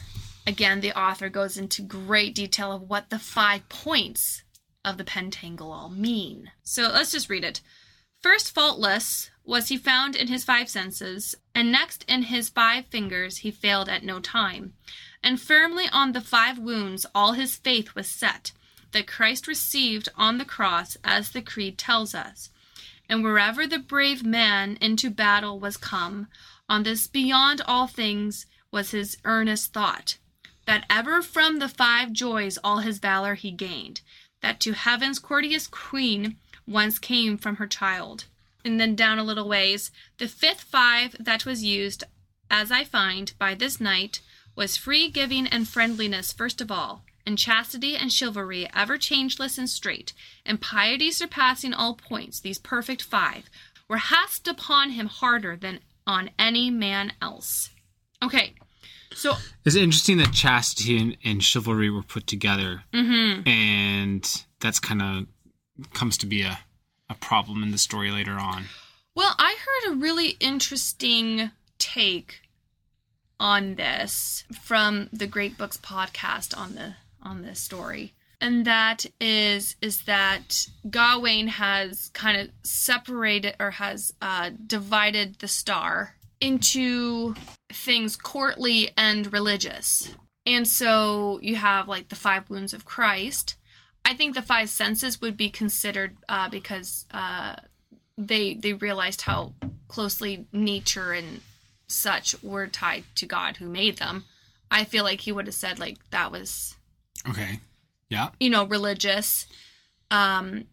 again, 0.46 0.80
the 0.80 0.98
author 0.98 1.28
goes 1.28 1.56
into 1.56 1.82
great 1.82 2.34
detail 2.34 2.72
of 2.72 2.82
what 2.82 3.11
the 3.11 3.18
five 3.18 3.68
points 3.68 4.42
of 4.84 4.96
the 4.98 5.04
pentangle 5.04 5.72
all 5.72 5.88
mean. 5.90 6.50
So 6.62 6.82
let's 6.82 7.12
just 7.12 7.30
read 7.30 7.44
it. 7.44 7.61
First, 8.20 8.52
faultless 8.52 9.30
was 9.44 9.68
he 9.68 9.76
found 9.78 10.16
in 10.16 10.26
his 10.28 10.44
five 10.44 10.68
senses, 10.68 11.34
and 11.54 11.70
next 11.70 12.04
in 12.09 12.22
his 12.24 12.48
five 12.48 12.86
fingers 12.86 13.38
he 13.38 13.50
failed 13.50 13.88
at 13.88 14.02
no 14.02 14.18
time. 14.20 14.74
And 15.22 15.40
firmly 15.40 15.86
on 15.92 16.12
the 16.12 16.20
five 16.20 16.58
wounds 16.58 17.06
all 17.14 17.32
his 17.32 17.56
faith 17.56 17.94
was 17.94 18.08
set, 18.08 18.52
that 18.92 19.06
Christ 19.06 19.46
received 19.46 20.08
on 20.16 20.38
the 20.38 20.44
cross, 20.44 20.96
as 21.04 21.30
the 21.30 21.42
Creed 21.42 21.76
tells 21.76 22.14
us. 22.14 22.50
And 23.08 23.22
wherever 23.22 23.66
the 23.66 23.78
brave 23.78 24.24
man 24.24 24.78
into 24.80 25.10
battle 25.10 25.58
was 25.58 25.76
come, 25.76 26.28
on 26.68 26.82
this 26.82 27.06
beyond 27.06 27.62
all 27.66 27.86
things 27.86 28.46
was 28.70 28.90
his 28.90 29.16
earnest 29.24 29.72
thought, 29.72 30.18
that 30.66 30.84
ever 30.90 31.22
from 31.22 31.58
the 31.58 31.68
five 31.68 32.12
joys 32.12 32.58
all 32.62 32.78
his 32.78 32.98
valor 32.98 33.34
he 33.34 33.50
gained, 33.50 34.02
that 34.42 34.60
to 34.60 34.72
heaven's 34.72 35.18
courteous 35.18 35.66
queen 35.66 36.36
once 36.66 36.98
came 36.98 37.38
from 37.38 37.56
her 37.56 37.66
child. 37.66 38.26
And 38.64 38.78
then 38.78 38.94
down 38.94 39.18
a 39.18 39.24
little 39.24 39.48
ways, 39.48 39.90
the 40.18 40.28
fifth 40.28 40.60
five 40.60 41.16
that 41.18 41.46
was 41.46 41.64
used, 41.64 42.04
as 42.50 42.70
I 42.70 42.84
find, 42.84 43.32
by 43.38 43.54
this 43.54 43.80
knight, 43.80 44.20
was 44.59 44.76
free 44.76 45.09
giving 45.09 45.46
and 45.46 45.68
friendliness 45.68 46.32
first 46.32 46.61
of 46.61 46.68
all, 46.68 47.04
and 47.24 47.38
chastity 47.38 47.96
and 47.96 48.12
chivalry 48.12 48.68
ever 48.74 48.98
changeless 48.98 49.56
and 49.56 49.70
straight, 49.70 50.12
and 50.44 50.61
piety 50.61 51.12
surpassing 51.12 51.72
all 51.72 51.94
points, 51.94 52.40
these 52.40 52.59
perfect 52.59 53.00
five, 53.00 53.48
were 53.88 53.98
hasped 53.98 54.48
upon 54.48 54.90
him 54.90 55.06
harder 55.06 55.54
than 55.56 55.78
on 56.09 56.30
any 56.40 56.70
man 56.70 57.12
else. 57.22 57.70
Okay, 58.20 58.54
so 59.14 59.36
It's 59.64 59.76
interesting 59.76 60.16
that 60.18 60.32
chastity 60.32 60.98
and, 60.98 61.16
and 61.24 61.44
chivalry 61.44 61.88
were 61.88 62.02
put 62.02 62.26
together, 62.26 62.82
Mhm. 62.92 63.46
and 63.46 64.44
that's 64.59 64.80
kind 64.80 65.00
of 65.00 65.26
comes 65.92 66.18
to 66.18 66.26
be 66.26 66.42
a, 66.42 66.59
a 67.09 67.14
problem 67.14 67.62
in 67.62 67.70
the 67.70 67.78
story 67.78 68.11
later 68.11 68.32
on. 68.40 68.64
Well, 69.14 69.36
I 69.38 69.56
heard 69.64 69.92
a 69.92 69.96
really 69.96 70.30
interesting 70.40 71.52
take 71.78 72.40
on 73.41 73.76
this 73.76 74.45
from 74.62 75.09
the 75.12 75.26
Great 75.26 75.57
Books 75.57 75.76
podcast 75.76 76.57
on 76.57 76.74
the 76.74 76.95
on 77.22 77.43
this 77.43 77.61
story. 77.61 78.14
And 78.41 78.64
that 78.66 79.05
is 79.20 79.76
is 79.82 80.03
that 80.05 80.68
Gawain 80.89 81.49
has 81.49 82.11
kind 82.14 82.41
of 82.41 82.51
separated 82.62 83.57
or 83.59 83.72
has 83.72 84.14
uh, 84.22 84.51
divided 84.66 85.36
the 85.36 85.49
star 85.49 86.14
into 86.41 87.34
things 87.72 88.16
courtly 88.16 88.91
and 88.97 89.32
religious. 89.32 90.14
And 90.47 90.66
so 90.66 91.41
you 91.43 91.57
have 91.57 91.89
like 91.89 92.09
the 92.09 92.16
five 92.16 92.49
wounds 92.49 92.72
of 92.72 92.84
Christ. 92.84 93.57
I 94.05 94.14
think 94.14 94.34
the 94.34 94.43
five 94.43 94.70
senses 94.70 95.20
would 95.20 95.36
be 95.36 95.51
considered 95.51 96.16
uh, 96.28 96.49
because 96.49 97.07
uh, 97.11 97.57
they 98.16 98.55
they 98.55 98.72
realized 98.72 99.22
how 99.22 99.53
closely 99.89 100.47
nature 100.53 101.12
and 101.12 101.41
such 101.89 102.41
were 102.43 102.66
tied 102.66 103.05
to 103.16 103.26
God 103.26 103.57
who 103.57 103.68
made 103.68 103.97
them. 103.99 104.24
I 104.70 104.84
feel 104.84 105.05
like 105.05 105.22
he 105.22 105.32
would 105.32 105.47
have 105.47 105.55
said 105.55 105.78
like 105.78 105.97
that 106.11 106.30
was 106.30 106.76
Okay. 107.28 107.61
Yeah. 108.11 108.30
you 108.41 108.49
know 108.49 108.64
religious 108.64 109.47
um 110.11 110.64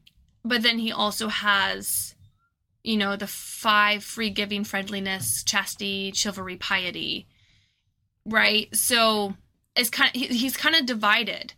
but 0.45 0.61
then 0.63 0.79
he 0.79 0.91
also 0.91 1.27
has 1.27 2.15
you 2.83 2.95
know 2.95 3.15
the 3.17 3.27
five 3.27 4.03
free 4.03 4.29
giving 4.29 4.63
friendliness 4.63 5.43
chastity 5.43 6.11
chivalry 6.13 6.55
piety 6.55 7.27
right 8.25 8.73
so 8.73 9.33
it's 9.75 9.89
kind 9.89 10.15
of 10.15 10.21
he, 10.21 10.27
he's 10.27 10.55
kind 10.55 10.75
of 10.75 10.85
divided 10.85 11.53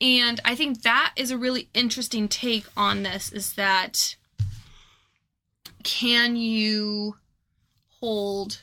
and 0.00 0.40
i 0.44 0.54
think 0.56 0.82
that 0.82 1.12
is 1.16 1.30
a 1.30 1.38
really 1.38 1.68
interesting 1.74 2.26
take 2.26 2.66
on 2.76 3.04
this 3.04 3.30
is 3.30 3.52
that 3.52 4.16
can 5.84 6.34
you 6.34 7.14
hold 8.00 8.62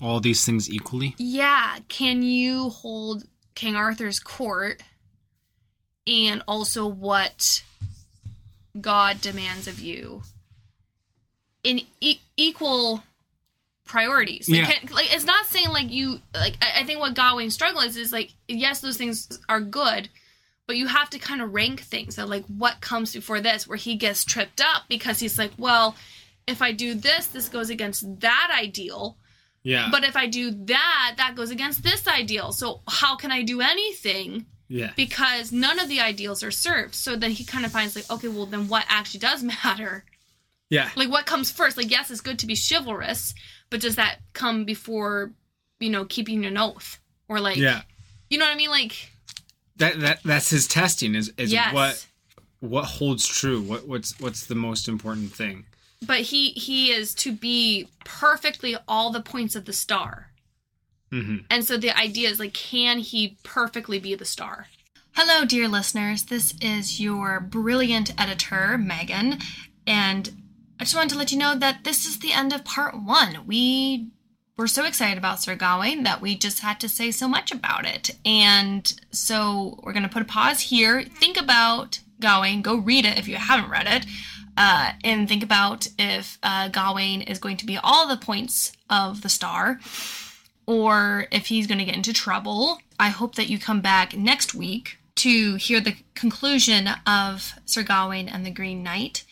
All 0.00 0.20
these 0.20 0.44
things 0.44 0.70
equally. 0.70 1.14
yeah, 1.18 1.78
can 1.88 2.22
you 2.22 2.68
hold 2.70 3.24
King 3.54 3.74
Arthur's 3.74 4.20
court 4.20 4.82
and 6.06 6.42
also 6.46 6.86
what 6.86 7.62
God 8.80 9.20
demands 9.20 9.66
of 9.66 9.80
you 9.80 10.22
in 11.64 11.80
e- 12.00 12.20
equal 12.36 13.02
priorities? 13.84 14.48
Like, 14.48 14.58
Yeah. 14.60 14.70
can- 14.70 14.94
like 14.94 15.12
it's 15.14 15.24
not 15.24 15.46
saying 15.46 15.68
like 15.70 15.90
you 15.90 16.20
like 16.34 16.56
I, 16.62 16.80
I 16.80 16.84
think 16.84 17.00
what 17.00 17.14
Gawain's 17.14 17.54
struggle 17.54 17.80
is 17.80 17.96
is 17.96 18.12
like 18.12 18.32
yes 18.46 18.80
those 18.80 18.96
things 18.96 19.38
are 19.48 19.60
good 19.60 20.08
but 20.66 20.76
you 20.76 20.86
have 20.86 21.08
to 21.10 21.18
kind 21.18 21.40
of 21.40 21.54
rank 21.54 21.80
things 21.80 22.14
so 22.16 22.26
like 22.26 22.44
what 22.46 22.80
comes 22.80 23.12
before 23.14 23.40
this 23.40 23.66
where 23.66 23.78
he 23.78 23.96
gets 23.96 24.24
tripped 24.24 24.60
up 24.60 24.82
because 24.88 25.18
he's 25.18 25.38
like 25.38 25.52
well 25.58 25.96
if 26.46 26.62
I 26.62 26.72
do 26.72 26.94
this 26.94 27.26
this 27.26 27.48
goes 27.48 27.70
against 27.70 28.20
that 28.20 28.56
ideal 28.62 29.16
Yeah. 29.68 29.88
but 29.90 30.02
if 30.04 30.16
I 30.16 30.26
do 30.26 30.50
that, 30.50 31.14
that 31.18 31.34
goes 31.36 31.50
against 31.50 31.82
this 31.82 32.08
ideal. 32.08 32.52
So 32.52 32.80
how 32.88 33.16
can 33.16 33.30
I 33.30 33.42
do 33.42 33.60
anything? 33.60 34.46
yeah. 34.68 34.92
Because 34.96 35.50
none 35.52 35.78
of 35.78 35.88
the 35.88 36.00
ideals 36.00 36.42
are 36.42 36.50
served. 36.50 36.94
So 36.94 37.16
then 37.16 37.30
he 37.32 37.44
kind 37.44 37.64
of 37.66 37.72
finds 37.72 37.94
like, 37.96 38.10
okay, 38.10 38.28
well 38.28 38.46
then 38.46 38.68
what 38.68 38.84
actually 38.88 39.20
does 39.20 39.42
matter? 39.64 40.04
Yeah. 40.70 40.88
Like 40.96 41.10
what 41.10 41.26
comes 41.26 41.50
first? 41.50 41.76
Like 41.76 41.90
yes, 41.90 42.10
it's 42.10 42.20
good 42.22 42.38
to 42.40 42.46
be 42.46 42.56
chivalrous, 42.56 43.34
but 43.70 43.80
does 43.80 43.96
that 43.96 44.18
come 44.32 44.64
before, 44.64 45.32
you 45.80 45.90
know, 45.90 46.04
keeping 46.04 46.44
an 46.46 46.56
oath 46.58 46.98
or 47.28 47.40
like, 47.40 47.56
yeah. 47.58 47.82
you 48.30 48.38
know 48.38 48.44
what 48.46 48.52
I 48.52 48.56
mean? 48.56 48.70
Like 48.70 49.10
That 49.76 50.00
that 50.00 50.22
that's 50.22 50.48
his 50.50 50.66
testing 50.66 51.14
is 51.14 51.32
is 51.36 51.52
Yes. 51.52 51.74
what 51.74 52.06
what 52.60 52.84
holds 52.84 53.26
true. 53.26 53.60
What 53.62 53.86
what's 53.86 54.18
what's 54.20 54.46
the 54.46 54.54
most 54.54 54.88
important 54.88 55.32
thing. 55.32 55.64
But 56.06 56.20
he 56.20 56.50
he 56.50 56.90
is 56.90 57.14
to 57.16 57.32
be 57.32 57.88
perfectly 58.04 58.76
all 58.86 59.10
the 59.10 59.20
points 59.20 59.54
of 59.56 59.64
the 59.64 59.72
star. 59.72 60.30
Mm-hmm. 61.12 61.38
And 61.50 61.64
so 61.64 61.76
the 61.76 61.96
idea 61.96 62.28
is 62.28 62.38
like, 62.38 62.52
can 62.52 62.98
he 62.98 63.38
perfectly 63.42 63.98
be 63.98 64.14
the 64.14 64.24
star? 64.24 64.66
Hello, 65.12 65.44
dear 65.44 65.66
listeners. 65.66 66.24
This 66.24 66.54
is 66.60 67.00
your 67.00 67.40
brilliant 67.40 68.12
editor, 68.20 68.78
Megan. 68.78 69.38
And 69.86 70.30
I 70.78 70.84
just 70.84 70.94
wanted 70.94 71.10
to 71.10 71.18
let 71.18 71.32
you 71.32 71.38
know 71.38 71.56
that 71.56 71.82
this 71.84 72.06
is 72.06 72.18
the 72.18 72.32
end 72.32 72.52
of 72.52 72.64
part 72.64 72.94
one. 73.02 73.46
We 73.46 74.10
were 74.56 74.68
so 74.68 74.84
excited 74.84 75.18
about 75.18 75.40
Sir 75.40 75.56
Gawain 75.56 76.02
that 76.02 76.20
we 76.20 76.36
just 76.36 76.60
had 76.60 76.78
to 76.80 76.88
say 76.88 77.10
so 77.10 77.26
much 77.26 77.50
about 77.50 77.86
it. 77.86 78.10
And 78.24 78.92
so 79.10 79.80
we're 79.82 79.92
going 79.92 80.02
to 80.04 80.08
put 80.08 80.22
a 80.22 80.26
pause 80.26 80.60
here. 80.60 81.02
Think 81.02 81.36
about 81.36 82.00
Gawain. 82.20 82.62
Go 82.62 82.76
read 82.76 83.04
it 83.04 83.18
if 83.18 83.26
you 83.26 83.36
haven't 83.36 83.70
read 83.70 83.86
it. 83.88 84.06
Uh, 84.60 84.90
and 85.04 85.28
think 85.28 85.44
about 85.44 85.86
if 86.00 86.36
uh, 86.42 86.66
Gawain 86.66 87.22
is 87.22 87.38
going 87.38 87.56
to 87.58 87.66
be 87.66 87.78
all 87.80 88.08
the 88.08 88.16
points 88.16 88.72
of 88.90 89.22
the 89.22 89.28
star 89.28 89.78
or 90.66 91.28
if 91.30 91.46
he's 91.46 91.68
going 91.68 91.78
to 91.78 91.84
get 91.84 91.94
into 91.94 92.12
trouble. 92.12 92.78
I 92.98 93.10
hope 93.10 93.36
that 93.36 93.48
you 93.48 93.60
come 93.60 93.80
back 93.80 94.16
next 94.16 94.56
week 94.56 94.98
to 95.14 95.54
hear 95.54 95.80
the 95.80 95.94
conclusion 96.16 96.88
of 97.06 97.52
Sir 97.66 97.84
Gawain 97.84 98.28
and 98.28 98.44
the 98.44 98.50
Green 98.50 98.82
Knight. 98.82 99.24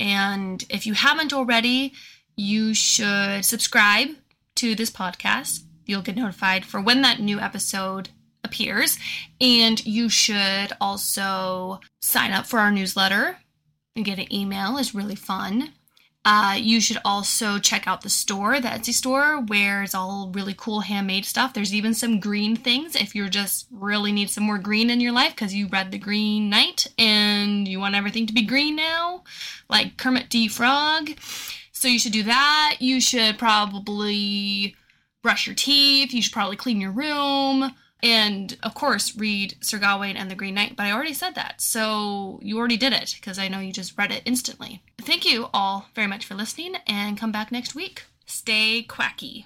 And 0.00 0.64
if 0.68 0.84
you 0.84 0.94
haven't 0.94 1.32
already, 1.32 1.92
you 2.36 2.74
should 2.74 3.44
subscribe 3.44 4.08
to 4.56 4.74
this 4.74 4.90
podcast. 4.90 5.62
You'll 5.84 6.02
get 6.02 6.16
notified 6.16 6.64
for 6.64 6.80
when 6.80 7.02
that 7.02 7.20
new 7.20 7.38
episode 7.38 8.08
appears. 8.42 8.98
And 9.40 9.84
you 9.86 10.08
should 10.08 10.72
also 10.80 11.78
sign 12.00 12.32
up 12.32 12.46
for 12.46 12.58
our 12.58 12.72
newsletter 12.72 13.38
and 13.96 14.04
get 14.04 14.18
an 14.18 14.32
email 14.32 14.76
is 14.76 14.94
really 14.94 15.16
fun. 15.16 15.72
Uh, 16.28 16.56
you 16.58 16.80
should 16.80 16.98
also 17.04 17.56
check 17.60 17.86
out 17.86 18.02
the 18.02 18.10
store, 18.10 18.60
the 18.60 18.66
Etsy 18.66 18.92
store, 18.92 19.40
where 19.42 19.84
it's 19.84 19.94
all 19.94 20.32
really 20.34 20.54
cool 20.56 20.80
handmade 20.80 21.24
stuff. 21.24 21.54
There's 21.54 21.72
even 21.72 21.94
some 21.94 22.18
green 22.18 22.56
things 22.56 22.96
if 22.96 23.14
you 23.14 23.28
just 23.28 23.68
really 23.70 24.10
need 24.10 24.28
some 24.28 24.42
more 24.42 24.58
green 24.58 24.90
in 24.90 25.00
your 25.00 25.12
life 25.12 25.36
because 25.36 25.54
you 25.54 25.68
read 25.68 25.92
The 25.92 25.98
Green 25.98 26.50
Knight 26.50 26.88
and 26.98 27.68
you 27.68 27.78
want 27.78 27.94
everything 27.94 28.26
to 28.26 28.32
be 28.32 28.42
green 28.42 28.74
now, 28.74 29.22
like 29.70 29.96
Kermit 29.98 30.28
D. 30.28 30.48
Frog. 30.48 31.10
So 31.70 31.86
you 31.86 32.00
should 32.00 32.12
do 32.12 32.24
that. 32.24 32.78
You 32.80 33.00
should 33.00 33.38
probably 33.38 34.74
brush 35.22 35.46
your 35.46 35.54
teeth. 35.54 36.12
You 36.12 36.22
should 36.22 36.32
probably 36.32 36.56
clean 36.56 36.80
your 36.80 36.90
room. 36.90 37.72
And 38.02 38.56
of 38.62 38.74
course, 38.74 39.16
read 39.16 39.56
Sir 39.60 39.78
Gawain 39.78 40.16
and 40.16 40.30
the 40.30 40.34
Green 40.34 40.54
Knight. 40.54 40.76
But 40.76 40.86
I 40.86 40.92
already 40.92 41.14
said 41.14 41.34
that. 41.34 41.60
So 41.60 42.38
you 42.42 42.58
already 42.58 42.76
did 42.76 42.92
it 42.92 43.14
because 43.18 43.38
I 43.38 43.48
know 43.48 43.60
you 43.60 43.72
just 43.72 43.96
read 43.98 44.12
it 44.12 44.22
instantly. 44.24 44.82
Thank 44.98 45.24
you 45.24 45.48
all 45.52 45.88
very 45.94 46.06
much 46.06 46.24
for 46.24 46.34
listening 46.34 46.76
and 46.86 47.18
come 47.18 47.32
back 47.32 47.52
next 47.52 47.74
week. 47.74 48.04
Stay 48.26 48.82
quacky. 48.82 49.44